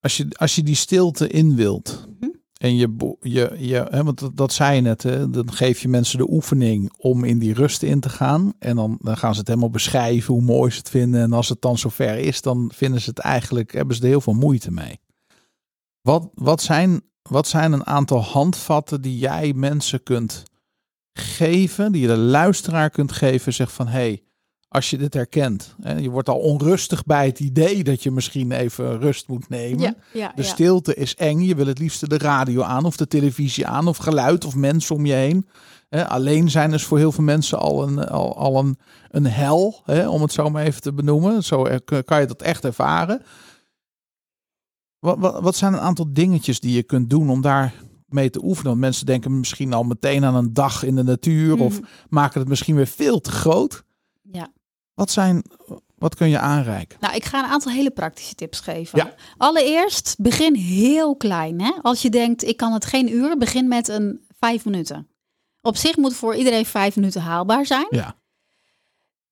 als 0.00 0.16
je, 0.16 0.26
als 0.36 0.54
je 0.54 0.62
die 0.62 0.74
stilte 0.74 1.28
in 1.28 1.54
wilt 1.54 2.06
Mhm. 2.20 2.30
en 2.58 2.76
je, 2.76 3.16
je, 3.20 3.54
je 3.58 3.86
hè, 3.90 4.04
want 4.04 4.18
dat, 4.18 4.36
dat 4.36 4.52
zei 4.52 4.74
je 4.74 4.80
net, 4.80 5.02
hè, 5.02 5.30
dan 5.30 5.52
geef 5.52 5.80
je 5.80 5.88
mensen 5.88 6.18
de 6.18 6.30
oefening 6.30 6.92
om 6.96 7.24
in 7.24 7.38
die 7.38 7.54
rust 7.54 7.82
in 7.82 8.00
te 8.00 8.08
gaan 8.08 8.52
en 8.58 8.76
dan, 8.76 8.98
dan 9.00 9.16
gaan 9.16 9.32
ze 9.32 9.38
het 9.38 9.48
helemaal 9.48 9.70
beschrijven 9.70 10.34
hoe 10.34 10.42
mooi 10.42 10.70
ze 10.70 10.78
het 10.78 10.90
vinden 10.90 11.20
en 11.20 11.32
als 11.32 11.48
het 11.48 11.60
dan 11.60 11.78
zover 11.78 12.18
is, 12.18 12.42
dan 12.42 12.70
vinden 12.74 13.00
ze 13.00 13.10
het 13.10 13.18
eigenlijk, 13.18 13.72
hebben 13.72 13.96
ze 13.96 14.02
er 14.02 14.08
heel 14.08 14.20
veel 14.20 14.34
moeite 14.34 14.70
mee. 14.70 15.00
Wat, 16.00 16.30
wat, 16.34 16.62
zijn, 16.62 17.02
wat 17.22 17.48
zijn 17.48 17.72
een 17.72 17.86
aantal 17.86 18.22
handvatten 18.22 19.00
die 19.00 19.18
jij 19.18 19.52
mensen 19.52 20.02
kunt 20.02 20.42
geven, 21.12 21.92
die 21.92 22.00
je 22.00 22.06
de 22.06 22.16
luisteraar 22.16 22.90
kunt 22.90 23.12
geven, 23.12 23.52
zeg 23.52 23.72
van 23.72 23.86
hé, 23.86 23.98
hey, 23.98 24.22
als 24.68 24.90
je 24.90 24.98
dit 24.98 25.14
herkent, 25.14 25.74
hè, 25.82 25.96
je 25.96 26.10
wordt 26.10 26.28
al 26.28 26.38
onrustig 26.38 27.04
bij 27.04 27.26
het 27.26 27.40
idee 27.40 27.84
dat 27.84 28.02
je 28.02 28.10
misschien 28.10 28.52
even 28.52 28.98
rust 29.00 29.28
moet 29.28 29.48
nemen. 29.48 29.96
ja, 30.12 30.32
De 30.34 30.42
stilte 30.42 30.94
is 30.94 31.14
eng, 31.14 31.40
je 31.40 31.54
wil 31.54 31.66
het 31.66 31.78
liefst 31.78 32.08
de 32.10 32.18
radio 32.18 32.62
aan 32.62 32.84
of 32.84 32.96
de 32.96 33.06
televisie 33.06 33.66
aan 33.66 33.88
of 33.88 33.96
geluid 33.96 34.44
of 34.44 34.54
mensen 34.54 34.94
om 34.94 35.06
je 35.06 35.12
heen. 35.12 35.46
Hè, 35.88 36.08
alleen 36.08 36.50
zijn 36.50 36.72
is 36.72 36.84
voor 36.84 36.98
heel 36.98 37.12
veel 37.12 37.24
mensen 37.24 37.58
al 37.58 37.82
een, 37.82 37.98
al, 38.08 38.36
al 38.36 38.58
een, 38.58 38.78
een 39.10 39.26
hel, 39.26 39.80
hè, 39.84 40.08
om 40.08 40.22
het 40.22 40.32
zo 40.32 40.50
maar 40.50 40.64
even 40.64 40.80
te 40.80 40.92
benoemen. 40.92 41.44
Zo 41.44 41.66
kan 42.04 42.20
je 42.20 42.26
dat 42.26 42.42
echt 42.42 42.64
ervaren. 42.64 43.22
Wat, 44.98 45.18
wat, 45.18 45.40
wat 45.42 45.56
zijn 45.56 45.72
een 45.72 45.80
aantal 45.80 46.06
dingetjes 46.12 46.60
die 46.60 46.74
je 46.74 46.82
kunt 46.82 47.10
doen 47.10 47.30
om 47.30 47.40
daar 47.40 47.74
mee 48.08 48.30
te 48.30 48.44
oefenen? 48.44 48.68
Want 48.70 48.80
mensen 48.80 49.06
denken 49.06 49.38
misschien 49.38 49.72
al 49.72 49.82
meteen 49.82 50.24
aan 50.24 50.34
een 50.34 50.52
dag 50.52 50.82
in 50.82 50.94
de 50.96 51.02
natuur 51.02 51.60
of 51.60 51.80
Mhm. 51.80 51.88
maken 52.08 52.40
het 52.40 52.48
misschien 52.48 52.74
weer 52.76 52.86
veel 52.86 53.20
te 53.20 53.30
groot. 53.30 53.84
Ja. 54.32 54.52
Wat, 54.98 55.10
zijn, 55.10 55.42
wat 55.94 56.14
kun 56.14 56.28
je 56.28 56.38
aanreiken? 56.38 56.98
Nou, 57.00 57.14
ik 57.14 57.24
ga 57.24 57.38
een 57.38 57.50
aantal 57.50 57.72
hele 57.72 57.90
praktische 57.90 58.34
tips 58.34 58.60
geven. 58.60 58.98
Ja. 58.98 59.14
Allereerst, 59.36 60.14
begin 60.18 60.54
heel 60.54 61.16
klein. 61.16 61.60
Hè? 61.60 61.72
Als 61.82 62.02
je 62.02 62.10
denkt, 62.10 62.44
ik 62.44 62.56
kan 62.56 62.72
het 62.72 62.84
geen 62.84 63.12
uur, 63.12 63.36
begin 63.36 63.68
met 63.68 63.88
een 63.88 64.26
vijf 64.38 64.64
minuten. 64.64 65.08
Op 65.60 65.76
zich 65.76 65.96
moet 65.96 66.14
voor 66.14 66.34
iedereen 66.34 66.66
vijf 66.66 66.96
minuten 66.96 67.20
haalbaar 67.20 67.66
zijn. 67.66 67.86
Ja, 67.90 68.16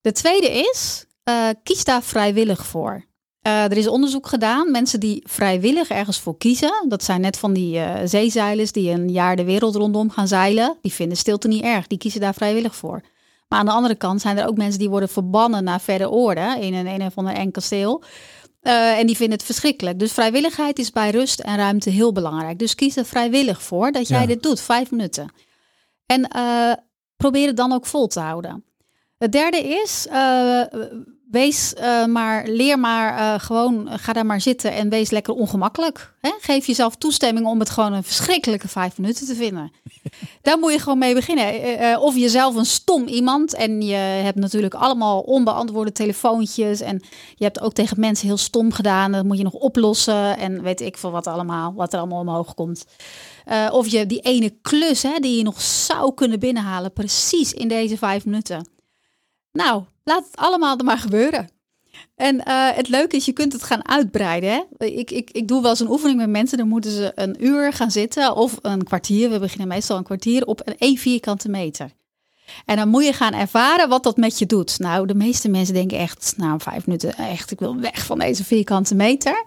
De 0.01 0.11
tweede 0.11 0.51
is, 0.51 1.05
eh, 1.23 1.49
kies 1.63 1.83
daar 1.83 2.03
vrijwillig 2.03 2.65
voor. 2.65 3.05
Eh, 3.41 3.63
er 3.63 3.77
is 3.77 3.87
onderzoek 3.87 4.27
gedaan. 4.27 4.71
Mensen 4.71 4.99
die 4.99 5.23
vrijwillig 5.27 5.89
ergens 5.89 6.19
voor 6.19 6.37
kiezen, 6.37 6.85
dat 6.87 7.03
zijn 7.03 7.21
net 7.21 7.37
van 7.37 7.53
die 7.53 7.79
eh, 7.79 8.01
zeezeilers 8.05 8.71
die 8.71 8.91
een 8.91 9.09
jaar 9.09 9.35
de 9.35 9.43
wereld 9.43 9.75
rondom 9.75 10.09
gaan 10.09 10.27
zeilen, 10.27 10.77
die 10.81 10.93
vinden 10.93 11.17
stilte 11.17 11.47
niet 11.47 11.63
erg. 11.63 11.87
Die 11.87 11.97
kiezen 11.97 12.21
daar 12.21 12.33
vrijwillig 12.33 12.75
voor. 12.75 13.01
Maar 13.47 13.59
aan 13.59 13.65
de 13.65 13.71
andere 13.71 13.95
kant 13.95 14.21
zijn 14.21 14.37
er 14.37 14.47
ook 14.47 14.57
mensen 14.57 14.79
die 14.79 14.89
worden 14.89 15.09
verbannen 15.09 15.63
naar 15.63 15.81
verre 15.81 16.09
oorden 16.09 16.61
in 16.61 16.73
een 16.73 16.87
een 16.87 17.01
of 17.01 17.17
ander 17.17 17.33
eng 17.33 17.51
kasteel. 17.51 18.03
Eh, 18.61 18.97
en 18.99 19.07
die 19.07 19.15
vinden 19.15 19.37
het 19.37 19.45
verschrikkelijk. 19.45 19.99
Dus 19.99 20.11
vrijwilligheid 20.11 20.79
is 20.79 20.91
bij 20.91 21.09
rust 21.09 21.39
en 21.39 21.55
ruimte 21.57 21.89
heel 21.89 22.11
belangrijk. 22.11 22.59
Dus 22.59 22.75
kies 22.75 22.95
er 22.95 23.05
vrijwillig 23.05 23.61
voor 23.61 23.91
dat 23.91 24.07
jij 24.07 24.21
Ja. 24.21 24.27
dit 24.27 24.43
doet, 24.43 24.61
vijf 24.61 24.91
minuten. 24.91 25.31
En 26.05 26.27
eh, 26.27 26.71
probeer 27.17 27.47
het 27.47 27.57
dan 27.57 27.71
ook 27.71 27.85
vol 27.85 28.07
te 28.07 28.19
houden. 28.19 28.65
Het 29.17 29.31
derde 29.31 29.57
is, 29.57 30.07
eh, 30.09 30.61
wees 31.31 31.73
eh, 31.73 32.05
maar, 32.05 32.47
leer 32.47 32.79
maar 32.79 33.17
eh, 33.17 33.39
gewoon, 33.39 33.87
ga 33.89 34.13
daar 34.13 34.25
maar 34.25 34.41
zitten 34.41 34.71
en 34.71 34.89
wees 34.89 35.09
lekker 35.09 35.33
ongemakkelijk. 35.33 36.13
Hè? 36.21 36.31
Geef 36.39 36.67
jezelf 36.67 36.95
toestemming 36.95 37.45
om 37.45 37.59
het 37.59 37.69
gewoon 37.69 37.93
een 37.93 38.03
verschrikkelijke 38.03 38.67
vijf 38.67 38.97
minuten 38.97 39.25
te 39.25 39.35
vinden. 39.35 39.71
daar 40.41 40.59
moet 40.59 40.71
je 40.71 40.79
gewoon 40.79 40.97
mee 40.97 41.13
beginnen. 41.13 41.45
Eh, 41.45 41.91
eh, 41.91 42.01
of 42.01 42.15
jezelf 42.15 42.55
een 42.55 42.65
stom 42.65 43.07
iemand 43.07 43.53
en 43.53 43.81
je 43.81 43.95
hebt 43.95 44.37
natuurlijk 44.37 44.73
allemaal 44.73 45.19
onbeantwoorde 45.19 45.91
telefoontjes 45.91 46.81
en 46.81 47.01
je 47.35 47.43
hebt 47.43 47.59
ook 47.59 47.73
tegen 47.73 47.99
mensen 47.99 48.27
heel 48.27 48.37
stom 48.37 48.71
gedaan. 48.71 49.11
Dat 49.11 49.25
moet 49.25 49.37
je 49.37 49.43
nog 49.43 49.53
oplossen 49.53 50.37
en 50.37 50.61
weet 50.61 50.81
ik 50.81 50.97
veel 50.97 51.11
wat 51.11 51.27
allemaal, 51.27 51.73
wat 51.73 51.93
er 51.93 51.99
allemaal 51.99 52.19
omhoog 52.19 52.53
komt. 52.53 52.85
Eh, 53.45 53.67
of 53.71 53.87
je 53.87 54.05
die 54.05 54.19
ene 54.19 54.53
klus 54.61 55.03
hè, 55.03 55.19
die 55.19 55.37
je 55.37 55.43
nog 55.43 55.61
zou 55.61 56.13
kunnen 56.13 56.39
binnenhalen, 56.39 56.93
precies 56.93 57.53
in 57.53 57.67
deze 57.67 57.97
vijf 57.97 58.25
minuten. 58.25 58.76
Nou, 59.57 59.83
laat 60.03 60.25
het 60.25 60.35
allemaal 60.35 60.77
er 60.77 60.83
maar 60.83 60.97
gebeuren. 60.97 61.49
En 62.15 62.43
eh, 62.43 62.75
het 62.75 62.87
leuke 62.87 63.15
is, 63.15 63.25
je 63.25 63.31
kunt 63.31 63.53
het 63.53 63.63
gaan 63.63 63.87
uitbreiden. 63.87 64.49
Hè? 64.49 64.85
Ik, 64.85 65.11
ik, 65.11 65.31
ik 65.31 65.47
doe 65.47 65.61
wel 65.61 65.69
eens 65.69 65.79
een 65.79 65.89
oefening 65.89 66.19
met 66.19 66.29
mensen. 66.29 66.57
Dan 66.57 66.67
moeten 66.67 66.91
ze 66.91 67.11
een 67.15 67.45
uur 67.45 67.73
gaan 67.73 67.91
zitten 67.91 68.35
of 68.35 68.57
een 68.61 68.83
kwartier. 68.83 69.29
We 69.29 69.39
beginnen 69.39 69.67
meestal 69.67 69.97
een 69.97 70.03
kwartier 70.03 70.45
op 70.45 70.61
een 70.65 70.77
1 70.77 70.97
vierkante 70.97 71.49
meter. 71.49 71.91
En 72.65 72.75
dan 72.75 72.89
moet 72.89 73.05
je 73.05 73.13
gaan 73.13 73.33
ervaren 73.33 73.89
wat 73.89 74.03
dat 74.03 74.17
met 74.17 74.39
je 74.39 74.45
doet. 74.45 74.79
Nou, 74.79 75.07
de 75.07 75.15
meeste 75.15 75.49
mensen 75.49 75.73
denken 75.73 75.97
echt, 75.97 76.33
nou, 76.37 76.59
vijf 76.61 76.85
minuten, 76.85 77.15
echt, 77.15 77.51
ik 77.51 77.59
wil 77.59 77.79
weg 77.79 78.05
van 78.05 78.19
deze 78.19 78.43
vierkante 78.43 78.95
meter. 78.95 79.43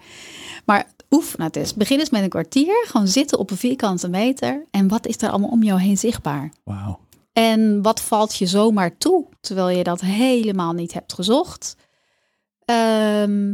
Maar 0.64 0.86
oefen 1.10 1.42
het 1.42 1.56
eens. 1.56 1.74
Begin 1.74 1.98
eens 1.98 2.10
met 2.10 2.22
een 2.22 2.28
kwartier. 2.28 2.84
Gewoon 2.86 3.08
zitten 3.08 3.38
op 3.38 3.50
een 3.50 3.56
vierkante 3.56 4.08
meter. 4.08 4.64
En 4.70 4.88
wat 4.88 5.06
is 5.06 5.16
er 5.16 5.30
allemaal 5.30 5.50
om 5.50 5.62
jou 5.62 5.80
heen 5.80 5.98
zichtbaar? 5.98 6.52
wauw. 6.64 6.98
En 7.40 7.82
wat 7.82 8.00
valt 8.00 8.34
je 8.36 8.46
zomaar 8.46 8.96
toe, 8.98 9.26
terwijl 9.40 9.68
je 9.68 9.84
dat 9.84 10.00
helemaal 10.00 10.72
niet 10.72 10.92
hebt 10.92 11.12
gezocht? 11.12 11.76
Ehm, 12.64 13.50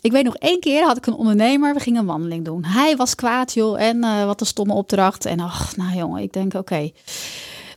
ik 0.00 0.12
weet 0.12 0.24
nog 0.24 0.36
één 0.36 0.60
keer 0.60 0.84
had 0.84 0.96
ik 0.96 1.06
een 1.06 1.14
ondernemer, 1.14 1.74
we 1.74 1.80
gingen 1.80 2.00
een 2.00 2.06
wandeling 2.06 2.44
doen. 2.44 2.64
Hij 2.64 2.96
was 2.96 3.14
kwaad, 3.14 3.54
joh, 3.54 3.80
en 3.80 4.04
eh, 4.04 4.24
wat 4.24 4.40
een 4.40 4.46
stomme 4.46 4.72
opdracht. 4.72 5.24
En 5.24 5.40
ach, 5.40 5.76
nou 5.76 5.96
jongen, 5.96 6.22
ik 6.22 6.32
denk 6.32 6.54
oké, 6.54 6.90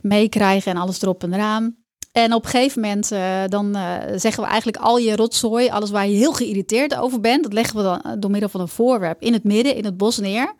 meekrijgen 0.02 0.72
en 0.72 0.80
alles 0.80 1.02
erop 1.02 1.22
en 1.22 1.32
eraan. 1.32 1.76
En 2.12 2.32
op 2.32 2.44
een 2.44 2.50
gegeven 2.50 2.80
moment, 2.80 3.12
eh, 3.12 3.42
dan 3.46 3.76
eh, 3.76 3.98
zeggen 4.16 4.42
we 4.42 4.48
eigenlijk 4.48 4.82
al 4.82 4.98
je 4.98 5.16
rotzooi, 5.16 5.68
alles 5.68 5.90
waar 5.90 6.08
je 6.08 6.16
heel 6.16 6.32
geïrriteerd 6.32 6.94
over 6.94 7.20
bent, 7.20 7.42
dat 7.42 7.52
leggen 7.52 7.76
we 7.76 7.82
dan 7.82 8.20
door 8.20 8.30
middel 8.30 8.48
van 8.48 8.60
een 8.60 8.68
voorwerp 8.68 9.22
in 9.22 9.32
het 9.32 9.44
midden, 9.44 9.74
in 9.74 9.84
het 9.84 9.96
bos 9.96 10.18
neer. 10.18 10.54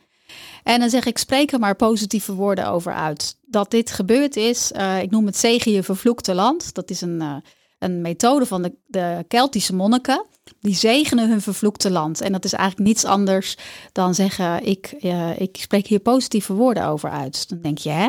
En 0.63 0.81
dan 0.81 0.91
zeg 0.91 1.07
ik, 1.07 1.19
spreek 1.19 1.53
er 1.53 1.59
maar 1.59 1.77
positieve 1.77 2.35
woorden 2.35 2.67
over 2.67 2.93
uit. 2.93 3.37
Dat 3.47 3.71
dit 3.71 3.91
gebeurd 3.91 4.37
is, 4.37 4.73
eh, 4.73 5.03
ik 5.03 5.11
noem 5.11 5.27
het 5.27 5.37
zegen 5.37 5.73
je 5.73 5.83
vervloekte 5.83 6.35
land. 6.35 6.75
Dat 6.75 6.91
is 6.91 7.01
een, 7.01 7.21
eh, 7.21 7.37
een 7.79 8.01
methode 8.01 8.47
van 8.47 8.63
de, 8.63 8.75
de 8.87 9.25
Keltische 9.29 9.75
monniken. 9.75 10.25
Die 10.61 10.75
zegenen 10.75 11.29
hun 11.29 11.41
vervloekte 11.41 11.91
land. 11.91 12.21
En 12.21 12.33
dat 12.33 12.45
is 12.45 12.53
eigenlijk 12.53 12.89
niets 12.89 13.05
anders 13.05 13.57
dan 13.93 14.15
zeggen, 14.15 14.65
ik, 14.67 14.95
eh, 15.01 15.41
ik 15.41 15.57
spreek 15.61 15.87
hier 15.87 16.01
positieve 16.01 16.53
woorden 16.53 16.87
over 16.87 17.11
uit. 17.11 17.49
Dan 17.49 17.61
denk 17.61 17.79
je, 17.79 17.91
hè, 17.91 18.09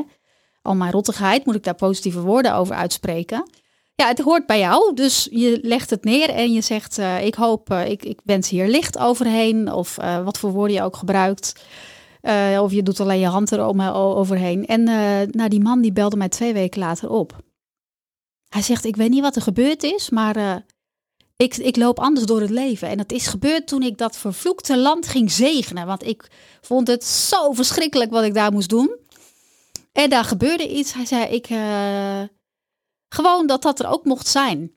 al 0.62 0.76
mijn 0.76 0.92
rottigheid, 0.92 1.46
moet 1.46 1.56
ik 1.56 1.64
daar 1.64 1.76
positieve 1.76 2.22
woorden 2.22 2.54
over 2.54 2.76
uitspreken? 2.76 3.50
Ja, 3.96 4.08
het 4.08 4.20
hoort 4.20 4.46
bij 4.46 4.60
jou, 4.60 4.94
dus 4.94 5.28
je 5.32 5.60
legt 5.62 5.90
het 5.90 6.04
neer 6.04 6.30
en 6.30 6.54
je 6.54 6.62
zegt, 6.62 6.98
ik 7.22 7.36
hoop, 7.36 7.74
ik, 7.74 8.04
ik 8.04 8.20
wens 8.24 8.50
hier 8.50 8.68
licht 8.68 8.98
overheen. 8.98 9.72
Of 9.72 9.96
wat 10.24 10.38
voor 10.38 10.52
woorden 10.52 10.76
je 10.76 10.84
ook 10.84 10.96
gebruikt. 10.96 11.54
Eh, 12.22 12.60
of 12.62 12.72
je 12.72 12.84
doet 12.84 13.00
alleen 13.00 13.20
je 13.20 13.26
hand 13.28 13.52
er 13.52 13.66
om- 13.66 13.82
overheen. 13.82 14.66
En 14.66 14.88
eh, 14.88 15.28
nou, 15.32 15.50
die 15.50 15.62
man 15.62 15.82
die 15.82 15.92
belde 15.92 16.16
mij 16.18 16.30
twee 16.30 16.54
weken 16.54 16.80
later 16.80 17.10
op. 17.10 17.36
Hij 18.50 18.62
zegt, 18.62 18.86
ik 18.86 18.96
weet 18.96 19.10
niet 19.10 19.22
wat 19.22 19.36
er 19.36 19.42
gebeurd 19.42 19.84
is, 19.84 20.10
maar 20.10 20.36
eh, 20.36 20.56
ik, 21.36 21.56
ik 21.58 21.76
loop 21.76 22.00
anders 22.00 22.26
door 22.26 22.42
het 22.42 22.50
leven. 22.50 22.88
En 22.88 22.98
dat 22.98 23.12
is 23.12 23.28
gebeurd 23.28 23.68
toen 23.68 23.82
ik 23.84 23.98
dat 23.98 24.18
vervloekte 24.18 24.78
land 24.78 25.08
ging 25.08 25.32
zegenen. 25.32 25.86
Want 25.86 26.06
ik 26.06 26.28
vond 26.62 26.88
het 26.88 27.04
zo 27.04 27.52
verschrikkelijk 27.52 28.12
wat 28.12 28.24
ik 28.24 28.34
daar 28.34 28.52
moest 28.52 28.70
doen. 28.70 28.96
En 29.92 30.10
daar 30.10 30.24
gebeurde 30.24 30.70
iets. 30.70 30.94
Hij 30.94 31.06
zei, 31.06 31.26
ik... 31.26 31.50
eh, 31.50 32.22
gewoon 33.10 33.48
dat 33.48 33.62
dat 33.62 33.80
er 33.80 33.88
ook 33.88 34.06
mocht 34.06 34.28
zijn. 34.28 34.72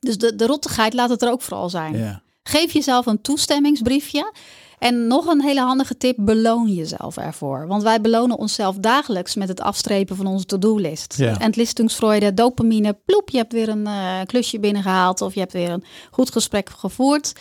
Dus 0.00 0.18
de, 0.18 0.34
de 0.34 0.46
rottigheid 0.46 0.94
laat 0.94 1.10
het 1.10 1.22
er 1.22 1.30
ook 1.30 1.42
vooral 1.42 1.70
zijn. 1.70 1.96
Ja. 1.98 2.22
Geef 2.42 2.72
jezelf 2.72 3.06
een 3.06 3.20
toestemmingsbriefje. 3.20 4.32
En 4.78 5.06
nog 5.06 5.26
een 5.26 5.42
hele 5.42 5.60
handige 5.60 5.96
tip, 5.96 6.16
beloon 6.18 6.72
jezelf 6.72 7.16
ervoor. 7.16 7.66
Want 7.66 7.82
wij 7.82 8.00
belonen 8.00 8.38
onszelf 8.38 8.76
dagelijks 8.76 9.34
met 9.34 9.48
het 9.48 9.60
afstrepen 9.60 10.16
van 10.16 10.26
onze 10.26 10.44
to-do-list. 10.44 11.16
Ja. 11.16 11.38
Entlistingsfreude, 11.38 12.34
dopamine, 12.34 12.98
ploep, 13.04 13.30
je 13.30 13.36
hebt 13.36 13.52
weer 13.52 13.68
een 13.68 13.86
eh, 13.86 14.20
klusje 14.26 14.60
binnengehaald 14.60 15.22
of 15.22 15.34
je 15.34 15.40
hebt 15.40 15.52
weer 15.52 15.70
een 15.70 15.84
goed 16.10 16.32
gesprek 16.32 16.70
gevoerd. 16.70 17.32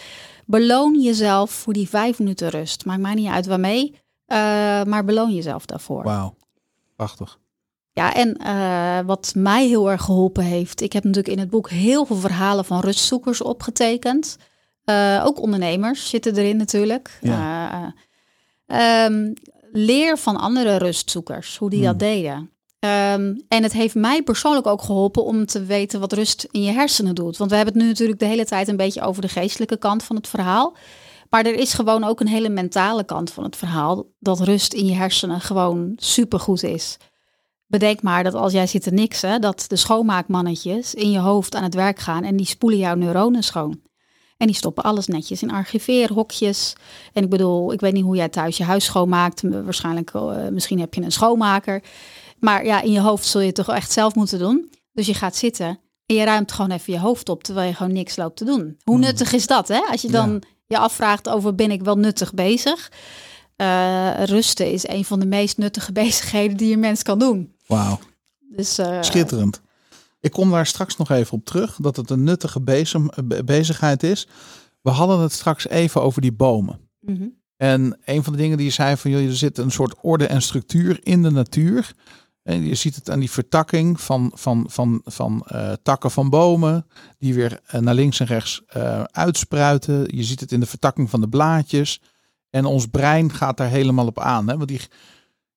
Beloon 0.46 1.02
jezelf 1.02 1.52
voor 1.52 1.74
die 1.74 1.90
vijf 1.90 2.20
minuten 2.20 2.50
rust. 2.50 2.86
Maakt 2.86 3.02
mij 3.02 3.14
niet 3.14 3.30
uit 3.30 3.46
waarmee, 3.46 3.96
eh, 4.26 4.38
maar 4.84 5.04
beloon 5.06 5.34
jezelf 5.34 5.66
daarvoor. 5.66 6.04
Wauw. 6.04 6.36
Prachtig. 6.96 7.40
Ja, 7.92 8.14
en 8.14 8.38
eh, 8.38 9.06
wat 9.06 9.32
mij 9.36 9.68
heel 9.68 9.92
erg 9.92 10.02
geholpen 10.02 10.44
heeft, 10.44 10.82
ik 10.82 10.94
heb 10.94 11.04
natuurlijk 11.04 11.34
in 11.34 11.40
het 11.40 11.50
boek 11.50 11.70
heel 11.70 12.06
veel 12.06 12.16
verhalen 12.16 12.66
van 12.66 12.80
rustzoekers 12.80 13.42
opgetekend. 13.42 14.38
Eh, 14.88 15.24
ook 15.26 15.42
ondernemers 15.42 16.10
zitten 16.10 16.36
erin 16.36 16.58
natuurlijk. 16.58 17.20
Ja. 17.22 17.94
Eh, 18.68 19.06
ehm, 19.06 19.34
leer 19.72 20.18
van 20.18 20.38
andere 20.38 20.76
rustzoekers, 20.78 21.58
hoe 21.58 21.70
die 21.70 21.84
dat 21.84 22.00
deden. 22.00 22.52
Ehm, 22.80 23.36
en 23.48 23.64
het 23.64 23.74
heeft 23.74 23.96
mij 23.96 24.22
persoonlijk 24.22 24.68
ook 24.68 24.82
geholpen 24.82 25.24
om 25.24 25.46
te 25.46 25.64
weten 25.64 26.00
wat 26.00 26.14
rust 26.14 26.48
in 26.52 26.64
je 26.64 26.72
hersenen 26.72 27.16
doet. 27.16 27.38
Want 27.38 27.50
we 27.50 27.56
hebben 27.56 27.74
het 27.74 27.84
nu 27.84 27.90
natuurlijk 27.90 28.20
de 28.20 28.26
hele 28.26 28.46
tijd 28.46 28.68
een 28.68 28.78
beetje 28.78 29.02
over 29.02 29.22
de 29.22 29.28
geestelijke 29.28 29.78
kant 29.78 30.04
van 30.04 30.16
het 30.16 30.28
verhaal. 30.28 30.76
Maar 31.30 31.46
er 31.46 31.56
is 31.56 31.74
gewoon 31.74 32.04
ook 32.04 32.20
een 32.20 32.28
hele 32.28 32.50
mentale 32.50 33.04
kant 33.04 33.32
van 33.32 33.44
het 33.44 33.56
verhaal. 33.56 34.06
Dat 34.20 34.40
rust 34.40 34.74
in 34.74 34.86
je 34.86 34.96
hersenen 34.96 35.42
gewoon 35.42 35.94
supergoed 35.96 36.64
is. 36.64 36.98
Bedenk 37.66 38.02
maar 38.02 38.24
dat 38.24 38.34
als 38.34 38.54
jij 38.54 38.68
zit 38.68 38.84
te 38.84 38.92
niksen, 38.92 39.42
dat 39.42 39.66
de 39.68 39.76
schoonmaakmannetjes 39.76 40.94
in 40.94 41.12
je 41.12 41.20
hoofd 41.20 41.56
aan 41.56 41.64
het 41.64 41.76
werk 41.76 42.00
gaan 42.00 42.24
en 42.24 42.36
die 42.36 42.46
spoelen 42.46 42.80
jouw 42.80 42.96
neuronen 42.96 43.44
schoon. 43.44 43.86
En 44.38 44.48
die 44.48 44.56
stoppen 44.56 44.84
alles 44.84 45.08
netjes 45.08 45.42
in 45.42 45.52
archiveerhokjes. 45.52 46.76
En 47.14 47.24
ik 47.24 47.30
bedoel, 47.30 47.74
ik 47.74 47.80
weet 47.80 47.94
niet 47.94 48.04
hoe 48.04 48.16
jij 48.16 48.30
thuis 48.30 48.58
je 48.58 48.64
huis 48.64 48.86
schoonmaakt. 48.86 49.42
Waarschijnlijk, 49.42 50.12
eh, 50.14 50.48
misschien 50.48 50.80
heb 50.80 50.94
je 50.94 51.02
een 51.02 51.12
schoonmaker. 51.12 51.84
Maar 52.40 52.66
ja, 52.66 52.82
in 52.82 52.92
je 52.92 53.00
hoofd 53.00 53.26
zul 53.26 53.42
je 53.42 53.48
het 53.48 53.56
toch 53.56 53.70
echt 53.70 53.92
zelf 53.92 54.16
moeten 54.16 54.40
doen. 54.40 54.70
Dus 54.92 55.06
je 55.08 55.14
gaat 55.14 55.36
zitten 55.36 55.80
en 56.06 56.16
je 56.16 56.24
ruimt 56.24 56.52
gewoon 56.52 56.72
even 56.72 56.94
je 56.94 57.00
hoofd 57.00 57.30
op 57.30 57.44
terwijl 57.44 57.68
je 57.68 57.76
gewoon 57.76 57.94
niks 57.94 58.16
loopt 58.16 58.38
te 58.38 58.46
doen. 58.46 58.78
Hoe 58.84 58.98
nuttig 58.98 59.34
is 59.34 59.48
dat, 59.48 59.68
hè? 59.68 59.80
Als 59.92 60.02
je 60.02 60.12
dan 60.12 60.44
je 60.68 60.78
afvraagt 60.78 61.30
over 61.30 61.56
ben 61.56 61.72
ik 61.72 61.84
wel 61.84 61.98
nuttig 61.98 62.34
bezig? 62.34 62.92
Eh, 63.56 64.24
rusten 64.24 64.72
is 64.72 64.88
een 64.88 65.06
van 65.06 65.20
de 65.20 65.26
meest 65.26 65.58
nuttige 65.58 65.92
bezigheden 66.02 66.58
die 66.58 66.74
een 66.74 66.80
mens 66.80 67.04
kan 67.04 67.20
doen. 67.20 67.56
Wauw. 67.66 68.00
Dus 68.40 68.78
eh, 68.78 69.02
Schitterend. 69.02 69.62
Ik 70.20 70.32
kom 70.32 70.52
daar 70.52 70.66
straks 70.66 70.98
nog 70.98 71.10
even 71.10 71.34
op 71.34 71.46
terug, 71.46 71.76
dat 71.76 71.96
het 71.96 72.10
een 72.10 72.24
nuttige 72.24 72.62
bezem, 72.62 73.10
bezigheid 73.46 74.04
is. 74.04 74.28
We 74.82 74.90
hadden 74.90 75.20
het 75.20 75.32
straks 75.32 75.68
even 75.68 76.02
over 76.02 76.22
die 76.22 76.34
bomen. 76.34 76.80
mhm. 77.00 77.28
En 77.58 78.00
een 78.06 78.24
van 78.24 78.34
de 78.34 78.40
dingen 78.40 78.58
die 78.58 78.66
je 78.66 78.72
zei 78.72 78.98
van, 78.98 79.12
joh, 79.12 79.26
er 79.26 79.36
zit 79.36 79.58
een 79.58 79.72
soort 79.72 79.96
orde 80.02 80.28
en 80.28 80.42
structuur 80.42 81.00
in 81.04 81.24
de 81.24 81.32
natuur. 81.32 81.94
En 82.44 82.66
je 82.66 82.76
ziet 82.76 82.96
het 82.96 83.10
aan 83.10 83.20
die 83.20 83.32
vertakking 83.32 84.02
van, 84.02 84.32
van, 84.36 84.66
van, 84.70 85.02
van 85.04 85.44
eh, 85.46 85.74
takken 85.84 86.12
van 86.12 86.30
bomen, 86.30 86.86
die 87.18 87.34
weer 87.34 87.60
eh, 87.66 87.80
naar 87.80 87.94
links 87.94 88.20
en 88.20 88.26
rechts 88.26 88.62
eh, 88.68 89.04
uitspruiten. 89.04 90.16
Je 90.16 90.24
ziet 90.24 90.40
het 90.40 90.52
in 90.52 90.60
de 90.60 90.66
vertakking 90.66 91.10
van 91.10 91.22
de 91.22 91.30
blaadjes. 91.30 92.02
En 92.50 92.66
ons 92.66 92.86
brein 92.86 93.34
gaat 93.34 93.58
daar 93.58 93.70
helemaal 93.70 94.08
op 94.08 94.20
aan. 94.20 94.48
Hè? 94.48 94.58
Want 94.58 94.70
die, 94.70 94.82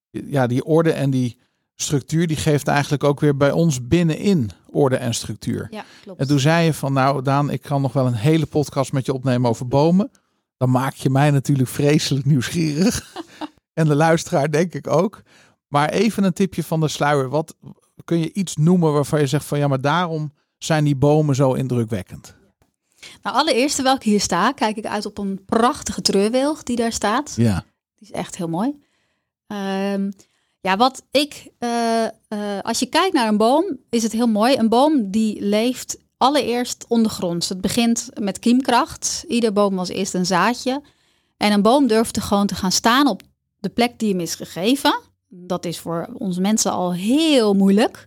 ja, 0.09 0.47
die 0.47 0.65
orde 0.65 0.91
en 0.91 1.09
die 1.09 1.37
structuur, 1.81 2.27
die 2.27 2.37
geeft 2.37 2.67
eigenlijk 2.67 3.03
ook 3.03 3.19
weer 3.19 3.37
bij 3.37 3.51
ons 3.51 3.87
binnenin 3.87 4.51
orde 4.69 4.95
en 4.95 5.13
structuur. 5.13 5.67
Ja, 5.69 5.83
klopt. 6.03 6.19
En 6.19 6.27
toen 6.27 6.39
zei 6.39 6.65
je 6.65 6.73
van, 6.73 6.93
nou 6.93 7.21
Daan, 7.21 7.49
ik 7.49 7.61
kan 7.61 7.81
nog 7.81 7.93
wel 7.93 8.05
een 8.05 8.13
hele 8.13 8.45
podcast 8.45 8.91
met 8.91 9.05
je 9.05 9.13
opnemen 9.13 9.49
over 9.49 9.67
bomen. 9.67 10.11
Dan 10.57 10.69
maak 10.69 10.93
je 10.93 11.09
mij 11.09 11.31
natuurlijk 11.31 11.69
vreselijk 11.69 12.25
nieuwsgierig. 12.25 13.15
en 13.73 13.87
de 13.87 13.95
luisteraar 13.95 14.51
denk 14.51 14.73
ik 14.73 14.87
ook. 14.87 15.21
Maar 15.67 15.89
even 15.89 16.23
een 16.23 16.33
tipje 16.33 16.63
van 16.63 16.79
de 16.79 16.87
sluier. 16.87 17.29
Wat 17.29 17.55
kun 18.05 18.19
je 18.19 18.33
iets 18.33 18.55
noemen 18.55 18.93
waarvan 18.93 19.19
je 19.19 19.27
zegt 19.27 19.45
van, 19.45 19.57
ja, 19.57 19.67
maar 19.67 19.81
daarom 19.81 20.33
zijn 20.57 20.83
die 20.83 20.95
bomen 20.95 21.35
zo 21.35 21.53
indrukwekkend? 21.53 22.35
Nou, 23.21 23.35
allereerst 23.35 23.75
terwijl 23.75 23.95
ik 23.95 24.03
hier 24.03 24.21
sta, 24.21 24.51
kijk 24.51 24.77
ik 24.77 24.85
uit 24.85 25.05
op 25.05 25.17
een 25.17 25.45
prachtige 25.45 26.01
treurwilg 26.01 26.63
die 26.63 26.75
daar 26.75 26.91
staat. 26.91 27.33
Ja, 27.35 27.63
Die 27.95 28.07
is 28.09 28.11
echt 28.11 28.37
heel 28.37 28.47
mooi. 28.47 28.79
Ehm, 29.47 30.11
ja, 30.61 30.77
wat 30.77 31.03
ik, 31.11 31.51
eh, 31.57 32.05
eh, 32.05 32.11
als 32.61 32.79
je 32.79 32.85
kijkt 32.85 33.13
naar 33.13 33.27
een 33.27 33.37
boom, 33.37 33.77
is 33.89 34.03
het 34.03 34.11
heel 34.11 34.27
mooi. 34.27 34.55
Een 34.57 34.69
boom 34.69 35.11
die 35.11 35.41
leeft 35.41 35.97
allereerst 36.17 36.85
ondergronds. 36.87 37.49
Het 37.49 37.61
begint 37.61 38.09
met 38.19 38.39
kiemkracht. 38.39 39.25
Ieder 39.27 39.53
boom 39.53 39.75
was 39.75 39.89
eerst 39.89 40.13
een 40.13 40.25
zaadje. 40.25 40.81
En 41.37 41.51
een 41.51 41.61
boom 41.61 41.87
durft 41.87 42.15
er 42.15 42.21
gewoon 42.21 42.47
te 42.47 42.55
gaan 42.55 42.71
staan 42.71 43.07
op 43.07 43.21
de 43.59 43.69
plek 43.69 43.99
die 43.99 44.09
hem 44.09 44.19
is 44.19 44.35
gegeven. 44.35 44.99
Dat 45.27 45.65
is 45.65 45.79
voor 45.79 46.09
ons 46.13 46.37
mensen 46.37 46.71
al 46.71 46.93
heel 46.93 47.53
moeilijk. 47.53 48.05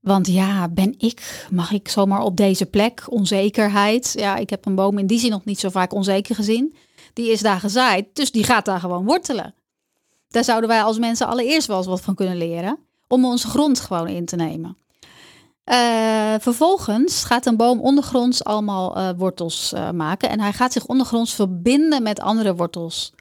Want 0.00 0.26
ja, 0.26 0.68
ben 0.68 0.94
ik, 0.98 1.46
mag 1.50 1.72
ik 1.72 1.88
zomaar 1.88 2.22
op 2.22 2.36
deze 2.36 2.66
plek? 2.66 3.04
Onzekerheid. 3.06 4.12
Ja, 4.16 4.36
ik 4.36 4.50
heb 4.50 4.66
een 4.66 4.74
boom 4.74 4.98
in 4.98 5.06
die 5.06 5.18
zin 5.18 5.30
nog 5.30 5.44
niet 5.44 5.60
zo 5.60 5.68
vaak 5.68 5.92
onzeker 5.92 6.34
gezien. 6.34 6.74
Die 7.12 7.30
is 7.30 7.40
daar 7.40 7.60
gezaaid, 7.60 8.06
dus 8.12 8.30
die 8.30 8.44
gaat 8.44 8.64
daar 8.64 8.80
gewoon 8.80 9.04
wortelen. 9.04 9.54
Daar 10.30 10.44
zouden 10.44 10.68
wij 10.68 10.82
als 10.82 10.98
mensen 10.98 11.26
allereerst 11.26 11.66
wel 11.66 11.76
eens 11.76 11.86
wat 11.86 12.00
van 12.00 12.14
kunnen 12.14 12.36
leren. 12.36 12.78
Om 13.08 13.24
onze 13.24 13.48
grond 13.48 13.80
gewoon 13.80 14.08
in 14.08 14.24
te 14.24 14.36
nemen. 14.36 14.76
Eh, 15.64 16.34
vervolgens 16.38 17.24
gaat 17.24 17.46
een 17.46 17.56
boom 17.56 17.80
ondergronds 17.80 18.44
allemaal 18.44 18.96
eh, 18.96 19.08
wortels 19.16 19.72
eh, 19.72 19.90
maken. 19.90 20.28
En 20.28 20.40
hij 20.40 20.52
gaat 20.52 20.72
zich 20.72 20.86
ondergronds 20.86 21.34
verbinden 21.34 22.02
met 22.02 22.20
andere 22.20 22.54
wortels. 22.54 23.12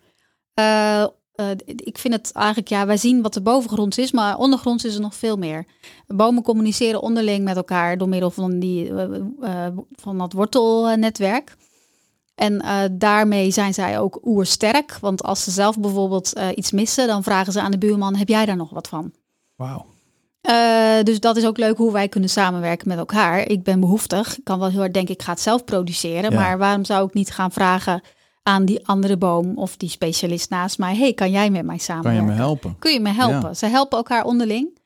Ik 1.66 1.97
vind 1.97 2.14
het 2.14 2.32
eigenlijk, 2.32 2.68
ja, 2.68 2.86
wij 2.86 2.97
zien 2.97 3.22
wat 3.22 3.36
er 3.36 3.41
bovengronds 3.41 3.97
is, 3.97 4.12
maar 4.12 4.38
ondergronds 4.38 4.86
is 4.86 4.95
er 4.95 5.01
nog 5.01 5.16
veel 5.16 5.38
meer. 5.38 5.66
Bomen 6.07 6.43
communiceren 6.43 7.01
onderling 7.01 7.43
met 7.43 7.55
elkaar 7.55 7.97
door 7.97 8.10
middel 8.10 8.32
van, 8.32 8.60
die, 8.60 8.91
van 9.91 10.18
dat 10.18 10.34
wortelnetwerk. 10.34 11.55
En 12.39 12.61
eh, 12.61 12.77
daarmee 12.91 13.51
zijn 13.51 13.73
zij 13.73 13.99
ook 13.99 14.19
oersterk. 14.25 14.97
Want 15.01 15.23
als 15.23 15.43
ze 15.43 15.51
zelf 15.51 15.79
bijvoorbeeld 15.79 16.33
eh, 16.33 16.47
iets 16.55 16.71
missen, 16.71 17.07
dan 17.07 17.23
vragen 17.23 17.53
ze 17.53 17.61
aan 17.61 17.71
de 17.71 17.77
buurman: 17.77 18.15
heb 18.15 18.27
jij 18.27 18.45
daar 18.45 18.55
nog 18.55 18.69
wat 18.69 18.87
van? 18.87 19.11
wauw. 19.55 19.85
Eh, 20.41 21.03
dus 21.03 21.19
dat 21.19 21.37
is 21.37 21.45
ook 21.45 21.57
leuk 21.57 21.77
hoe 21.77 21.91
wij 21.91 22.07
kunnen 22.07 22.29
samenwerken 22.29 22.87
met 22.87 22.97
elkaar. 22.97 23.39
Ik 23.47 23.63
ben 23.63 23.79
behoeftig. 23.79 24.37
Ik 24.37 24.43
kan 24.43 24.59
wel 24.59 24.69
heel 24.69 24.79
hard 24.79 24.93
denken, 24.93 25.13
ik 25.13 25.21
ga 25.21 25.31
het 25.31 25.41
zelf 25.41 25.63
produceren. 25.63 26.31
Ja. 26.31 26.39
Maar 26.39 26.57
waarom 26.57 26.85
zou 26.85 27.07
ik 27.07 27.13
niet 27.13 27.31
gaan 27.31 27.51
vragen 27.51 28.01
aan 28.43 28.65
die 28.65 28.87
andere 28.87 29.17
boom 29.17 29.57
of 29.57 29.77
die 29.77 29.89
specialist 29.89 30.49
naast 30.49 30.77
mij: 30.77 30.95
hey, 30.95 31.13
kan 31.13 31.31
jij 31.31 31.49
met 31.49 31.65
mij 31.65 31.65
Kan 31.65 31.75
je 31.75 31.81
samenwerken? 31.81 32.25
me 32.25 32.33
helpen? 32.33 32.75
Kun 32.79 32.93
je 32.93 32.99
me 32.99 33.09
helpen? 33.11 33.47
Ja. 33.47 33.53
Ze 33.53 33.65
helpen 33.65 33.97
elkaar 33.97 34.23
onderling. 34.23 34.77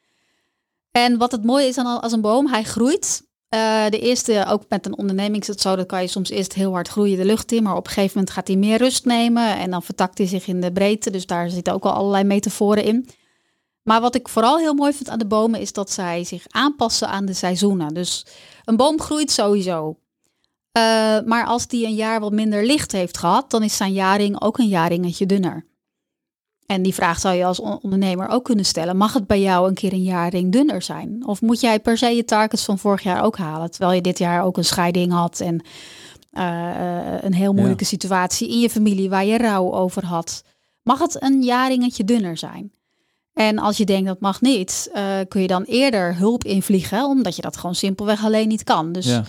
En 0.92 1.18
wat 1.18 1.32
het 1.32 1.44
mooie 1.44 1.68
is 1.68 1.76
dan 1.76 1.86
al- 1.86 2.02
als 2.02 2.12
een 2.12 2.22
boom, 2.22 2.48
hij 2.48 2.64
groeit. 2.64 3.24
Eh, 3.54 3.90
de 3.90 4.00
eerste, 4.00 4.46
ook 4.50 4.64
met 4.70 4.86
een 4.86 4.98
onderneming 4.98 5.42
is 5.42 5.48
het 5.48 5.62
zo, 5.62 5.76
dat 5.76 5.86
kan 5.86 6.02
je 6.02 6.08
soms 6.08 6.30
eerst 6.30 6.54
heel 6.54 6.72
hard 6.72 6.88
groeien 6.88 7.18
de 7.18 7.26
lucht 7.26 7.52
in. 7.52 7.64
Maar 7.64 7.76
op 7.76 7.86
een 7.86 7.92
gegeven 7.92 8.12
moment 8.14 8.34
gaat 8.34 8.48
hij 8.48 8.58
meer 8.58 8.78
rust 8.78 9.06
nemen 9.06 9.58
en 9.58 9.72
dan 9.72 9.84
vertakt 9.84 10.18
hij 10.18 10.28
zich 10.28 10.48
in 10.48 10.62
de 10.62 10.72
breedte. 10.72 11.10
Dus 11.12 11.26
daar 11.26 11.50
zitten 11.50 11.74
ook 11.74 11.84
al 11.84 11.92
allerlei 11.92 12.24
metaforen 12.24 12.84
in. 12.84 13.10
Maar 13.84 14.02
wat 14.02 14.16
ik 14.16 14.30
vooral 14.30 14.58
heel 14.58 14.74
mooi 14.74 14.94
vind 14.94 15.10
aan 15.10 15.20
de 15.20 15.26
bomen 15.26 15.60
is 15.60 15.74
dat 15.74 15.92
zij 15.92 16.24
zich 16.24 16.46
aanpassen 16.50 17.08
aan 17.08 17.26
de 17.26 17.34
seizoenen. 17.34 17.94
Dus 17.94 18.26
een 18.66 18.76
boom 18.76 19.02
groeit 19.02 19.32
sowieso. 19.32 19.98
Eh, 20.72 20.82
maar 21.26 21.46
als 21.46 21.68
die 21.68 21.86
een 21.86 21.96
jaar 21.96 22.20
wat 22.20 22.32
minder 22.32 22.66
licht 22.66 22.92
heeft 22.92 23.18
gehad, 23.18 23.52
dan 23.52 23.64
is 23.64 23.78
zijn 23.78 23.94
jaring 23.94 24.42
ook 24.42 24.58
een 24.58 24.68
jaringetje 24.68 25.26
dunner. 25.26 25.66
En 26.74 26.82
die 26.82 26.94
vraag 26.94 27.20
zou 27.20 27.36
je 27.36 27.46
als 27.46 27.60
on- 27.60 27.80
ondernemer 27.82 28.28
ook 28.28 28.44
kunnen 28.44 28.66
stellen. 28.66 28.98
Mag 28.98 29.14
het 29.14 29.28
bij 29.28 29.42
jou 29.42 29.68
een 29.68 29.74
keer 29.74 29.94
een 29.94 30.04
jaring 30.04 30.52
dunner 30.52 30.82
zijn? 30.82 31.24
Of 31.28 31.42
moet 31.42 31.60
jij 31.62 31.80
per 31.80 31.98
se 31.98 32.08
je 32.08 32.26
targets 32.26 32.66
van 32.66 32.78
vorig 32.80 33.04
jaar 33.04 33.24
ook 33.24 33.38
halen? 33.38 33.72
Terwijl 33.72 33.94
je 33.94 34.02
dit 34.02 34.18
jaar 34.18 34.44
ook 34.44 34.58
een 34.58 34.66
scheiding 34.66 35.12
had 35.12 35.40
en 35.40 35.62
eh, 36.32 37.22
een 37.22 37.34
heel 37.34 37.54
moeilijke 37.54 37.86
situatie 37.86 38.50
in 38.50 38.60
je 38.60 38.70
familie 38.70 39.10
waar 39.10 39.26
je 39.26 39.38
rouw 39.38 39.74
over 39.74 40.06
had. 40.06 40.44
Mag 40.84 41.00
het 41.00 41.22
een 41.24 41.42
jaringetje 41.44 42.04
dunner 42.04 42.38
zijn? 42.38 42.72
En 43.34 43.60
als 43.60 43.78
je 43.78 43.86
denkt 43.86 44.08
dat 44.08 44.20
mag 44.20 44.42
niet, 44.42 44.90
eh, 44.94 45.04
kun 45.28 45.42
je 45.42 45.48
dan 45.48 45.64
eerder 45.64 46.16
hulp 46.18 46.44
invliegen, 46.44 47.06
omdat 47.06 47.36
je 47.36 47.42
dat 47.42 47.58
gewoon 47.58 47.76
simpelweg 47.76 48.26
alleen 48.26 48.48
niet 48.48 48.64
kan. 48.64 48.92
Dus 48.92 49.06
Ja. 49.06 49.24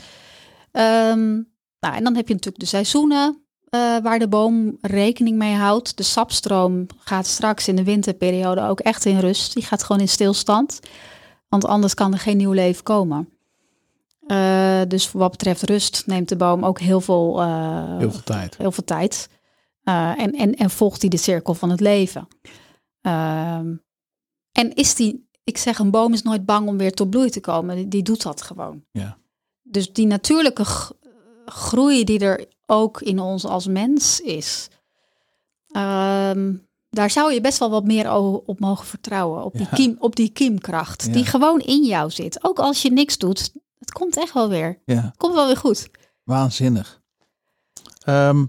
Ehm, 0.72 1.32
nou, 1.80 1.94
en 1.96 2.04
dan 2.04 2.14
heb 2.16 2.28
je 2.28 2.34
natuurlijk 2.34 2.62
de 2.62 2.66
seizoenen 2.68 3.43
eh, 3.74 3.96
waar 4.02 4.18
de 4.18 4.28
boom 4.28 4.78
rekening 4.80 5.36
mee 5.36 5.54
houdt. 5.54 5.96
De 5.96 6.02
sapstroom 6.02 6.86
gaat 6.98 7.26
straks 7.26 7.68
in 7.68 7.76
de 7.76 7.84
winterperiode 7.84 8.60
ook 8.62 8.80
echt 8.80 9.04
in 9.04 9.18
rust. 9.18 9.54
Die 9.54 9.62
gaat 9.62 9.82
gewoon 9.82 10.00
in 10.00 10.08
stilstand. 10.08 10.80
Want 11.48 11.64
anders 11.64 11.94
kan 11.94 12.12
er 12.12 12.18
geen 12.18 12.36
nieuw 12.36 12.52
leven 12.52 12.82
komen. 12.82 13.28
Eh, 14.26 14.80
dus 14.88 15.12
wat 15.12 15.30
betreft 15.30 15.62
rust 15.62 16.02
neemt 16.06 16.28
de 16.28 16.36
boom 16.36 16.64
ook 16.64 16.78
heel 16.78 17.00
veel, 17.00 17.40
eh, 17.40 17.98
Heel 17.98 18.10
veel 18.10 18.22
tijd. 18.22 18.56
heel 18.56 18.72
veel 18.72 18.84
tijd. 18.84 19.28
En, 19.84 20.32
en, 20.32 20.54
en 20.54 20.70
volgt 20.70 21.00
hij 21.00 21.10
de 21.10 21.16
cirkel 21.16 21.54
van 21.54 21.70
het 21.70 21.80
leven. 21.80 22.28
Ehm, 23.00 23.74
En 24.52 24.74
is 24.74 24.94
die, 24.94 25.28
ik 25.44 25.58
zeg, 25.58 25.78
een 25.78 25.90
boom 25.90 26.12
is 26.12 26.22
nooit 26.22 26.44
bang 26.44 26.68
om 26.68 26.76
weer 26.76 26.92
tot 26.92 27.10
bloei 27.10 27.30
te 27.30 27.40
komen. 27.40 27.76
Die, 27.76 27.88
die 27.88 28.02
doet 28.02 28.22
dat 28.22 28.42
gewoon. 28.42 28.84
Ja. 28.92 29.16
Dus 29.62 29.92
die 29.92 30.06
natuurlijke 30.06 30.64
groei 31.46 32.04
die 32.04 32.18
er 32.18 32.46
ook 32.66 33.00
in 33.02 33.20
ons 33.20 33.44
als 33.44 33.66
mens 33.66 34.20
is, 34.20 34.68
ehm, 35.68 36.54
daar 36.90 37.10
zou 37.10 37.32
je 37.32 37.40
best 37.40 37.58
wel 37.58 37.70
wat 37.70 37.84
meer 37.84 38.12
op 38.46 38.60
mogen 38.60 38.86
vertrouwen. 38.86 39.44
Op 39.44 39.52
die, 39.52 39.66
Ja. 39.70 39.76
kiem, 39.76 39.96
op 39.98 40.16
die 40.16 40.30
kiemkracht 40.30 41.04
Ja. 41.06 41.12
die 41.12 41.24
gewoon 41.24 41.60
in 41.60 41.84
jou 41.84 42.10
zit. 42.10 42.44
Ook 42.44 42.58
als 42.58 42.82
je 42.82 42.92
niks 42.92 43.18
doet, 43.18 43.52
het 43.78 43.92
komt 43.92 44.16
echt 44.16 44.32
wel 44.32 44.48
weer. 44.48 44.78
Ja, 44.84 45.02
Het 45.02 45.16
komt 45.16 45.34
wel 45.34 45.46
weer 45.46 45.56
goed. 45.56 45.88
waanzinnig. 46.24 47.02
Ehm, 48.04 48.44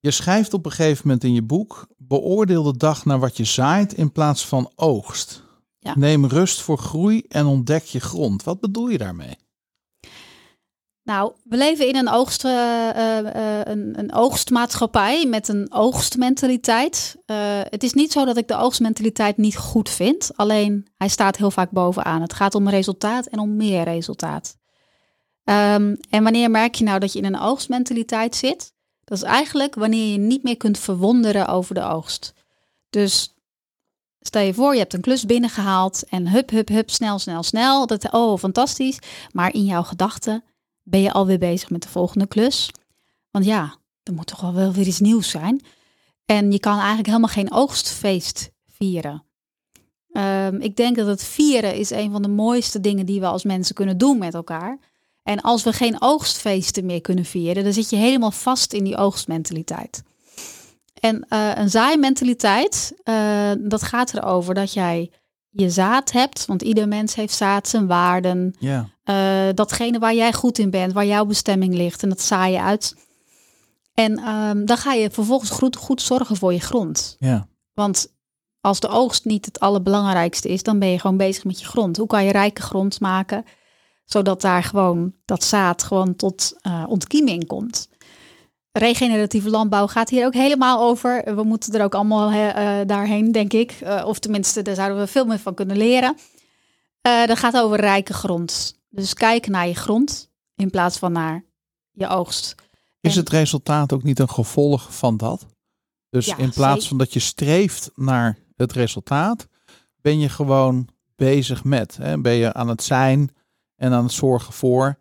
je 0.00 0.10
schrijft 0.10 0.54
op 0.54 0.64
een 0.64 0.70
gegeven 0.72 1.02
moment 1.04 1.24
in 1.24 1.34
je 1.34 1.42
boek: 1.42 1.86
beoordeel 1.96 2.62
de 2.62 2.76
dag 2.76 3.04
naar 3.04 3.18
wat 3.18 3.36
je 3.36 3.44
zaait 3.44 3.92
in 3.92 4.12
plaats 4.12 4.46
van 4.46 4.70
oogst. 4.74 5.42
Ja. 5.78 5.94
Neem 5.98 6.26
rust 6.26 6.60
voor 6.60 6.78
groei 6.78 7.24
en 7.28 7.46
ontdek 7.46 7.84
je 7.84 8.00
grond. 8.00 8.42
Wat 8.42 8.60
bedoel 8.60 8.88
je 8.88 8.98
daarmee? 8.98 9.36
Nou, 11.08 11.32
we 11.44 11.56
leven 11.56 11.88
in 11.88 11.96
een, 11.96 12.08
oogst, 12.08 12.44
eh, 12.44 12.88
eh, 12.88 13.18
eh, 13.18 13.60
een, 13.64 13.98
een 13.98 14.12
oogstmaatschappij 14.12 15.26
met 15.26 15.48
een 15.48 15.72
oogstmentaliteit. 15.72 17.16
Het 17.70 17.82
is 17.82 17.92
niet 17.92 18.12
zo 18.12 18.24
dat 18.24 18.36
ik 18.36 18.48
de 18.48 18.56
oogstmentaliteit 18.56 19.36
niet 19.36 19.56
goed 19.56 19.90
vind. 19.90 20.30
Alleen 20.36 20.88
hij 20.96 21.08
staat 21.08 21.36
heel 21.36 21.50
vaak 21.50 21.70
bovenaan. 21.70 22.20
Het 22.20 22.32
gaat 22.32 22.54
om 22.54 22.68
resultaat 22.68 23.26
en 23.26 23.38
om 23.38 23.56
meer 23.56 23.84
resultaat. 23.84 24.56
Ehm, 25.44 25.94
en 26.10 26.22
wanneer 26.22 26.50
merk 26.50 26.74
je 26.74 26.84
nou 26.84 26.98
dat 26.98 27.12
je 27.12 27.18
in 27.18 27.24
een 27.24 27.40
oogstmentaliteit 27.40 28.36
zit? 28.36 28.72
Dat 29.04 29.18
is 29.18 29.24
eigenlijk 29.24 29.74
wanneer 29.74 30.12
je 30.12 30.18
niet 30.18 30.42
meer 30.42 30.56
kunt 30.56 30.78
verwonderen 30.78 31.46
over 31.46 31.74
de 31.74 31.82
oogst. 31.82 32.34
Dus 32.90 33.34
stel 34.20 34.42
je 34.42 34.54
voor, 34.54 34.72
je 34.72 34.78
hebt 34.78 34.94
een 34.94 35.00
klus 35.00 35.24
binnengehaald 35.24 36.04
en 36.08 36.28
hup, 36.28 36.50
hup, 36.50 36.68
hup, 36.68 36.90
snel, 36.90 37.18
snel, 37.18 37.42
snel. 37.42 37.86
Dat, 37.86 38.12
oh, 38.12 38.38
fantastisch. 38.38 38.98
Maar 39.32 39.54
in 39.54 39.64
jouw 39.64 39.82
gedachten 39.82 40.42
ben 40.90 41.00
je 41.00 41.12
alweer 41.12 41.38
bezig 41.38 41.70
met 41.70 41.82
de 41.82 41.88
volgende 41.88 42.26
klus. 42.26 42.70
Want 43.30 43.44
ja, 43.44 43.76
er 44.02 44.12
moet 44.12 44.26
toch 44.26 44.50
wel 44.50 44.72
weer 44.72 44.86
iets 44.86 45.00
nieuws 45.00 45.30
zijn. 45.30 45.60
En 46.24 46.52
je 46.52 46.60
kan 46.60 46.76
eigenlijk 46.76 47.06
helemaal 47.06 47.28
geen 47.28 47.52
oogstfeest 47.52 48.50
vieren. 48.66 49.24
Ehm, 50.12 50.56
ik 50.60 50.76
denk 50.76 50.96
dat 50.96 51.06
het 51.06 51.24
vieren 51.24 51.74
is 51.74 51.90
een 51.90 52.10
van 52.10 52.22
de 52.22 52.28
mooiste 52.28 52.80
dingen 52.80 53.06
die 53.06 53.20
we 53.20 53.26
als 53.26 53.44
mensen 53.44 53.74
kunnen 53.74 53.98
doen 53.98 54.18
met 54.18 54.34
elkaar. 54.34 54.78
En 55.22 55.40
als 55.40 55.62
we 55.62 55.72
geen 55.72 55.96
oogstfeesten 56.02 56.86
meer 56.86 57.00
kunnen 57.00 57.24
vieren, 57.24 57.64
dan 57.64 57.72
zit 57.72 57.90
je 57.90 57.96
helemaal 57.96 58.30
vast 58.30 58.72
in 58.72 58.84
die 58.84 58.96
oogstmentaliteit. 58.96 60.02
En 61.00 61.26
eh, 61.28 61.50
een 61.54 61.70
zaaimentaliteit, 61.70 62.92
eh, 63.02 63.50
dat 63.58 63.82
gaat 63.82 64.14
erover 64.14 64.54
dat 64.54 64.72
jij 64.72 65.10
je 65.50 65.70
zaad 65.70 66.12
hebt. 66.12 66.46
Want 66.46 66.62
ieder 66.62 66.88
mens 66.88 67.14
heeft 67.14 67.34
zaad, 67.34 67.68
zijn 67.68 67.86
waarden, 67.86 68.54
Ja, 68.58 68.88
eh, 69.08 69.48
datgene 69.54 69.98
waar 69.98 70.14
jij 70.14 70.32
goed 70.32 70.58
in 70.58 70.70
bent, 70.70 70.92
waar 70.92 71.06
jouw 71.06 71.24
bestemming 71.24 71.74
ligt. 71.74 72.02
En 72.02 72.08
dat 72.08 72.20
zaai 72.20 72.52
je 72.52 72.60
uit. 72.60 72.96
En 73.94 74.18
ehm, 74.18 74.64
dan 74.64 74.76
ga 74.76 74.92
je 74.92 75.10
vervolgens 75.10 75.50
goed, 75.50 75.76
goed 75.76 76.02
zorgen 76.02 76.36
voor 76.36 76.52
je 76.52 76.60
grond. 76.60 77.16
ja, 77.18 77.48
Want 77.74 78.12
als 78.60 78.80
de 78.80 78.88
oogst 78.88 79.24
niet 79.24 79.44
het 79.44 79.60
allerbelangrijkste 79.60 80.48
is, 80.48 80.62
dan 80.62 80.78
ben 80.78 80.88
je 80.88 80.98
gewoon 80.98 81.16
bezig 81.16 81.44
met 81.44 81.60
je 81.60 81.66
grond. 81.66 81.96
Hoe 81.96 82.06
kan 82.06 82.24
je 82.24 82.32
rijke 82.32 82.62
grond 82.62 83.00
maken, 83.00 83.44
zodat 84.04 84.40
daar 84.40 84.62
gewoon 84.62 85.12
dat 85.24 85.44
zaad 85.44 85.82
gewoon 85.82 86.16
tot 86.16 86.56
eh, 86.60 86.84
ontkieming 86.88 87.46
komt. 87.46 87.88
Regeneratieve 88.72 89.50
landbouw 89.50 89.86
gaat 89.86 90.08
hier 90.08 90.26
ook 90.26 90.34
helemaal 90.34 90.80
over. 90.80 91.34
We 91.34 91.42
moeten 91.42 91.72
er 91.72 91.84
ook 91.84 91.94
allemaal 91.94 92.30
eh, 92.30 92.86
daarheen, 92.86 93.32
denk 93.32 93.52
ik. 93.52 93.78
Of 94.04 94.18
tenminste, 94.18 94.62
daar 94.62 94.74
zouden 94.74 94.98
we 94.98 95.06
veel 95.06 95.24
meer 95.24 95.38
van 95.38 95.54
kunnen 95.54 95.76
leren. 95.76 96.16
Dat 97.26 97.38
gaat 97.38 97.56
over 97.56 97.80
rijke 97.80 98.12
grond. 98.12 98.77
Dus 98.88 99.14
kijk 99.14 99.46
naar 99.46 99.66
je 99.66 99.74
grond 99.74 100.30
in 100.54 100.70
plaats 100.70 100.98
van 100.98 101.12
naar 101.12 101.44
je 101.90 102.08
oogst. 102.08 102.54
Is 103.00 103.12
En- 103.12 103.18
het 103.20 103.28
resultaat 103.28 103.92
ook 103.92 104.02
niet 104.02 104.18
een 104.18 104.30
gevolg 104.30 104.94
van 104.96 105.16
dat? 105.16 105.46
Dus 106.10 106.26
Ja, 106.26 106.36
in 106.36 106.50
plaats 106.50 106.72
zeker. 106.74 106.88
van 106.88 106.98
dat 106.98 107.12
je 107.12 107.18
streeft 107.20 107.90
naar 107.94 108.38
het 108.56 108.72
resultaat, 108.72 109.46
ben 110.00 110.18
je 110.18 110.28
gewoon 110.28 110.88
bezig 111.16 111.64
met. 111.64 111.96
Hè? 111.96 112.20
Ben 112.20 112.32
je 112.34 112.52
aan 112.52 112.68
het 112.68 112.82
zijn 112.82 113.34
en 113.76 113.92
aan 113.92 114.02
het 114.04 114.12
zorgen 114.12 114.52
voor. 114.52 114.98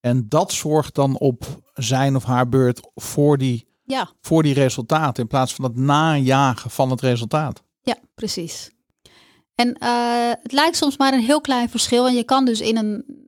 En 0.00 0.28
dat 0.28 0.52
zorgt 0.52 0.94
dan 0.94 1.18
op 1.18 1.44
zijn 1.74 2.16
of 2.16 2.24
haar 2.24 2.48
beurt 2.48 2.90
voor 2.94 3.38
die, 3.38 3.68
Ja, 3.84 4.10
voor 4.20 4.42
die 4.42 4.54
resultaten. 4.54 5.22
In 5.22 5.28
plaats 5.28 5.54
van 5.54 5.64
het 5.64 5.76
najagen 5.76 6.70
van 6.70 6.90
het 6.90 7.00
resultaat. 7.00 7.62
Ja, 7.80 7.96
precies. 8.14 8.70
En 9.54 9.74
eh, 9.78 10.30
het 10.42 10.52
lijkt 10.52 10.76
soms 10.76 10.96
maar 10.96 11.12
een 11.12 11.20
heel 11.24 11.40
klein 11.40 11.68
verschil. 11.70 12.06
En 12.06 12.14
je 12.14 12.24
kan 12.24 12.44
dus 12.44 12.60
in 12.60 12.76
een. 12.76 13.24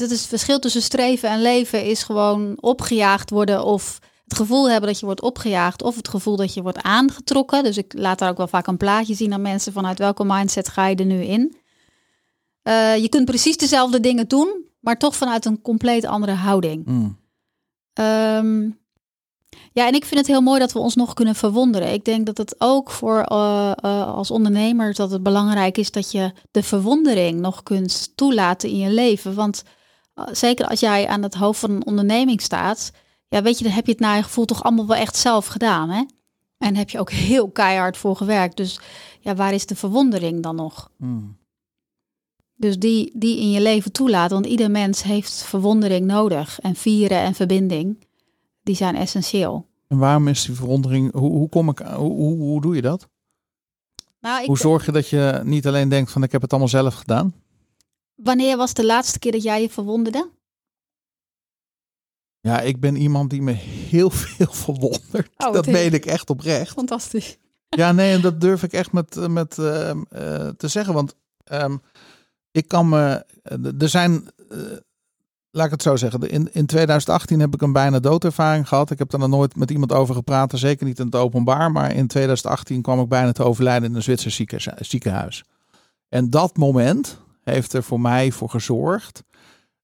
Dit 0.00 0.10
is 0.10 0.20
het 0.20 0.28
verschil 0.28 0.58
tussen 0.58 0.82
streven 0.82 1.28
en 1.28 1.42
leven, 1.42 1.84
is 1.84 2.02
gewoon 2.02 2.56
opgejaagd 2.60 3.30
worden. 3.30 3.64
Of 3.64 3.98
het 4.24 4.36
gevoel 4.36 4.70
hebben 4.70 4.88
dat 4.88 5.00
je 5.00 5.06
wordt 5.06 5.22
opgejaagd. 5.22 5.82
Of 5.82 5.96
het 5.96 6.08
gevoel 6.08 6.36
dat 6.36 6.54
je 6.54 6.62
wordt 6.62 6.82
aangetrokken. 6.82 7.62
Dus 7.62 7.76
ik 7.76 7.92
laat 7.96 8.18
daar 8.18 8.30
ook 8.30 8.36
wel 8.36 8.48
vaak 8.48 8.66
een 8.66 8.76
plaatje 8.76 9.14
zien 9.14 9.32
aan 9.32 9.42
mensen 9.42 9.72
vanuit 9.72 9.98
welke 9.98 10.24
mindset 10.24 10.68
ga 10.68 10.86
je 10.86 10.96
er 10.96 11.04
nu 11.04 11.22
in. 11.22 11.56
Eh, 12.62 12.96
je 12.96 13.08
kunt 13.08 13.24
precies 13.24 13.56
dezelfde 13.56 14.00
dingen 14.00 14.28
doen, 14.28 14.64
maar 14.80 14.98
toch 14.98 15.16
vanuit 15.16 15.44
een 15.44 15.62
compleet 15.62 16.04
andere 16.04 16.32
houding. 16.32 16.86
Mm. 16.86 17.18
Ehm, 17.92 18.62
ja, 19.72 19.86
en 19.86 19.94
ik 19.94 20.04
vind 20.04 20.20
het 20.20 20.26
heel 20.26 20.40
mooi 20.40 20.60
dat 20.60 20.72
we 20.72 20.78
ons 20.78 20.94
nog 20.94 21.14
kunnen 21.14 21.34
verwonderen. 21.34 21.92
Ik 21.92 22.04
denk 22.04 22.26
dat 22.26 22.38
het 22.38 22.54
ook 22.58 22.90
voor 22.90 23.20
eh, 23.20 23.72
eh, 23.76 24.14
als 24.14 24.30
ondernemer 24.30 24.94
dat 24.94 25.10
het 25.10 25.22
belangrijk 25.22 25.78
is 25.78 25.90
dat 25.90 26.10
je 26.10 26.32
de 26.50 26.62
verwondering 26.62 27.40
nog 27.40 27.62
kunt 27.62 28.16
toelaten 28.16 28.68
in 28.68 28.78
je 28.78 28.90
leven. 28.90 29.34
Want 29.34 29.62
zeker 30.32 30.66
als 30.66 30.80
jij 30.80 31.08
aan 31.08 31.22
het 31.22 31.34
hoofd 31.34 31.60
van 31.60 31.70
een 31.70 31.86
onderneming 31.86 32.40
staat, 32.40 32.92
ja, 33.28 33.42
weet 33.42 33.58
je, 33.58 33.64
dan 33.64 33.72
heb 33.72 33.86
je 33.86 33.92
het 33.92 34.00
naar 34.00 34.16
je 34.16 34.22
gevoel 34.22 34.44
toch 34.44 34.62
allemaal 34.62 34.86
wel 34.86 34.96
echt 34.96 35.16
zelf 35.16 35.46
gedaan, 35.46 35.90
hè? 35.90 36.02
En 36.58 36.76
heb 36.76 36.90
je 36.90 36.98
ook 36.98 37.10
heel 37.10 37.50
keihard 37.50 37.96
voor 37.96 38.16
gewerkt. 38.16 38.56
Dus 38.56 38.80
ja, 39.20 39.34
waar 39.34 39.54
is 39.54 39.66
de 39.66 39.76
verwondering 39.76 40.42
dan 40.42 40.56
nog? 40.56 40.90
Mm. 40.96 41.38
Dus 42.54 42.78
die, 42.78 43.12
die 43.14 43.40
in 43.40 43.50
je 43.50 43.60
leven 43.60 43.92
toelaten. 43.92 44.34
Want 44.34 44.46
ieder 44.46 44.70
mens 44.70 45.02
heeft 45.02 45.42
verwondering 45.42 46.06
nodig. 46.06 46.60
En 46.60 46.74
vieren 46.74 47.18
en 47.18 47.34
verbinding, 47.34 48.06
die 48.62 48.74
zijn 48.74 48.96
essentieel. 48.96 49.66
En 49.88 49.98
waarom 49.98 50.28
is 50.28 50.44
die 50.44 50.54
verwondering? 50.54 51.12
Hoe, 51.12 51.30
hoe, 51.30 51.48
kom 51.48 51.68
ik, 51.68 51.78
hoe, 51.78 52.12
hoe, 52.12 52.36
hoe 52.36 52.60
doe 52.60 52.74
je 52.74 52.82
dat? 52.82 53.08
Nou, 54.20 54.40
ik, 54.40 54.46
Hoe 54.46 54.58
zorg 54.58 54.86
je 54.86 54.92
dat 54.92 55.08
je 55.08 55.40
niet 55.44 55.66
alleen 55.66 55.88
denkt 55.88 56.10
van 56.10 56.22
ik 56.22 56.32
heb 56.32 56.42
het 56.42 56.50
allemaal 56.50 56.68
zelf 56.68 56.94
gedaan? 56.94 57.34
Wanneer 58.22 58.56
was 58.56 58.74
de 58.74 58.86
laatste 58.86 59.18
keer 59.18 59.32
dat 59.32 59.42
jij 59.42 59.62
je 59.62 59.70
verwonderde? 59.70 60.30
Ja, 62.40 62.60
ik 62.60 62.80
ben 62.80 62.96
iemand 62.96 63.30
die 63.30 63.42
me 63.42 63.52
heel 63.52 64.10
veel 64.24 64.52
verwondert. 64.52 65.30
Oh, 65.36 65.52
dat 65.52 65.66
meen 65.66 65.92
ik 65.94 66.06
echt 66.06 66.30
oprecht. 66.30 66.72
Fantastisch. 66.72 67.36
Ja, 67.68 67.92
nee, 67.92 68.14
en 68.14 68.20
dat 68.20 68.40
durf 68.40 68.62
ik 68.62 68.72
echt 68.72 68.92
met, 68.92 69.16
eh, 69.16 69.26
met 69.26 69.58
eh, 69.58 69.90
eh, 69.90 70.48
te 70.56 70.68
zeggen. 70.68 70.94
Want 70.94 71.14
ehm, 71.44 71.76
ik 72.50 72.68
kan 72.68 72.88
me. 72.88 73.24
Er 73.78 73.88
zijn. 73.88 74.28
laat 75.50 75.64
ik 75.66 75.70
het 75.72 75.82
zo 75.82 75.96
zeggen. 75.96 76.20
In, 76.20 76.48
in 76.52 76.66
2018 76.66 77.40
heb 77.40 77.54
ik 77.54 77.62
een 77.62 77.72
bijna 77.72 77.98
doodervaring 78.00 78.68
gehad. 78.68 78.90
Ik 78.90 78.98
heb 78.98 79.10
daar 79.10 79.20
nog 79.20 79.28
nooit 79.28 79.56
met 79.56 79.70
iemand 79.70 79.92
over 79.92 80.14
gepraat. 80.14 80.52
Zeker 80.58 80.86
niet 80.86 80.98
in 80.98 81.06
het 81.06 81.14
openbaar. 81.14 81.72
Maar 81.72 81.94
in 81.94 82.06
2018 82.06 82.82
kwam 82.82 83.00
ik 83.00 83.08
bijna 83.08 83.32
te 83.32 83.42
overlijden 83.44 83.88
in 83.90 83.94
een 83.96 84.02
Zwitser 84.02 84.30
zieke- 84.30 84.74
ziekenhuis. 84.78 85.44
En 86.08 86.30
dat 86.30 86.56
moment 86.56 87.18
heeft 87.50 87.72
er 87.72 87.82
voor 87.82 88.00
mij 88.00 88.32
voor 88.32 88.50
gezorgd. 88.50 89.22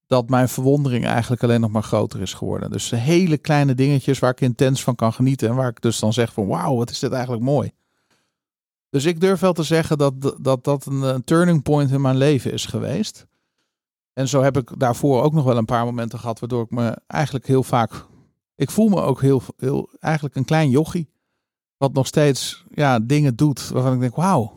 Dat 0.07 0.29
mijn 0.29 0.49
verwondering 0.49 1.05
eigenlijk 1.05 1.43
alleen 1.43 1.61
nog 1.61 1.71
maar 1.71 1.83
groter 1.83 2.21
is 2.21 2.35
geworden. 2.35 2.71
Dus 2.71 2.91
hele 2.91 3.39
kleine 3.39 3.75
dingetjes 3.75 4.19
waar 4.19 4.31
ik 4.31 4.41
intens 4.41 4.83
van 4.83 4.95
kan 4.95 5.13
genieten. 5.13 5.49
En 5.49 5.55
waar 5.55 5.69
ik 5.69 5.81
dus 5.81 5.99
dan 5.99 6.13
zeg 6.13 6.33
van 6.33 6.47
wauw, 6.47 6.77
wat 6.77 6.91
is 6.91 6.99
dit 6.99 7.13
eigenlijk 7.13 7.43
mooi. 7.43 7.73
Dus 8.91 9.05
ik 9.05 9.21
durf 9.21 9.41
wel 9.41 9.53
te 9.53 9.63
zeggen 9.63 9.99
dat 9.99 10.35
dat, 10.39 10.65
dat 10.65 10.87
een, 10.87 11.03
een 11.03 11.25
turning 11.25 11.63
point 11.63 11.91
in 11.91 12.01
mijn 12.01 12.17
leven 12.17 12.53
is 12.53 12.67
geweest. 12.67 13.27
En 14.13 14.29
zo 14.29 14.43
heb 14.43 14.57
ik 14.57 14.73
daarvoor 14.79 15.23
ook 15.23 15.33
nog 15.33 15.45
wel 15.45 15.57
een 15.57 15.65
paar 15.65 15.85
momenten 15.85 16.19
gehad 16.19 16.41
waardoor 16.41 16.63
ik 16.63 16.71
me 16.71 16.99
eigenlijk 17.07 17.47
heel 17.47 17.63
vaak. 17.63 18.07
Ik 18.55 18.71
voel 18.71 18.89
me 18.89 19.01
ook 19.01 19.21
heel, 19.21 19.43
heel 19.57 19.91
eigenlijk 19.99 20.37
een 20.37 20.45
klein 20.45 20.71
jochie. 20.71 21.11
Wat 21.77 21.93
nog 21.93 22.07
steeds 22.07 22.65
ja, 22.71 22.99
dingen 22.99 23.37
doet 23.37 23.69
waarvan 23.69 23.93
ik 23.95 24.01
denk, 24.01 24.17
wauw. 24.17 24.56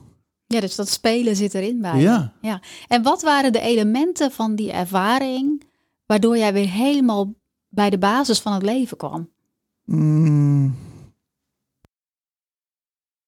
Ja, 0.54 0.60
dus 0.60 0.76
dat 0.76 0.89
spelen 0.89 1.36
zit 1.36 1.54
erin 1.54 1.82
bij. 1.82 1.95
je. 1.95 2.02
Ja. 2.02 2.34
ja. 2.41 2.62
En 2.88 3.04
wat 3.04 3.22
waren 3.22 3.52
de 3.52 3.60
elementen 3.60 4.32
van 4.32 4.56
die 4.56 4.72
ervaring 4.72 5.64
waardoor 6.06 6.38
jij 6.38 6.54
weer 6.54 6.70
helemaal 6.70 7.34
bij 7.68 7.89
de 7.89 7.97
basis 7.97 8.39
van 8.39 8.54
het 8.54 8.64
leven 8.64 8.97
kwam? 8.97 9.30
Mm. 9.86 10.76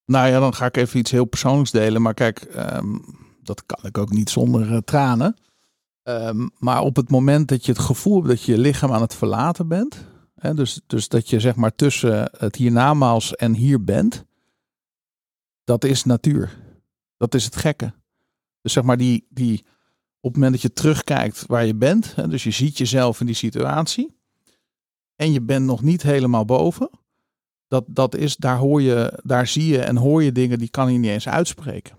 Nou 0.05 0.27
ja, 0.27 0.39
dan 0.39 0.53
ga 0.53 0.65
ik 0.65 0.77
even 0.77 0.99
iets 0.99 1.11
heel 1.11 1.25
persoonlijks 1.25 1.71
delen. 1.71 2.01
Maar 2.01 2.13
kijk, 2.13 2.39
ehm, 2.39 2.97
dat 3.43 3.65
kan 3.65 3.85
ik 3.85 3.97
ook 3.97 4.09
niet 4.09 4.29
zonder 4.29 4.71
eh, 4.71 4.77
tranen. 4.77 5.35
Ehm, 6.03 6.47
maar 6.57 6.81
op 6.81 6.95
het 6.95 7.09
moment 7.09 7.47
dat 7.47 7.65
je 7.65 7.71
het 7.71 7.81
gevoel 7.81 8.15
hebt 8.15 8.27
dat 8.27 8.43
je 8.43 8.51
je 8.51 8.57
lichaam 8.57 8.91
aan 8.91 9.01
het 9.01 9.15
verlaten 9.15 9.67
bent. 9.67 10.05
Hè, 10.35 10.53
dus, 10.53 10.81
dus 10.87 11.07
dat 11.07 11.29
je 11.29 11.39
zeg 11.39 11.55
maar 11.55 11.75
tussen 11.75 12.29
het 12.37 12.55
hiernamaals 12.55 13.35
en 13.35 13.53
hier 13.53 13.83
bent. 13.83 14.25
Dat 15.63 15.83
is 15.83 16.03
natuur. 16.03 16.70
Dat 17.21 17.33
is 17.33 17.45
het 17.45 17.55
gekke. 17.55 17.93
Dus 18.61 18.73
zeg 18.73 18.83
maar 18.83 18.97
die, 18.97 19.27
die 19.29 19.59
op 20.19 20.33
het 20.33 20.33
moment 20.33 20.51
dat 20.51 20.61
je 20.61 20.73
terugkijkt 20.73 21.45
waar 21.45 21.65
je 21.65 21.75
bent, 21.75 22.15
hè, 22.15 22.27
dus 22.27 22.43
je 22.43 22.51
ziet 22.51 22.77
jezelf 22.77 23.19
in 23.19 23.25
die 23.25 23.35
situatie 23.35 24.17
en 25.15 25.31
je 25.31 25.41
bent 25.41 25.65
nog 25.65 25.81
niet 25.81 26.01
helemaal 26.01 26.45
boven, 26.45 26.89
dat, 27.67 27.83
dat 27.87 28.15
is, 28.15 28.35
daar 28.35 28.57
hoor 28.57 28.81
je, 28.81 29.19
daar 29.23 29.47
zie 29.47 29.65
je 29.65 29.81
en 29.81 29.97
hoor 29.97 30.23
je 30.23 30.31
dingen 30.31 30.57
die 30.57 30.69
kan 30.69 30.93
je 30.93 30.99
niet 30.99 31.11
eens 31.11 31.27
uitspreken. 31.27 31.97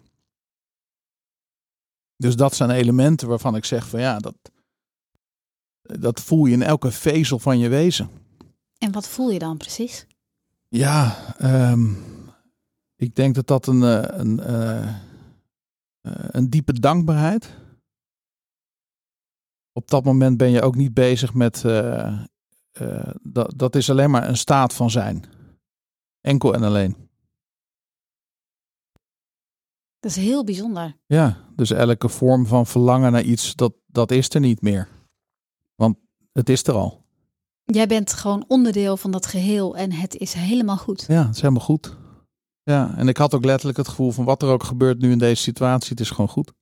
Dus 2.17 2.37
dat 2.37 2.55
zijn 2.55 2.71
elementen 2.71 3.29
waarvan 3.29 3.57
ik 3.57 3.65
zeg 3.65 3.89
van 3.89 4.01
ja, 4.01 4.19
dat, 4.19 4.37
dat 5.83 6.21
voel 6.21 6.47
je 6.47 6.53
in 6.53 6.63
elke 6.63 6.91
vezel 6.91 7.39
van 7.39 7.59
je 7.59 7.69
wezen. 7.69 8.11
En 8.79 8.93
wat 8.93 9.09
voel 9.09 9.31
je 9.31 9.39
dan 9.39 9.57
precies? 9.57 10.07
Ja, 10.69 11.17
ehm, 11.39 11.91
ik 13.03 13.15
denk 13.15 13.35
dat 13.35 13.47
dat 13.47 13.67
een, 13.67 13.83
eh, 13.83 14.19
een, 14.19 14.41
eh, 14.41 14.83
eh, 14.83 14.95
een 16.03 16.51
diepe 16.51 16.73
dankbaarheid. 16.73 17.55
Op 19.73 19.89
dat 19.89 20.05
moment 20.05 20.37
ben 20.37 20.51
je 20.51 20.63
ook 20.63 20.75
niet 20.75 20.95
bezig 20.95 21.35
met. 21.35 21.65
eh, 21.65 22.23
eh, 22.73 23.15
dat, 23.23 23.53
dat 23.57 23.75
is 23.77 23.91
alleen 23.91 24.11
maar 24.11 24.29
een 24.29 24.37
staat 24.37 24.75
van 24.75 24.91
zijn. 24.91 25.25
Enkel 26.21 26.55
en 26.55 26.63
alleen. 26.63 26.97
Dat 30.01 30.11
is 30.11 30.17
heel 30.17 30.45
bijzonder. 30.45 30.97
Ja, 31.07 31.49
dus 31.57 31.71
elke 31.71 32.09
vorm 32.09 32.47
van 32.47 32.67
verlangen 32.67 33.13
naar 33.13 33.23
iets, 33.23 33.55
dat, 33.55 33.73
dat 33.87 34.11
is 34.11 34.35
er 34.35 34.41
niet 34.41 34.61
meer. 34.63 34.89
Want 35.75 35.97
het 36.33 36.49
is 36.49 36.67
er 36.67 36.75
al. 36.75 37.05
Jij 37.65 37.87
bent 37.87 38.13
gewoon 38.13 38.45
onderdeel 38.49 38.97
van 38.97 39.11
dat 39.11 39.27
geheel 39.27 39.77
en 39.77 39.93
het 39.93 40.17
is 40.17 40.33
helemaal 40.33 40.77
goed. 40.77 41.05
Ja, 41.09 41.27
het 41.27 41.35
is 41.37 41.41
helemaal 41.41 41.65
goed. 41.65 41.97
Ja, 42.63 42.97
en 42.97 43.09
ik 43.09 43.17
had 43.17 43.35
ook 43.35 43.45
letterlijk 43.45 43.79
het 43.79 43.89
gevoel 43.89 44.11
van 44.11 44.25
wat 44.25 44.43
er 44.43 44.49
ook 44.49 44.63
gebeurt 44.63 44.99
nu 44.99 45.11
in 45.11 45.19
deze 45.19 45.43
situatie, 45.43 45.91
het 45.91 46.01
is 46.01 46.11
gewoon 46.11 46.29
goed. 46.29 46.53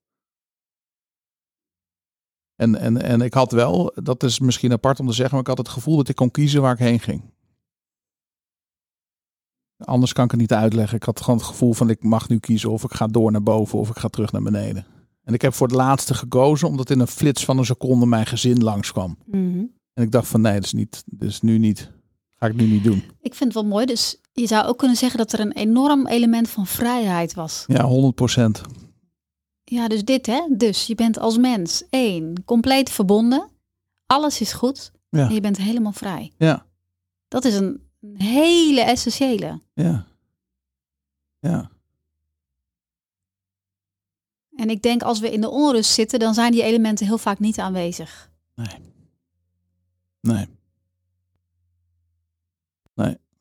En, 2.61 2.75
en, 2.75 3.03
en 3.03 3.21
ik 3.21 3.35
had 3.35 3.53
wel, 3.53 3.93
dat 3.95 4.23
is 4.23 4.39
misschien 4.39 4.73
apart 4.73 5.01
om 5.01 5.07
te 5.07 5.13
zeggen, 5.13 5.33
maar 5.33 5.43
ik 5.43 5.57
had 5.57 5.59
het 5.59 5.69
gevoel 5.69 5.97
dat 5.97 6.09
ik 6.09 6.15
kon 6.15 6.31
kiezen 6.31 6.63
waar 6.63 6.73
ik 6.73 6.79
heen 6.79 7.01
ging. 7.01 7.23
Anders 9.77 10.13
kan 10.13 10.25
ik 10.25 10.31
het 10.31 10.41
niet 10.41 10.53
uitleggen. 10.53 10.97
Ik 10.97 11.03
had 11.03 11.21
gewoon 11.21 11.39
het 11.39 11.49
gevoel 11.49 11.73
van 11.73 11.91
ik 11.91 12.03
mag 12.03 12.29
nu 12.29 12.39
kiezen 12.39 12.71
of 12.71 12.85
ik 12.85 12.93
ga 12.93 13.07
door 13.07 13.31
naar 13.31 13.43
boven 13.43 13.79
of 13.79 13.91
ik 13.91 13.99
ga 13.99 14.09
terug 14.09 14.33
naar 14.33 14.43
beneden. 14.43 14.87
En 15.23 15.35
ik 15.35 15.43
heb 15.43 15.55
voor 15.55 15.67
het 15.67 15.77
laatste 15.77 16.15
gekozen 16.15 16.69
omdat 16.69 16.91
in 16.91 17.01
een 17.01 17.07
flits 17.07 17.45
van 17.45 17.59
een 17.59 17.65
seconde 17.65 18.07
mijn 18.07 18.27
gezin 18.27 18.63
langskwam. 18.63 19.19
Mhm. 19.27 19.65
En 19.93 20.03
ik 20.03 20.11
dacht 20.11 20.29
van 20.29 20.41
nee, 20.41 20.55
dat 20.55 20.65
is, 20.65 20.73
niet, 20.73 21.03
dat 21.07 21.29
is 21.29 21.41
nu 21.41 21.59
niet. 21.59 21.91
Ga 22.41 22.47
ik 22.47 22.55
nu 22.55 22.67
niet 22.67 22.85
doen. 22.85 23.03
Ik 23.21 23.35
vind 23.35 23.53
het 23.55 23.63
wel 23.63 23.71
mooi. 23.71 23.87
Dus 23.87 24.17
je 24.33 24.47
zou 24.47 24.67
ook 24.67 24.79
kunnen 24.79 24.97
zeggen 24.97 25.19
dat 25.19 25.33
er 25.33 25.41
een 25.41 25.53
enorm 25.53 26.07
element 26.07 26.49
van 26.49 26.67
vrijheid 26.67 27.35
was. 27.35 27.65
Ja, 27.67 27.85
100 27.85 28.15
procent. 28.15 28.61
Ja, 29.65 29.89
dus 29.89 30.05
dit 30.05 30.27
hè. 30.27 30.47
Dus 30.51 30.87
je 30.87 30.95
bent 30.95 31.19
als 31.19 31.39
mens 31.39 31.85
één, 31.91 32.45
compleet 32.45 32.91
verbonden. 32.91 33.49
Alles 34.07 34.41
is 34.41 34.53
goed. 34.53 34.93
Ja. 35.11 35.29
En 35.29 35.35
je 35.35 35.41
bent 35.41 35.57
helemaal 35.57 35.93
vrij. 35.93 36.33
Ja, 36.39 36.67
Dat 37.29 37.45
is 37.45 37.55
een 37.55 37.83
hele 38.17 38.81
essentiële. 38.81 39.61
ja. 39.75 40.09
Ja, 41.41 41.71
En 44.57 44.71
ik 44.71 44.83
denk 44.83 45.03
als 45.03 45.21
we 45.21 45.33
in 45.33 45.41
de 45.41 45.49
onrust 45.51 45.91
zitten, 45.91 46.19
dan 46.19 46.35
zijn 46.35 46.53
die 46.53 46.63
elementen 46.63 47.07
heel 47.07 47.19
vaak 47.19 47.39
niet 47.39 47.59
aanwezig. 47.59 48.31
nee. 48.55 48.79
Nee. 50.21 50.47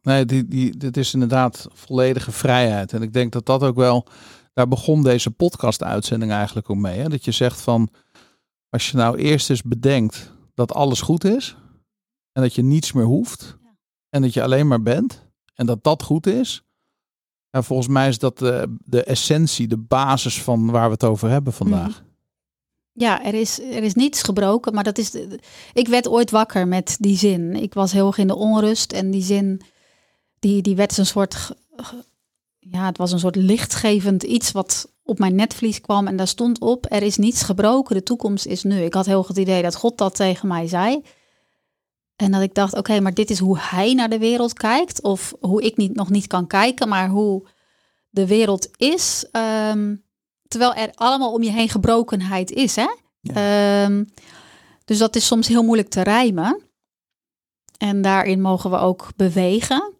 Nee, 0.09 0.25
die, 0.25 0.47
die, 0.47 0.77
dit 0.77 0.97
is 0.97 1.13
inderdaad 1.13 1.67
volledige 1.73 2.31
vrijheid. 2.31 2.93
En 2.93 3.01
ik 3.01 3.13
denk 3.13 3.31
dat 3.31 3.45
dat 3.45 3.63
ook 3.63 3.75
wel, 3.75 4.07
daar 4.53 4.67
begon 4.67 5.03
deze 5.03 5.31
podcast-uitzending 5.31 6.31
eigenlijk 6.31 6.69
ook 6.69 6.77
mee. 6.77 6.99
Hè? 6.99 7.09
Dat 7.09 7.25
je 7.25 7.31
zegt 7.31 7.61
van, 7.61 7.89
als 8.69 8.91
je 8.91 8.97
nou 8.97 9.17
eerst 9.17 9.49
eens 9.49 9.61
bedenkt 9.61 10.33
dat 10.53 10.73
alles 10.73 11.01
goed 11.01 11.23
is 11.23 11.55
en 12.31 12.41
dat 12.41 12.55
je 12.55 12.61
niets 12.61 12.91
meer 12.91 13.05
hoeft 13.05 13.57
en 14.09 14.21
dat 14.21 14.33
je 14.33 14.43
alleen 14.43 14.67
maar 14.67 14.81
bent 14.81 15.27
en 15.55 15.65
dat 15.65 15.83
dat 15.83 16.03
goed 16.03 16.27
is. 16.27 16.63
Ja, 17.49 17.61
volgens 17.61 17.87
mij 17.87 18.07
is 18.07 18.19
dat 18.19 18.37
de, 18.37 18.75
de 18.85 19.03
essentie, 19.03 19.67
de 19.67 19.77
basis 19.77 20.41
van 20.41 20.71
waar 20.71 20.85
we 20.85 20.93
het 20.93 21.03
over 21.03 21.29
hebben 21.29 21.53
vandaag. 21.53 22.03
Ja, 22.93 23.23
er 23.25 23.33
is, 23.33 23.59
er 23.61 23.83
is 23.83 23.93
niets 23.93 24.23
gebroken, 24.23 24.73
maar 24.73 24.83
dat 24.83 24.97
is. 24.97 25.11
De- 25.11 25.39
ik 25.73 25.87
werd 25.87 26.07
ooit 26.07 26.31
wakker 26.31 26.67
met 26.67 26.97
die 26.99 27.17
zin. 27.17 27.55
Ik 27.55 27.73
was 27.73 27.91
heel 27.91 28.07
erg 28.07 28.17
in 28.17 28.27
de 28.27 28.35
onrust 28.35 28.91
en 28.91 29.11
die 29.11 29.21
zin, 29.21 29.61
die, 30.39 30.61
die 30.61 30.75
werd 30.75 30.97
een 30.97 31.05
soort. 31.05 31.51
Ja, 32.59 32.85
het 32.85 32.97
was 32.97 33.11
een 33.11 33.19
soort 33.19 33.35
lichtgevend 33.35 34.23
iets 34.23 34.51
wat 34.51 34.91
op 35.03 35.19
mijn 35.19 35.35
netvlies 35.35 35.81
kwam 35.81 36.07
en 36.07 36.15
daar 36.15 36.27
stond 36.27 36.59
op: 36.59 36.85
er 36.89 37.03
is 37.03 37.17
niets 37.17 37.43
gebroken, 37.43 37.95
de 37.95 38.03
toekomst 38.03 38.45
is 38.45 38.63
nu. 38.63 38.81
Ik 38.81 38.93
had 38.93 39.05
heel 39.05 39.23
goed 39.23 39.35
het 39.35 39.47
idee 39.47 39.61
dat 39.61 39.75
God 39.75 39.97
dat 39.97 40.15
tegen 40.15 40.47
mij 40.47 40.67
zei. 40.67 41.03
En 42.15 42.31
dat 42.31 42.41
ik 42.41 42.53
dacht, 42.53 42.77
oké, 42.77 42.99
maar 42.99 43.13
dit 43.13 43.29
is 43.29 43.39
hoe 43.39 43.59
hij 43.59 43.93
naar 43.93 44.09
de 44.09 44.19
wereld 44.19 44.53
kijkt. 44.53 45.01
Of 45.01 45.33
hoe 45.39 45.61
ik 45.61 45.77
niet, 45.77 45.95
nog 45.95 46.09
niet 46.09 46.27
kan 46.27 46.47
kijken, 46.47 46.87
maar 46.87 47.09
hoe 47.09 47.47
de 48.09 48.27
wereld 48.27 48.69
is. 48.77 49.27
Ehm, 49.31 49.95
terwijl 50.47 50.73
er 50.73 50.91
allemaal 50.93 51.33
om 51.33 51.43
je 51.43 51.51
heen 51.51 51.69
gebrokenheid 51.69 52.51
is, 52.51 52.75
hè? 52.75 52.87
Ehm, 53.21 54.03
dus 54.85 54.97
dat 54.97 55.15
is 55.15 55.25
soms 55.25 55.47
heel 55.47 55.63
moeilijk 55.63 55.89
te 55.89 56.01
rijmen. 56.01 56.61
En 57.77 58.01
daarin 58.01 58.41
mogen 58.41 58.69
we 58.69 58.77
ook 58.77 59.07
bewegen. 59.15 59.93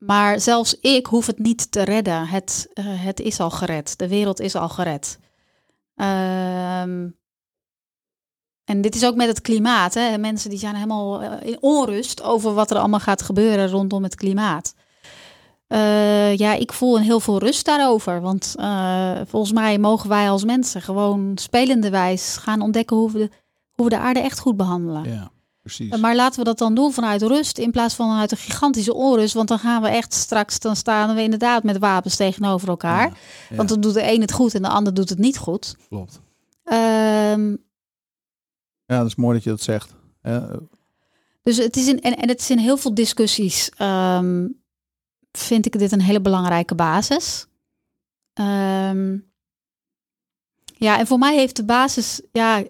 Maar 0.00 0.40
zelfs 0.40 0.80
ik 0.80 1.06
hoef 1.06 1.26
het 1.26 1.38
niet 1.38 1.72
te 1.72 1.82
redden. 1.82 2.26
Het, 2.26 2.70
eh, 2.72 2.84
het 2.86 3.20
is 3.20 3.40
al 3.40 3.50
gered. 3.50 3.98
De 3.98 4.08
wereld 4.08 4.40
is 4.40 4.54
al 4.54 4.68
gered. 4.68 5.18
Ehm, 5.94 7.08
en 8.64 8.80
dit 8.80 8.94
is 8.94 9.04
ook 9.04 9.14
met 9.14 9.28
het 9.28 9.40
klimaat. 9.40 9.94
Hè? 9.94 10.18
Mensen 10.18 10.50
die 10.50 10.58
zijn 10.58 10.74
helemaal 10.74 11.22
eh, 11.22 11.48
in 11.48 11.56
onrust 11.60 12.22
over 12.22 12.54
wat 12.54 12.70
er 12.70 12.78
allemaal 12.78 13.00
gaat 13.00 13.22
gebeuren 13.22 13.68
rondom 13.68 14.02
het 14.02 14.14
klimaat. 14.14 14.74
Eh, 15.66 16.36
ja, 16.36 16.54
ik 16.54 16.72
voel 16.72 16.96
een 16.96 17.02
heel 17.02 17.20
veel 17.20 17.38
rust 17.38 17.64
daarover. 17.64 18.20
Want 18.20 18.54
volgens 19.26 19.52
mij 19.52 19.78
mogen 19.78 20.08
wij 20.08 20.30
als 20.30 20.44
mensen 20.44 20.82
gewoon 20.82 21.32
spelenderwijs 21.34 22.36
gaan 22.36 22.60
ontdekken 22.60 22.96
hoe 22.96 23.10
we 23.10 23.18
de, 23.18 23.30
hoe 23.72 23.84
we 23.84 23.90
de 23.90 23.98
aarde 23.98 24.20
echt 24.20 24.38
goed 24.38 24.56
behandelen. 24.56 25.10
Ja, 25.10 25.30
precies. 25.76 25.92
Eh, 25.92 26.00
Maar 26.00 26.14
laten 26.14 26.38
we 26.38 26.44
dat 26.44 26.58
dan 26.58 26.74
doen 26.74 26.92
vanuit 26.92 27.22
rust 27.22 27.58
in 27.58 27.70
plaats 27.70 27.94
van 27.94 28.08
vanuit 28.08 28.30
een 28.30 28.36
gigantische 28.36 28.94
onrust. 28.94 29.34
Want 29.34 29.48
dan 29.48 29.58
gaan 29.58 29.82
we 29.82 29.88
echt 29.88 30.14
straks, 30.14 30.58
dan 30.58 30.76
staan 30.76 31.14
we 31.14 31.22
inderdaad 31.22 31.62
met 31.62 31.78
wapens 31.78 32.16
tegenover 32.16 32.68
elkaar. 32.68 33.08
Ja, 33.08 33.16
ja. 33.50 33.56
Want 33.56 33.68
dan 33.68 33.80
doet 33.80 33.94
de 33.94 34.12
een 34.12 34.20
het 34.20 34.32
goed 34.32 34.54
en 34.54 34.62
de 34.62 34.68
ander 34.68 34.94
doet 34.94 35.08
het 35.08 35.18
niet 35.18 35.38
goed. 35.38 35.76
Klopt. 35.88 36.20
Ehm, 36.64 37.56
Ja, 38.86 38.96
dat 38.98 39.06
is 39.06 39.14
mooi 39.14 39.34
dat 39.34 39.44
je 39.44 39.50
dat 39.50 39.60
zegt. 39.60 39.94
Ja, 40.22 40.48
dus 41.42 41.56
het 41.56 41.76
is 41.76 41.88
in, 41.88 42.00
en, 42.00 42.16
en 42.16 42.28
het 42.28 42.40
is 42.40 42.50
in 42.50 42.58
heel 42.58 42.76
veel 42.76 42.94
discussies, 42.94 43.70
ehm, 43.76 44.48
vind 45.32 45.66
ik 45.66 45.78
dit 45.78 45.92
een 45.92 46.00
hele 46.00 46.20
belangrijke 46.20 46.74
basis. 46.74 47.46
Ehm, 48.32 49.18
ja, 50.76 50.98
en 50.98 51.06
voor 51.06 51.18
mij 51.18 51.36
heeft 51.36 51.56
de 51.56 51.64
basis, 51.64 52.20
ja, 52.32 52.62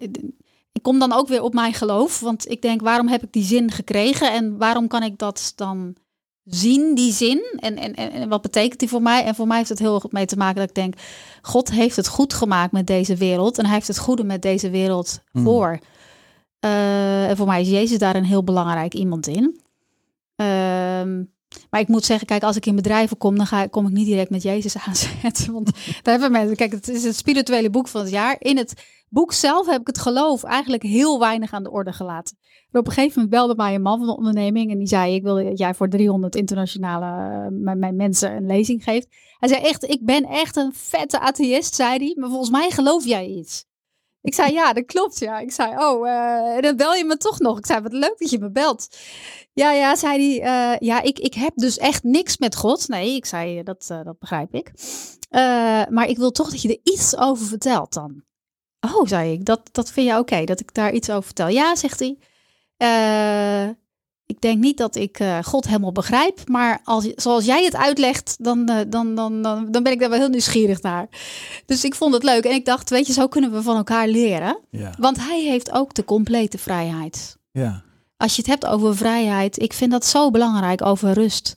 ik 0.72 0.82
kom 0.82 0.98
dan 0.98 1.12
ook 1.12 1.28
weer 1.28 1.42
op 1.42 1.54
mijn 1.54 1.74
geloof. 1.74 2.20
Want 2.20 2.50
ik 2.50 2.62
denk, 2.62 2.80
waarom 2.80 3.08
heb 3.08 3.22
ik 3.22 3.32
die 3.32 3.44
zin 3.44 3.70
gekregen 3.70 4.32
en 4.32 4.58
waarom 4.58 4.88
kan 4.88 5.02
ik 5.02 5.18
dat 5.18 5.52
dan 5.56 5.96
zien, 6.44 6.94
die 6.94 7.12
zin? 7.12 7.44
En, 7.56 7.76
en, 7.76 7.94
en, 7.94 8.28
wat 8.28 8.42
betekent 8.42 8.78
die 8.80 8.88
voor 8.88 9.02
mij? 9.02 9.24
En 9.24 9.34
voor 9.34 9.46
mij 9.46 9.56
heeft 9.56 9.68
het 9.68 9.78
heel 9.78 9.94
erg 9.94 10.10
mee 10.10 10.26
te 10.26 10.36
maken 10.36 10.56
dat 10.56 10.68
ik 10.68 10.74
denk, 10.74 10.94
God 11.42 11.70
heeft 11.70 11.96
het 11.96 12.08
goed 12.08 12.34
gemaakt 12.34 12.72
met 12.72 12.86
deze 12.86 13.16
wereld 13.16 13.58
en 13.58 13.64
hij 13.64 13.74
heeft 13.74 13.88
het 13.88 13.98
goede 13.98 14.24
met 14.24 14.42
deze 14.42 14.70
wereld 14.70 15.20
Mm. 15.32 15.44
voor. 15.44 15.78
Eh, 16.60 17.28
en 17.28 17.36
voor 17.36 17.46
mij 17.46 17.60
is 17.60 17.68
Jezus 17.68 17.98
daar 17.98 18.16
een 18.16 18.24
heel 18.24 18.44
belangrijk 18.44 18.94
iemand 18.94 19.26
in. 19.26 19.60
Ehm, 20.36 21.22
maar 21.70 21.80
ik 21.80 21.88
moet 21.88 22.04
zeggen, 22.04 22.26
kijk, 22.26 22.42
als 22.42 22.56
ik 22.56 22.66
in 22.66 22.76
bedrijven 22.76 23.16
kom, 23.16 23.36
dan 23.36 23.46
ga, 23.46 23.66
kom 23.66 23.86
ik 23.86 23.92
niet 23.92 24.06
direct 24.06 24.30
met 24.30 24.42
Jezus 24.42 24.78
aanzetten. 24.86 25.52
Want 25.52 25.66
daar 26.02 26.12
hebben 26.12 26.32
mensen, 26.32 26.56
kijk, 26.56 26.72
het 26.72 26.88
is 26.88 27.04
het 27.04 27.16
spirituele 27.16 27.70
boek 27.70 27.88
van 27.88 28.00
het 28.00 28.10
jaar. 28.10 28.36
In 28.38 28.56
het 28.56 28.84
boek 29.08 29.32
zelf 29.32 29.66
heb 29.66 29.80
ik 29.80 29.86
het 29.86 29.98
geloof 29.98 30.42
eigenlijk 30.42 30.82
heel 30.82 31.18
weinig 31.18 31.52
aan 31.52 31.62
de 31.62 31.70
orde 31.70 31.92
gelaten. 31.92 32.36
En 32.70 32.80
op 32.80 32.86
een 32.86 32.92
gegeven 32.92 33.14
moment 33.14 33.30
belde 33.30 33.54
mij 33.54 33.74
een 33.74 33.82
man 33.82 33.98
van 33.98 34.06
de 34.06 34.16
onderneming 34.16 34.70
en 34.70 34.78
die 34.78 34.86
zei: 34.86 35.14
Ik 35.14 35.22
wil 35.22 35.34
dat 35.34 35.58
jij 35.58 35.74
voor 35.74 35.88
300 35.88 36.36
internationale 36.36 37.06
eh, 37.06 37.46
mijn, 37.50 37.78
mijn 37.78 37.96
mensen 37.96 38.36
een 38.36 38.46
lezing 38.46 38.84
geeft. 38.84 39.08
Hij 39.38 39.48
zei 39.48 39.62
echt: 39.62 39.90
Ik 39.90 40.04
ben 40.04 40.24
echt 40.24 40.56
een 40.56 40.72
vette 40.74 41.20
atheïst, 41.20 41.74
zei 41.74 41.98
hij, 41.98 42.14
maar 42.18 42.28
volgens 42.28 42.50
mij 42.50 42.70
geloof 42.70 43.04
jij 43.04 43.26
iets. 43.26 43.68
Ik 44.22 44.34
zei, 44.34 44.52
ja, 44.52 44.72
dat 44.72 44.84
klopt, 44.84 45.18
ja. 45.18 45.38
Ik 45.38 45.52
zei, 45.52 45.76
oh, 45.76 46.08
eh, 46.08 46.62
dan 46.62 46.76
bel 46.76 46.94
je 46.94 47.04
me 47.04 47.16
toch 47.16 47.38
nog. 47.38 47.58
Ik 47.58 47.66
zei, 47.66 47.80
wat 47.80 47.92
leuk 47.92 48.18
dat 48.18 48.30
je 48.30 48.38
me 48.38 48.50
belt. 48.50 48.96
Ja, 49.52 49.72
ja, 49.72 49.96
zei 49.96 50.40
hij, 50.40 50.72
eh, 50.72 50.78
ja, 50.88 51.02
ik, 51.02 51.18
ik 51.18 51.34
heb 51.34 51.52
dus 51.54 51.78
echt 51.78 52.02
niks 52.02 52.38
met 52.38 52.56
God. 52.56 52.88
Nee, 52.88 53.14
ik 53.14 53.26
zei, 53.26 53.58
eh, 53.58 53.64
dat, 53.64 53.86
dat 53.86 54.18
begrijp 54.18 54.54
ik. 54.54 54.72
Maar 55.90 56.08
ik 56.08 56.16
wil 56.16 56.30
toch 56.30 56.50
dat 56.50 56.62
je 56.62 56.68
er 56.68 56.92
iets 56.92 57.16
over 57.16 57.46
vertelt 57.46 57.92
dan. 57.92 58.22
Oh, 58.94 59.06
zei 59.06 59.32
ik, 59.32 59.44
dat, 59.44 59.68
dat 59.72 59.90
vind 59.90 60.06
je 60.06 60.18
oké, 60.18 60.44
dat 60.44 60.60
ik 60.60 60.74
daar 60.74 60.92
iets 60.92 61.10
over 61.10 61.24
vertel. 61.24 61.48
Ja, 61.48 61.74
zegt 61.76 61.98
hij. 61.98 62.18
Ik 64.30 64.40
denk 64.40 64.58
niet 64.58 64.76
dat 64.76 64.96
ik 64.96 65.18
eh, 65.18 65.38
God 65.42 65.66
helemaal 65.66 65.92
begrijp. 65.92 66.48
Maar 66.48 66.80
als, 66.84 67.12
zoals 67.16 67.44
jij 67.44 67.64
het 67.64 67.76
uitlegt, 67.76 68.36
dan, 68.38 68.68
eh, 68.68 68.76
dan, 68.88 69.14
dan, 69.14 69.42
dan, 69.42 69.70
dan 69.70 69.82
ben 69.82 69.92
ik 69.92 70.00
daar 70.00 70.10
wel 70.10 70.18
heel 70.18 70.28
nieuwsgierig 70.28 70.82
naar. 70.82 71.08
Dus 71.66 71.84
ik 71.84 71.94
vond 71.94 72.14
het 72.14 72.22
leuk. 72.22 72.44
En 72.44 72.52
ik 72.52 72.64
dacht, 72.64 72.90
weet 72.90 73.06
je, 73.06 73.12
zo 73.12 73.28
kunnen 73.28 73.52
we 73.52 73.62
van 73.62 73.76
elkaar 73.76 74.08
leren. 74.08 74.58
Ja. 74.70 74.94
Want 74.98 75.16
hij 75.18 75.40
heeft 75.40 75.72
ook 75.72 75.94
de 75.94 76.04
complete 76.04 76.58
vrijheid. 76.58 77.36
Ja. 77.50 77.82
Als 78.16 78.36
je 78.36 78.42
het 78.42 78.50
hebt 78.50 78.66
over 78.66 78.96
vrijheid, 78.96 79.62
ik 79.62 79.72
vind 79.72 79.90
dat 79.90 80.06
zo 80.06 80.30
belangrijk, 80.30 80.84
over 80.84 81.12
rust. 81.12 81.52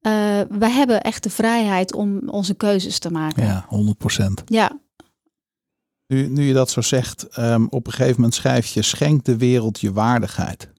Eh 0.00 0.12
we 0.48 0.70
hebben 0.70 1.02
echt 1.02 1.22
de 1.22 1.30
vrijheid 1.30 1.94
om 1.94 2.28
onze 2.28 2.54
keuzes 2.54 2.98
te 2.98 3.10
maken. 3.10 3.44
Ja, 3.44 3.64
100 3.68 3.98
procent. 3.98 4.42
ja. 4.46 4.82
Nu, 6.06 6.28
nu 6.28 6.44
je 6.44 6.52
dat 6.52 6.70
zo 6.70 6.80
zegt, 6.80 7.28
ehm, 7.28 7.66
op 7.68 7.86
een 7.86 7.92
gegeven 7.92 8.14
moment 8.14 8.34
schrijf 8.34 8.66
je: 8.66 8.82
schenk 8.82 9.24
de 9.24 9.36
wereld 9.36 9.80
je 9.80 9.92
waardigheid. 9.92 10.72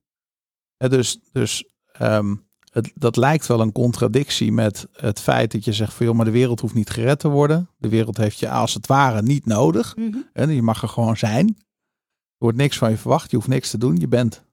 Dus 0.77 1.19
dus 1.31 1.65
ehm, 1.91 2.35
het, 2.75 2.91
dat 2.95 3.15
lijkt 3.15 3.47
wel 3.47 3.59
een 3.59 3.71
contradictie 3.71 4.51
met 4.51 4.87
het 4.91 5.19
feit 5.19 5.51
dat 5.51 5.65
je 5.65 5.73
zegt: 5.73 5.93
van 5.93 6.05
joh, 6.05 6.15
maar 6.15 6.25
de 6.25 6.31
wereld 6.31 6.59
hoeft 6.59 6.73
niet 6.73 6.89
gered 6.89 7.19
te 7.19 7.27
worden. 7.27 7.69
De 7.77 7.89
wereld 7.89 8.17
heeft 8.17 8.39
je 8.39 8.49
als 8.49 8.73
het 8.73 8.87
ware 8.87 9.21
niet 9.21 9.45
nodig. 9.45 9.95
Mhm. 9.95 10.17
Hè, 10.33 10.43
je 10.43 10.61
mag 10.61 10.81
er 10.81 10.89
gewoon 10.89 11.17
zijn. 11.17 11.47
Er 11.47 12.43
wordt 12.51 12.57
niks 12.57 12.77
van 12.77 12.89
je 12.89 12.97
verwacht, 12.97 13.29
je 13.31 13.35
hoeft 13.35 13.47
niks 13.47 13.69
te 13.69 13.77
doen, 13.77 13.95
je 13.95 14.07
bent. 14.07 14.43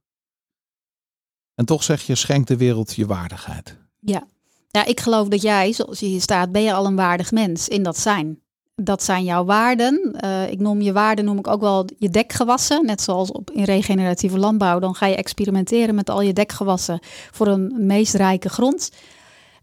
En 1.54 1.64
toch 1.64 1.82
zeg 1.82 2.02
je: 2.02 2.14
schenk 2.14 2.46
de 2.46 2.56
wereld 2.56 2.94
je 2.94 3.06
waardigheid. 3.06 3.78
Ja. 3.98 4.26
ja, 4.68 4.84
ik 4.84 5.00
geloof 5.00 5.28
dat 5.28 5.42
jij, 5.42 5.72
zoals 5.72 6.00
je 6.00 6.06
hier 6.06 6.20
staat, 6.20 6.52
ben 6.52 6.62
je 6.62 6.72
al 6.72 6.86
een 6.86 6.96
waardig 6.96 7.30
mens 7.30 7.68
in 7.68 7.82
dat 7.82 7.98
zijn. 7.98 8.42
Dat 8.84 9.02
zijn 9.02 9.24
jouw 9.24 9.44
waarden. 9.44 10.12
Eh, 10.12 10.50
ik 10.50 10.58
noem 10.58 10.80
je 10.80 10.92
waarden, 10.92 11.24
noem 11.24 11.38
ik 11.38 11.46
ook 11.46 11.60
wel 11.60 11.84
je 11.98 12.10
dekgewassen. 12.10 12.86
Net 12.86 13.00
zoals 13.00 13.32
op, 13.32 13.50
in 13.50 13.64
regeneratieve 13.64 14.38
landbouw. 14.38 14.78
Dan 14.78 14.94
ga 14.94 15.06
je 15.06 15.16
experimenteren 15.16 15.94
met 15.94 16.10
al 16.10 16.20
je 16.20 16.32
dekgewassen 16.32 17.00
voor 17.30 17.46
een 17.46 17.74
meest 17.78 18.14
rijke 18.14 18.48
grond. 18.48 18.90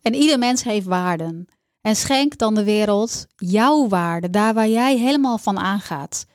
En 0.01 0.15
ieder 0.15 0.39
mens 0.39 0.63
heeft 0.63 0.85
waarden. 0.85 1.47
En 1.81 1.95
schenk 1.95 2.37
dan 2.37 2.55
de 2.55 2.63
wereld 2.63 3.25
jouw 3.35 3.87
waarden, 3.87 4.31
daar 4.31 4.53
waar 4.53 4.69
jij 4.69 4.97
helemaal 4.97 5.37
van 5.37 5.59
aangaat. 5.59 6.25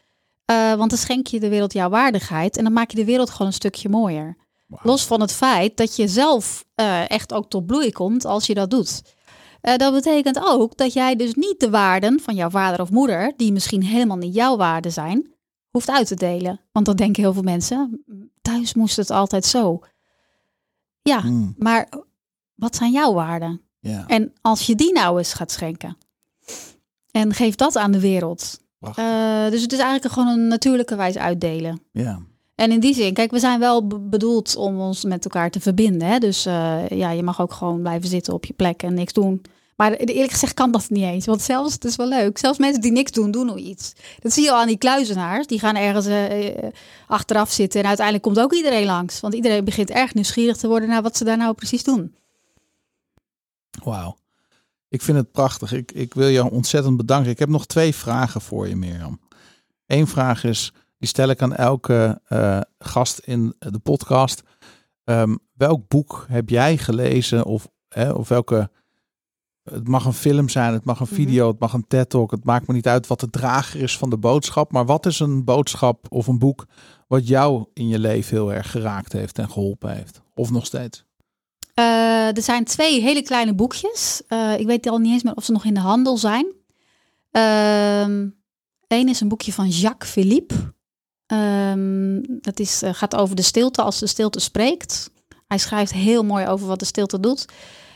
Eh, 0.44 0.74
want 0.74 0.90
dan 0.90 0.98
schenk 0.98 1.26
je 1.26 1.40
de 1.40 1.48
wereld 1.48 1.72
jouw 1.72 1.88
waardigheid 1.88 2.56
en 2.56 2.64
dan 2.64 2.72
maak 2.72 2.90
je 2.90 2.96
de 2.96 3.04
wereld 3.04 3.30
gewoon 3.30 3.46
een 3.46 3.52
stukje 3.52 3.88
mooier. 3.88 4.36
Los 4.82 5.06
van 5.06 5.20
het 5.20 5.32
feit 5.32 5.76
dat 5.76 5.96
je 5.96 6.08
zelf 6.08 6.64
eh, 6.74 7.10
echt 7.10 7.32
ook 7.32 7.50
tot 7.50 7.66
bloei 7.66 7.92
komt 7.92 8.24
als 8.24 8.46
je 8.46 8.54
dat 8.54 8.70
doet. 8.70 9.02
Eh, 9.64 9.76
dat 9.76 9.92
betekent 9.92 10.40
ook 10.44 10.76
dat 10.76 10.92
jij 10.92 11.16
dus 11.16 11.34
niet 11.34 11.60
de 11.60 11.70
waarden 11.70 12.20
van 12.20 12.34
jouw 12.34 12.50
vader 12.50 12.80
of 12.80 12.90
moeder, 12.90 13.32
die 13.36 13.52
misschien 13.52 13.82
helemaal 13.82 14.16
niet 14.16 14.34
jouw 14.34 14.56
waarden 14.56 14.92
zijn, 14.92 15.32
hoeft 15.70 15.90
uit 15.90 16.06
te 16.06 16.14
delen. 16.14 16.60
Want 16.72 16.86
dat 16.86 16.96
denken 16.96 17.22
heel 17.22 17.32
veel 17.32 17.42
mensen. 17.42 18.04
Thuis 18.42 18.74
moest 18.74 18.96
het 18.96 19.10
altijd 19.10 19.44
zo. 19.44 19.80
Ja, 21.02 21.20
Hmm, 21.20 21.54
maar 21.58 21.88
wat 22.54 22.76
zijn 22.76 22.92
jouw 22.92 23.12
waarden? 23.12 23.60
En 24.06 24.32
als 24.40 24.66
je 24.66 24.74
die 24.74 24.92
nou 24.92 25.18
eens 25.18 25.32
gaat 25.34 25.50
schenken 25.50 25.96
en 27.10 27.34
geef 27.34 27.54
dat 27.54 27.76
aan 27.76 27.92
de 27.92 28.00
wereld. 28.00 28.60
Eh, 28.80 29.50
dus 29.50 29.62
het 29.62 29.72
is 29.72 29.78
eigenlijk 29.78 30.14
gewoon 30.14 30.28
een 30.28 30.48
natuurlijke 30.48 30.96
wijze 30.96 31.20
uitdelen. 31.20 31.80
ja. 31.92 32.20
En 32.54 32.72
in 32.72 32.80
die 32.80 32.94
zin, 32.94 33.12
kijk, 33.14 33.30
we 33.30 33.38
zijn 33.38 33.60
wel 33.60 33.86
be- 33.86 33.98
bedoeld 33.98 34.56
om 34.56 34.80
ons 34.80 35.04
met 35.04 35.24
elkaar 35.24 35.50
te 35.50 35.60
verbinden. 35.60 36.08
Hè? 36.08 36.18
Dus 36.18 36.46
eh, 36.46 36.88
ja, 36.88 37.10
je 37.10 37.22
mag 37.22 37.40
ook 37.40 37.52
gewoon 37.52 37.80
blijven 37.80 38.08
zitten 38.08 38.32
op 38.34 38.44
je 38.44 38.52
plek 38.52 38.82
en 38.82 38.94
niks 38.94 39.12
doen. 39.12 39.42
Maar 39.76 39.92
eerlijk 39.92 40.32
gezegd 40.32 40.54
kan 40.54 40.70
dat 40.70 40.90
niet 40.90 41.04
eens. 41.04 41.26
Want 41.26 41.42
zelfs, 41.42 41.72
het 41.72 41.84
is 41.84 41.96
wel 41.96 42.08
leuk, 42.08 42.38
zelfs 42.38 42.58
mensen 42.58 42.80
die 42.80 42.92
niks 42.92 43.10
doen, 43.10 43.30
doen 43.30 43.46
nog 43.46 43.58
iets. 43.58 43.92
Dat 44.18 44.32
zie 44.32 44.44
je 44.44 44.50
al 44.50 44.60
aan 44.60 44.66
die 44.66 44.78
kluizenaars. 44.78 45.46
Die 45.46 45.58
gaan 45.58 45.76
ergens 45.76 46.06
eh, 46.06 46.48
eh, 46.48 46.72
achteraf 47.06 47.50
zitten. 47.50 47.80
En 47.80 47.86
uiteindelijk 47.86 48.26
komt 48.26 48.40
ook 48.40 48.52
iedereen 48.52 48.86
langs. 48.86 49.20
Want 49.20 49.34
iedereen 49.34 49.64
begint 49.64 49.90
erg 49.90 50.14
nieuwsgierig 50.14 50.56
te 50.56 50.68
worden 50.68 50.88
naar 50.88 51.02
wat 51.02 51.16
ze 51.16 51.24
daar 51.24 51.36
nou 51.36 51.54
precies 51.54 51.84
doen. 51.84 52.14
Wauw. 53.84 54.16
Ik 54.88 55.02
vind 55.02 55.18
het 55.18 55.32
prachtig. 55.32 55.72
Ik, 55.72 55.92
ik 55.92 56.14
wil 56.14 56.28
jou 56.30 56.52
ontzettend 56.52 56.96
bedanken. 56.96 57.30
Ik 57.30 57.38
heb 57.38 57.48
nog 57.48 57.66
twee 57.66 57.94
vragen 57.94 58.40
voor 58.40 58.68
je, 58.68 58.76
Mirjam. 58.76 59.20
Eén 59.86 60.06
vraag 60.06 60.44
is, 60.44 60.72
die 61.04 61.12
stel 61.12 61.28
ik 61.28 61.42
aan 61.42 61.54
elke 61.54 62.20
eh, 62.24 62.60
gast 62.78 63.18
in 63.18 63.54
de 63.58 63.78
podcast. 63.78 64.42
Ehm, 65.04 65.36
welk 65.56 65.88
boek 65.88 66.26
heb 66.28 66.48
jij 66.48 66.78
gelezen 66.78 67.44
of, 67.44 67.68
hè, 67.88 68.10
of 68.12 68.28
welke... 68.28 68.70
Het 69.62 69.88
mag 69.88 70.04
een 70.04 70.12
film 70.12 70.48
zijn, 70.48 70.72
het 70.72 70.84
mag 70.84 71.00
een 71.00 71.06
Mhm. 71.10 71.14
video, 71.14 71.48
het 71.48 71.58
mag 71.58 71.72
een 71.72 71.86
TED-talk. 71.86 72.30
Het 72.30 72.44
maakt 72.44 72.66
me 72.66 72.74
niet 72.74 72.88
uit 72.88 73.06
wat 73.06 73.20
de 73.20 73.30
drager 73.30 73.80
is 73.80 73.98
van 73.98 74.10
de 74.10 74.16
boodschap. 74.16 74.72
Maar 74.72 74.86
wat 74.86 75.06
is 75.06 75.20
een 75.20 75.44
boodschap 75.44 76.06
of 76.08 76.26
een 76.26 76.38
boek 76.38 76.66
wat 77.08 77.28
jou 77.28 77.66
in 77.72 77.88
je 77.88 77.98
leven 77.98 78.36
heel 78.36 78.52
erg 78.52 78.70
geraakt 78.70 79.12
heeft 79.12 79.38
en 79.38 79.50
geholpen 79.50 79.94
heeft? 79.96 80.20
Of 80.34 80.50
nog 80.50 80.66
steeds? 80.66 81.04
Eh, 81.74 82.36
er 82.36 82.42
zijn 82.42 82.64
twee 82.64 83.00
hele 83.00 83.22
kleine 83.22 83.54
boekjes. 83.54 84.22
Eh, 84.28 84.58
ik 84.58 84.66
weet 84.66 84.86
al 84.88 84.98
niet 84.98 85.12
eens 85.12 85.22
meer 85.22 85.34
of 85.34 85.44
ze 85.44 85.52
nog 85.52 85.64
in 85.64 85.74
de 85.74 85.80
handel 85.80 86.16
zijn. 86.16 86.46
Eén 88.86 89.08
is 89.08 89.20
een 89.20 89.28
boekje 89.28 89.52
van 89.52 89.68
Jacques 89.68 90.10
Philippe. 90.10 90.73
Ehm, 91.26 92.20
dat 92.26 92.58
is, 92.58 92.82
eh, 92.82 92.94
gaat 92.94 93.14
over 93.14 93.36
de 93.36 93.42
stilte 93.42 93.82
als 93.82 93.98
de 93.98 94.06
stilte 94.06 94.40
spreekt. 94.40 95.10
Hij 95.46 95.58
schrijft 95.58 95.92
heel 95.92 96.22
mooi 96.24 96.46
over 96.46 96.66
wat 96.66 96.78
de 96.78 96.84
stilte 96.84 97.20
doet. 97.20 97.46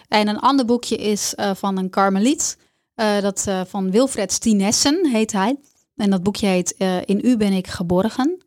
En 0.09 0.29
een 0.29 0.39
ander 0.39 0.65
boekje 0.65 0.97
is 0.97 1.35
eh, 1.35 1.51
van 1.55 1.79
een 1.79 1.91
karmeliet. 1.91 2.59
eh, 2.95 3.21
dat 3.21 3.47
van 3.67 3.91
Wilfred 3.91 4.33
Stinessen 4.33 5.07
heet 5.07 5.33
hij. 5.33 5.57
En 5.97 6.11
dat 6.11 6.23
boekje 6.23 6.47
heet 6.47 6.71
In 7.05 7.21
u 7.23 7.37
ben 7.37 7.53
ik 7.53 7.67
geborgen. 7.67 8.45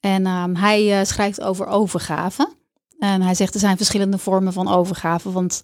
En 0.00 0.26
ehm, 0.26 0.54
hij 0.54 1.04
schrijft 1.04 1.40
over 1.40 1.66
overgave. 1.66 2.52
En 2.98 3.22
hij 3.22 3.34
zegt 3.34 3.54
er 3.54 3.60
zijn 3.60 3.76
verschillende 3.76 4.18
vormen 4.18 4.52
van 4.52 4.68
overgave. 4.68 5.32
Want 5.32 5.60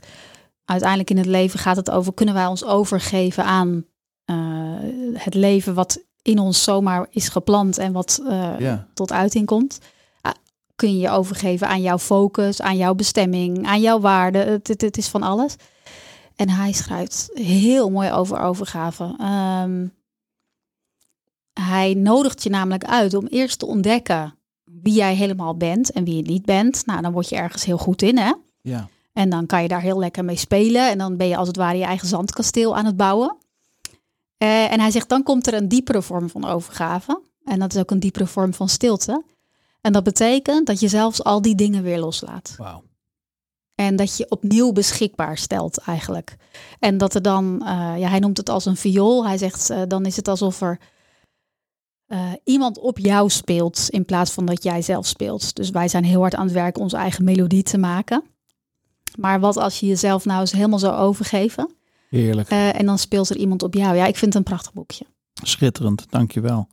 uiteindelijk 0.64 1.10
in 1.10 1.16
het 1.16 1.26
leven 1.26 1.58
gaat 1.58 1.76
het 1.76 1.90
over: 1.90 2.14
kunnen 2.14 2.34
wij 2.34 2.46
ons 2.46 2.64
overgeven 2.64 3.44
aan 3.44 3.84
het 5.12 5.34
leven 5.34 5.74
wat 5.74 6.04
in 6.22 6.38
ons 6.38 6.62
zomaar 6.62 7.06
is 7.10 7.28
geplant 7.28 7.78
en 7.78 7.92
wat 7.92 8.20
eh, 8.28 8.58
Ja. 8.58 8.86
tot 8.94 9.12
uiting 9.12 9.46
komt? 9.46 9.78
Ah, 10.20 10.32
kun 10.76 10.92
je 10.94 10.98
je 11.00 11.10
overgeven 11.10 11.68
aan 11.68 11.82
jouw 11.82 11.98
focus, 11.98 12.60
aan 12.62 12.76
jouw 12.76 12.94
bestemming, 12.94 13.66
aan 13.66 13.80
jouw 13.80 14.00
waarden? 14.00 14.46
Het, 14.48 14.68
het, 14.68 14.80
het 14.80 14.96
is 14.96 15.08
van 15.08 15.22
alles. 15.22 15.54
En 16.36 16.48
hij 16.50 16.72
schrijft 16.72 17.30
heel 17.34 17.90
mooi 17.90 18.12
over 18.12 18.38
overgave. 18.40 19.14
Ehm, 19.18 19.86
hij 21.52 21.94
nodigt 21.94 22.42
je 22.42 22.50
namelijk 22.50 22.84
uit 22.84 23.14
om 23.14 23.26
eerst 23.26 23.58
te 23.58 23.66
ontdekken 23.66 24.34
wie 24.64 24.94
jij 24.94 25.14
helemaal 25.14 25.56
bent 25.56 25.90
en 25.92 26.04
wie 26.04 26.16
je 26.16 26.22
niet 26.22 26.44
bent. 26.44 26.86
Nou, 26.86 27.02
dan 27.02 27.12
word 27.12 27.28
je 27.28 27.36
ergens 27.36 27.64
heel 27.64 27.78
goed 27.78 28.02
in, 28.02 28.18
hè? 28.18 28.32
Ja. 28.60 28.88
En 29.12 29.30
dan 29.30 29.46
kan 29.46 29.62
je 29.62 29.68
daar 29.68 29.80
heel 29.80 29.98
lekker 29.98 30.24
mee 30.24 30.36
spelen. 30.36 30.90
En 30.90 30.98
dan 30.98 31.16
ben 31.16 31.28
je 31.28 31.36
als 31.36 31.48
het 31.48 31.56
ware 31.56 31.78
je 31.78 31.84
eigen 31.84 32.08
zandkasteel 32.08 32.76
aan 32.76 32.84
het 32.84 32.96
bouwen. 32.96 33.36
Eh, 34.40 34.72
en 34.72 34.80
hij 34.80 34.90
zegt, 34.90 35.08
dan 35.08 35.22
komt 35.22 35.46
er 35.46 35.54
een 35.54 35.68
diepere 35.68 36.02
vorm 36.02 36.28
van 36.28 36.44
overgave. 36.44 37.22
En 37.44 37.58
dat 37.58 37.74
is 37.74 37.80
ook 37.80 37.90
een 37.90 38.00
diepere 38.00 38.26
vorm 38.26 38.54
van 38.54 38.68
stilte. 38.68 39.24
En 39.80 39.92
dat 39.92 40.04
betekent 40.04 40.66
dat 40.66 40.80
je 40.80 40.88
zelfs 40.88 41.24
al 41.24 41.42
die 41.42 41.54
dingen 41.54 41.82
weer 41.82 41.98
loslaat. 41.98 42.54
En 43.74 43.96
dat 43.96 44.16
je 44.16 44.30
opnieuw 44.30 44.72
beschikbaar 44.72 45.38
stelt 45.38 45.78
eigenlijk. 45.78 46.36
En 46.78 46.98
dat 46.98 47.14
er 47.14 47.22
dan, 47.22 47.62
eh, 47.64 47.94
ja, 47.98 48.08
hij 48.08 48.18
noemt 48.18 48.36
het 48.36 48.48
als 48.48 48.64
een 48.64 48.76
viool. 48.76 49.26
Hij 49.26 49.38
zegt, 49.38 49.70
eh, 49.70 49.82
dan 49.88 50.06
is 50.06 50.16
het 50.16 50.28
alsof 50.28 50.60
er 50.60 50.78
iemand 52.44 52.78
op 52.78 52.98
jou 52.98 53.28
speelt 53.28 53.86
in 53.88 54.04
plaats 54.04 54.30
van 54.30 54.46
dat 54.46 54.62
jij 54.62 54.82
zelf 54.82 55.06
speelt. 55.06 55.54
Dus 55.54 55.70
wij 55.70 55.88
zijn 55.88 56.04
heel 56.04 56.20
hard 56.20 56.34
aan 56.34 56.44
het 56.44 56.54
werk 56.54 56.78
onze 56.78 56.96
eigen 56.96 57.24
melodie 57.24 57.62
te 57.62 57.78
maken. 57.78 58.22
Maar 59.18 59.40
wat 59.40 59.56
als 59.56 59.80
je 59.80 59.86
jezelf 59.86 60.24
nou 60.24 60.40
eens 60.40 60.52
helemaal 60.52 60.78
zou 60.78 60.94
overgeven 60.94 61.79
Heerlijk. 62.10 62.48
eh, 62.48 62.78
en 62.80 62.86
dan 62.86 62.98
speelt 62.98 63.30
er 63.30 63.36
iemand 63.36 63.62
op 63.62 63.74
jou. 63.74 63.96
Ja, 63.96 64.06
ik 64.06 64.16
vind 64.16 64.34
het 64.34 64.34
een 64.34 64.52
prachtig 64.52 64.72
boekje. 64.72 65.06
Schitterend, 65.42 66.06
dankjewel. 66.10 66.68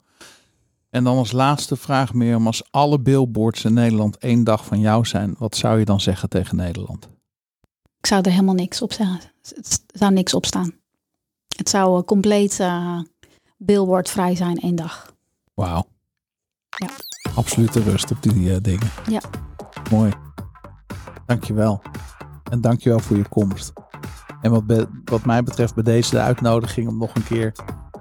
En 0.90 1.04
dan 1.04 1.18
als 1.18 1.32
laatste 1.32 1.76
vraag, 1.76 2.14
Mirjam. 2.14 2.46
Als 2.48 2.72
alle 2.72 3.00
billboards 3.00 3.64
in 3.66 3.74
Nederland 3.74 4.18
één 4.18 4.44
dag 4.44 4.66
van 4.66 4.80
jou 4.80 5.06
zijn, 5.06 5.36
wat 5.38 5.56
zou 5.56 5.80
je 5.80 5.86
dan 5.86 6.02
zeggen 6.02 6.30
tegen 6.30 6.56
Nederland? 6.56 7.10
Ik 8.00 8.06
zou 8.06 8.22
er 8.22 8.32
helemaal 8.32 8.54
niks 8.54 8.82
op 8.82 8.94
zeggen. 8.94 9.20
Het 9.56 9.84
zou 9.88 10.14
niks 10.14 10.34
op 10.34 10.46
staan. 10.46 10.72
Het 11.58 11.70
zou 11.70 11.98
eh, 12.00 12.04
compleet 12.04 12.60
eh 12.60 13.00
billboardvrij 13.58 14.36
zijn 14.36 14.58
één 14.58 14.76
dag. 14.76 15.14
Wauw. 15.54 15.88
Ja. 16.78 16.90
Absolute 17.36 17.82
rust 17.82 18.12
op 18.12 18.22
die 18.24 18.62
dingen. 18.62 18.90
Ja. 19.10 19.22
Mooi. 19.92 20.12
Dankjewel. 21.26 21.82
En 22.52 22.62
dankjewel 22.62 23.00
voor 23.00 23.18
je 23.18 23.28
komst. 23.30 23.74
En 24.42 24.52
wat, 24.52 24.66
be- 24.68 24.88
wat 25.06 25.26
mij 25.26 25.44
betreft 25.44 25.74
bij 25.74 25.84
deze 25.84 26.10
de 26.12 26.20
uitnodiging 26.20 26.88
om 26.88 26.98
nog 26.98 27.16
een 27.16 27.24
keer 27.24 27.52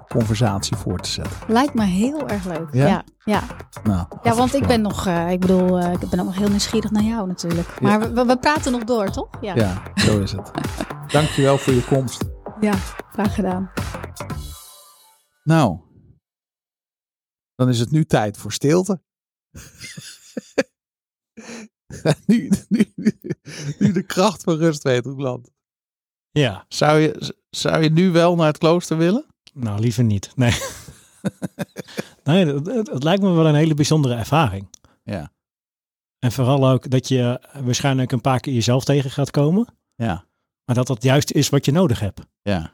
conversatie 0.07 0.75
voor 0.77 0.99
te 0.99 1.09
zetten. 1.09 1.37
Lijkt 1.47 1.73
me 1.73 1.83
heel 1.85 2.27
erg 2.27 2.45
leuk. 2.45 2.73
Ja? 2.73 2.87
Ja, 2.87 3.03
ja. 3.25 3.43
Nou, 3.83 4.07
ja 4.23 4.35
want 4.35 4.53
ik 4.53 4.67
ben 4.67 4.81
nog, 4.81 5.07
eh, 5.07 5.31
ik 5.31 5.39
bedoel, 5.39 5.79
eh, 5.79 5.91
ik 5.91 6.09
ben 6.09 6.19
ook 6.19 6.25
nog 6.25 6.35
heel 6.37 6.49
nieuwsgierig 6.49 6.91
naar 6.91 7.03
jou 7.03 7.27
natuurlijk. 7.27 7.81
Maar 7.81 7.99
Ja. 8.01 8.11
we, 8.11 8.25
we 8.25 8.37
praten 8.37 8.71
nog 8.71 8.83
door, 8.83 9.09
toch? 9.11 9.29
Ja, 9.41 9.55
Ja, 9.55 9.83
zo 9.95 10.19
is 10.19 10.31
het. 10.31 10.51
Dankjewel 11.07 11.57
voor 11.57 11.73
je 11.73 11.85
komst. 11.85 12.23
ja 12.59 12.73
graag 13.11 13.35
gedaan. 13.35 13.71
Nou, 15.43 15.79
dan 17.55 17.69
is 17.69 17.79
het 17.79 17.91
nu 17.91 18.05
tijd 18.05 18.37
voor 18.37 18.51
stilte. 18.51 19.01
nu, 22.25 22.49
nu, 22.69 22.93
nu 23.79 23.91
de 23.91 24.03
kracht 24.05 24.43
van 24.43 24.57
rust 24.57 24.83
weet, 24.83 25.05
Roland. 25.05 25.49
Ja, 26.37 26.65
Zou 26.69 26.99
je, 26.99 27.33
zou 27.49 27.83
je 27.83 27.89
nu 27.89 28.11
wel 28.11 28.35
naar 28.35 28.47
het 28.47 28.57
klooster 28.57 28.97
willen? 28.97 29.25
nou 29.53 29.79
liever 29.79 30.03
niet. 30.03 30.31
Nee. 30.35 30.51
nee, 32.23 32.45
het, 32.45 32.65
het- 32.87 33.03
lijkt 33.03 33.21
me 33.21 33.31
wel 33.31 33.47
een 33.47 33.55
hele 33.55 33.73
bijzondere 33.73 34.15
ervaring. 34.15 34.69
Ja. 35.03 35.31
En 36.19 36.31
vooral 36.31 36.69
ook 36.69 36.89
dat 36.89 37.07
je 37.07 37.41
waarschijnlijk 37.63 38.11
een 38.11 38.21
paar 38.21 38.39
keer 38.39 38.53
jezelf 38.53 38.83
tegen 38.83 39.11
gaat 39.11 39.31
komen. 39.31 39.67
Ja. 39.95 40.25
Maar 40.65 40.75
dat 40.75 40.87
dat 40.87 41.03
juist 41.03 41.31
is 41.31 41.49
wat 41.49 41.65
je 41.65 41.71
nodig 41.71 41.99
hebt. 41.99 42.21
Ja. 42.41 42.71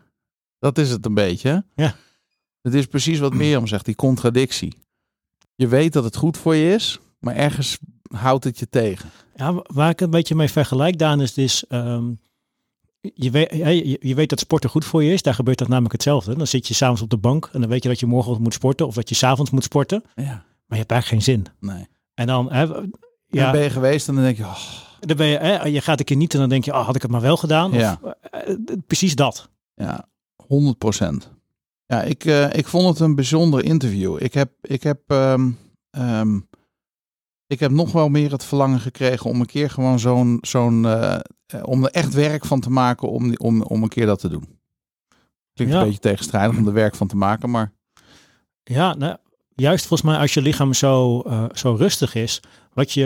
Dat 0.59 0.77
is 0.77 0.89
het 0.89 1.05
een 1.05 1.13
beetje. 1.13 1.65
Ja. 1.75 1.95
Het 2.61 2.73
is 2.73 2.85
precies 2.85 3.19
wat 3.19 3.33
Mirjam 3.33 3.67
zegt, 3.67 3.85
die 3.85 3.95
contradictie. 3.95 4.77
Je 5.55 5.67
weet 5.67 5.93
dat 5.93 6.03
het 6.03 6.15
goed 6.15 6.37
voor 6.37 6.55
je 6.55 6.73
is, 6.73 6.99
maar 7.19 7.35
ergens 7.35 7.77
houdt 8.15 8.43
het 8.43 8.59
je 8.59 8.69
tegen. 8.69 9.09
Ja, 9.35 9.53
wa- 9.53 9.65
waar 9.73 9.89
ik 9.89 10.01
een 10.01 10.09
beetje 10.09 10.35
mee 10.35 10.49
vergelijk, 10.49 10.97
Daan, 10.97 11.21
is 11.21 11.33
dus... 11.33 11.67
ehm, 11.67 12.11
je, 13.13 13.31
weet, 13.31 13.51
je, 13.51 13.97
je 13.99 14.15
weet 14.15 14.29
dat 14.29 14.39
sporten 14.39 14.69
goed 14.69 14.85
voor 14.85 15.03
je 15.03 15.13
is. 15.13 15.21
Daar 15.21 15.33
gebeurt 15.33 15.57
dat 15.57 15.67
namelijk 15.67 15.93
hetzelfde. 15.93 16.35
Dan 16.35 16.47
zit 16.47 16.67
je 16.67 16.73
s'avonds 16.73 17.01
op 17.01 17.09
de 17.09 17.17
bank 17.17 17.49
en 17.53 17.59
dan 17.61 17.69
weet 17.69 17.83
je 17.83 17.89
dat 17.89 17.99
je 17.99 18.05
morgen 18.05 18.41
moet 18.41 18.53
sporten. 18.53 18.87
Of 18.87 18.95
dat 18.95 19.09
je 19.09 19.15
s'avonds 19.15 19.51
moet 19.51 19.63
sporten. 19.63 20.03
Maar 20.15 20.25
Ja. 20.25 20.43
je 20.67 20.75
hebt 20.75 20.91
eigenlijk 20.91 21.05
geen 21.05 21.21
zin. 21.35 21.45
Nee. 21.59 21.87
En 22.13 22.27
dan, 22.27 22.51
hè, 22.51 22.61
Ja. 23.27 23.51
ben 23.51 23.61
je 23.61 23.69
geweest 23.69 24.07
en 24.07 24.15
dan 24.15 24.23
denk 24.23 24.37
je, 24.37 24.43
oh, 24.43 24.57
dan 24.99 25.17
ben 25.17 25.27
je, 25.27 25.37
hè, 25.37 25.63
je 25.65 25.81
gaat 25.81 25.99
een 25.99 26.05
keer 26.05 26.17
niet 26.17 26.33
en 26.33 26.39
dan 26.39 26.49
denk 26.49 26.65
je, 26.65 26.73
oh, 26.73 26.85
had 26.85 26.95
ik 26.95 27.01
het 27.01 27.11
maar 27.11 27.21
wel 27.21 27.37
gedaan. 27.37 27.71
Ja. 27.71 27.99
Of, 28.01 28.11
eh, 28.31 28.49
eh, 28.51 28.57
precies 28.87 29.15
dat. 29.15 29.49
Ja, 29.75 30.07
100 30.47 30.77
procent. 30.77 31.31
Ja, 31.85 32.01
ik, 32.01 32.25
eh, 32.25 32.53
ik 32.53 32.67
vond 32.67 32.87
het 32.87 32.99
een 32.99 33.15
bijzonder 33.15 33.63
interview. 33.63 34.23
Ik 34.23 34.33
heb, 34.33 34.51
ik, 34.61 34.83
heb, 34.83 34.99
ehm, 35.07 35.49
ehm, 35.89 36.39
ik 37.47 37.59
heb 37.59 37.71
nog 37.71 37.91
wel 37.91 38.09
meer 38.09 38.31
het 38.31 38.43
verlangen 38.43 38.79
gekregen 38.79 39.29
om 39.29 39.39
een 39.39 39.45
keer 39.45 39.69
gewoon 39.69 39.99
zo'n, 39.99 40.37
zo'n 40.41 40.85
om 41.63 41.83
er 41.83 41.91
echt 41.91 42.13
werk 42.13 42.45
van 42.45 42.59
te 42.59 42.69
maken 42.69 43.09
om, 43.09 43.35
om, 43.37 43.61
om 43.61 43.83
een 43.83 43.89
keer 43.89 44.05
dat 44.05 44.19
te 44.19 44.29
doen. 44.29 44.59
Klinkt 45.53 45.73
Ja. 45.73 45.79
een 45.79 45.85
beetje 45.85 45.99
tegenstrijdig 46.01 46.57
om 46.57 46.67
er 46.67 46.73
werk 46.73 46.95
van 46.95 47.07
te 47.07 47.15
maken, 47.15 47.49
maar 47.49 47.73
Ja, 48.63 48.93
nou, 48.93 49.17
juist 49.55 49.87
volgens 49.87 50.09
mij 50.09 50.19
als 50.19 50.33
je 50.33 50.41
lichaam 50.41 50.73
zo, 50.73 51.21
eh, 51.21 51.45
zo 51.53 51.73
rustig 51.75 52.15
is, 52.15 52.39
wat 52.73 52.91
je, 52.91 53.03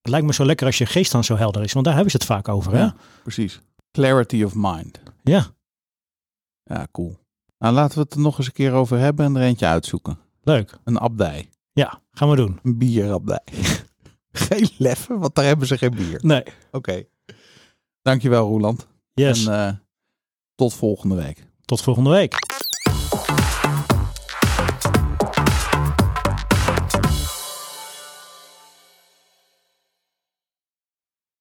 het 0.00 0.10
lijkt 0.10 0.26
me 0.26 0.32
zo 0.32 0.44
lekker 0.44 0.66
als 0.66 0.78
je 0.78 0.86
geest 0.86 1.12
dan 1.12 1.24
zo 1.24 1.36
helder 1.36 1.62
is. 1.62 1.72
Want 1.72 1.84
daar 1.84 1.94
hebben 1.94 2.12
ze 2.12 2.16
het 2.16 2.26
vaak 2.26 2.48
over. 2.48 2.72
Hè? 2.72 2.78
Ja. 2.78 2.94
precies. 3.22 3.60
Clarity 3.90 4.42
of 4.44 4.52
mind. 4.56 5.00
ja, 5.22 5.46
Ja, 6.64 6.86
cool. 6.92 7.18
Nou, 7.58 7.74
laten 7.74 7.94
we 7.98 8.02
het 8.04 8.14
er 8.14 8.20
nog 8.20 8.38
eens 8.38 8.46
een 8.46 8.52
keer 8.52 8.72
over 8.72 8.98
hebben 8.98 9.24
en 9.26 9.36
er 9.36 9.42
eentje 9.42 9.66
uitzoeken. 9.66 10.18
leuk. 10.42 10.78
Een 10.84 11.00
abdij. 11.00 11.48
Ja, 11.72 12.00
gaan 12.10 12.30
we 12.30 12.36
doen. 12.36 12.58
Een 12.62 12.78
bierabdij. 12.78 13.42
geen 14.32 14.68
leffen, 14.78 15.18
want 15.18 15.34
daar 15.34 15.44
hebben 15.44 15.66
ze 15.66 15.78
geen 15.78 15.94
bier. 15.94 16.20
Nee, 16.22 16.42
Oké. 16.70 17.04
Dankjewel, 18.08 18.46
Roeland. 18.48 18.86
yes. 19.14 19.46
En 19.46 19.52
eh, 19.66 19.72
tot 20.54 20.74
volgende 20.74 21.14
week. 21.14 21.46
Tot 21.64 21.80
volgende 21.82 22.10
week. 22.10 22.32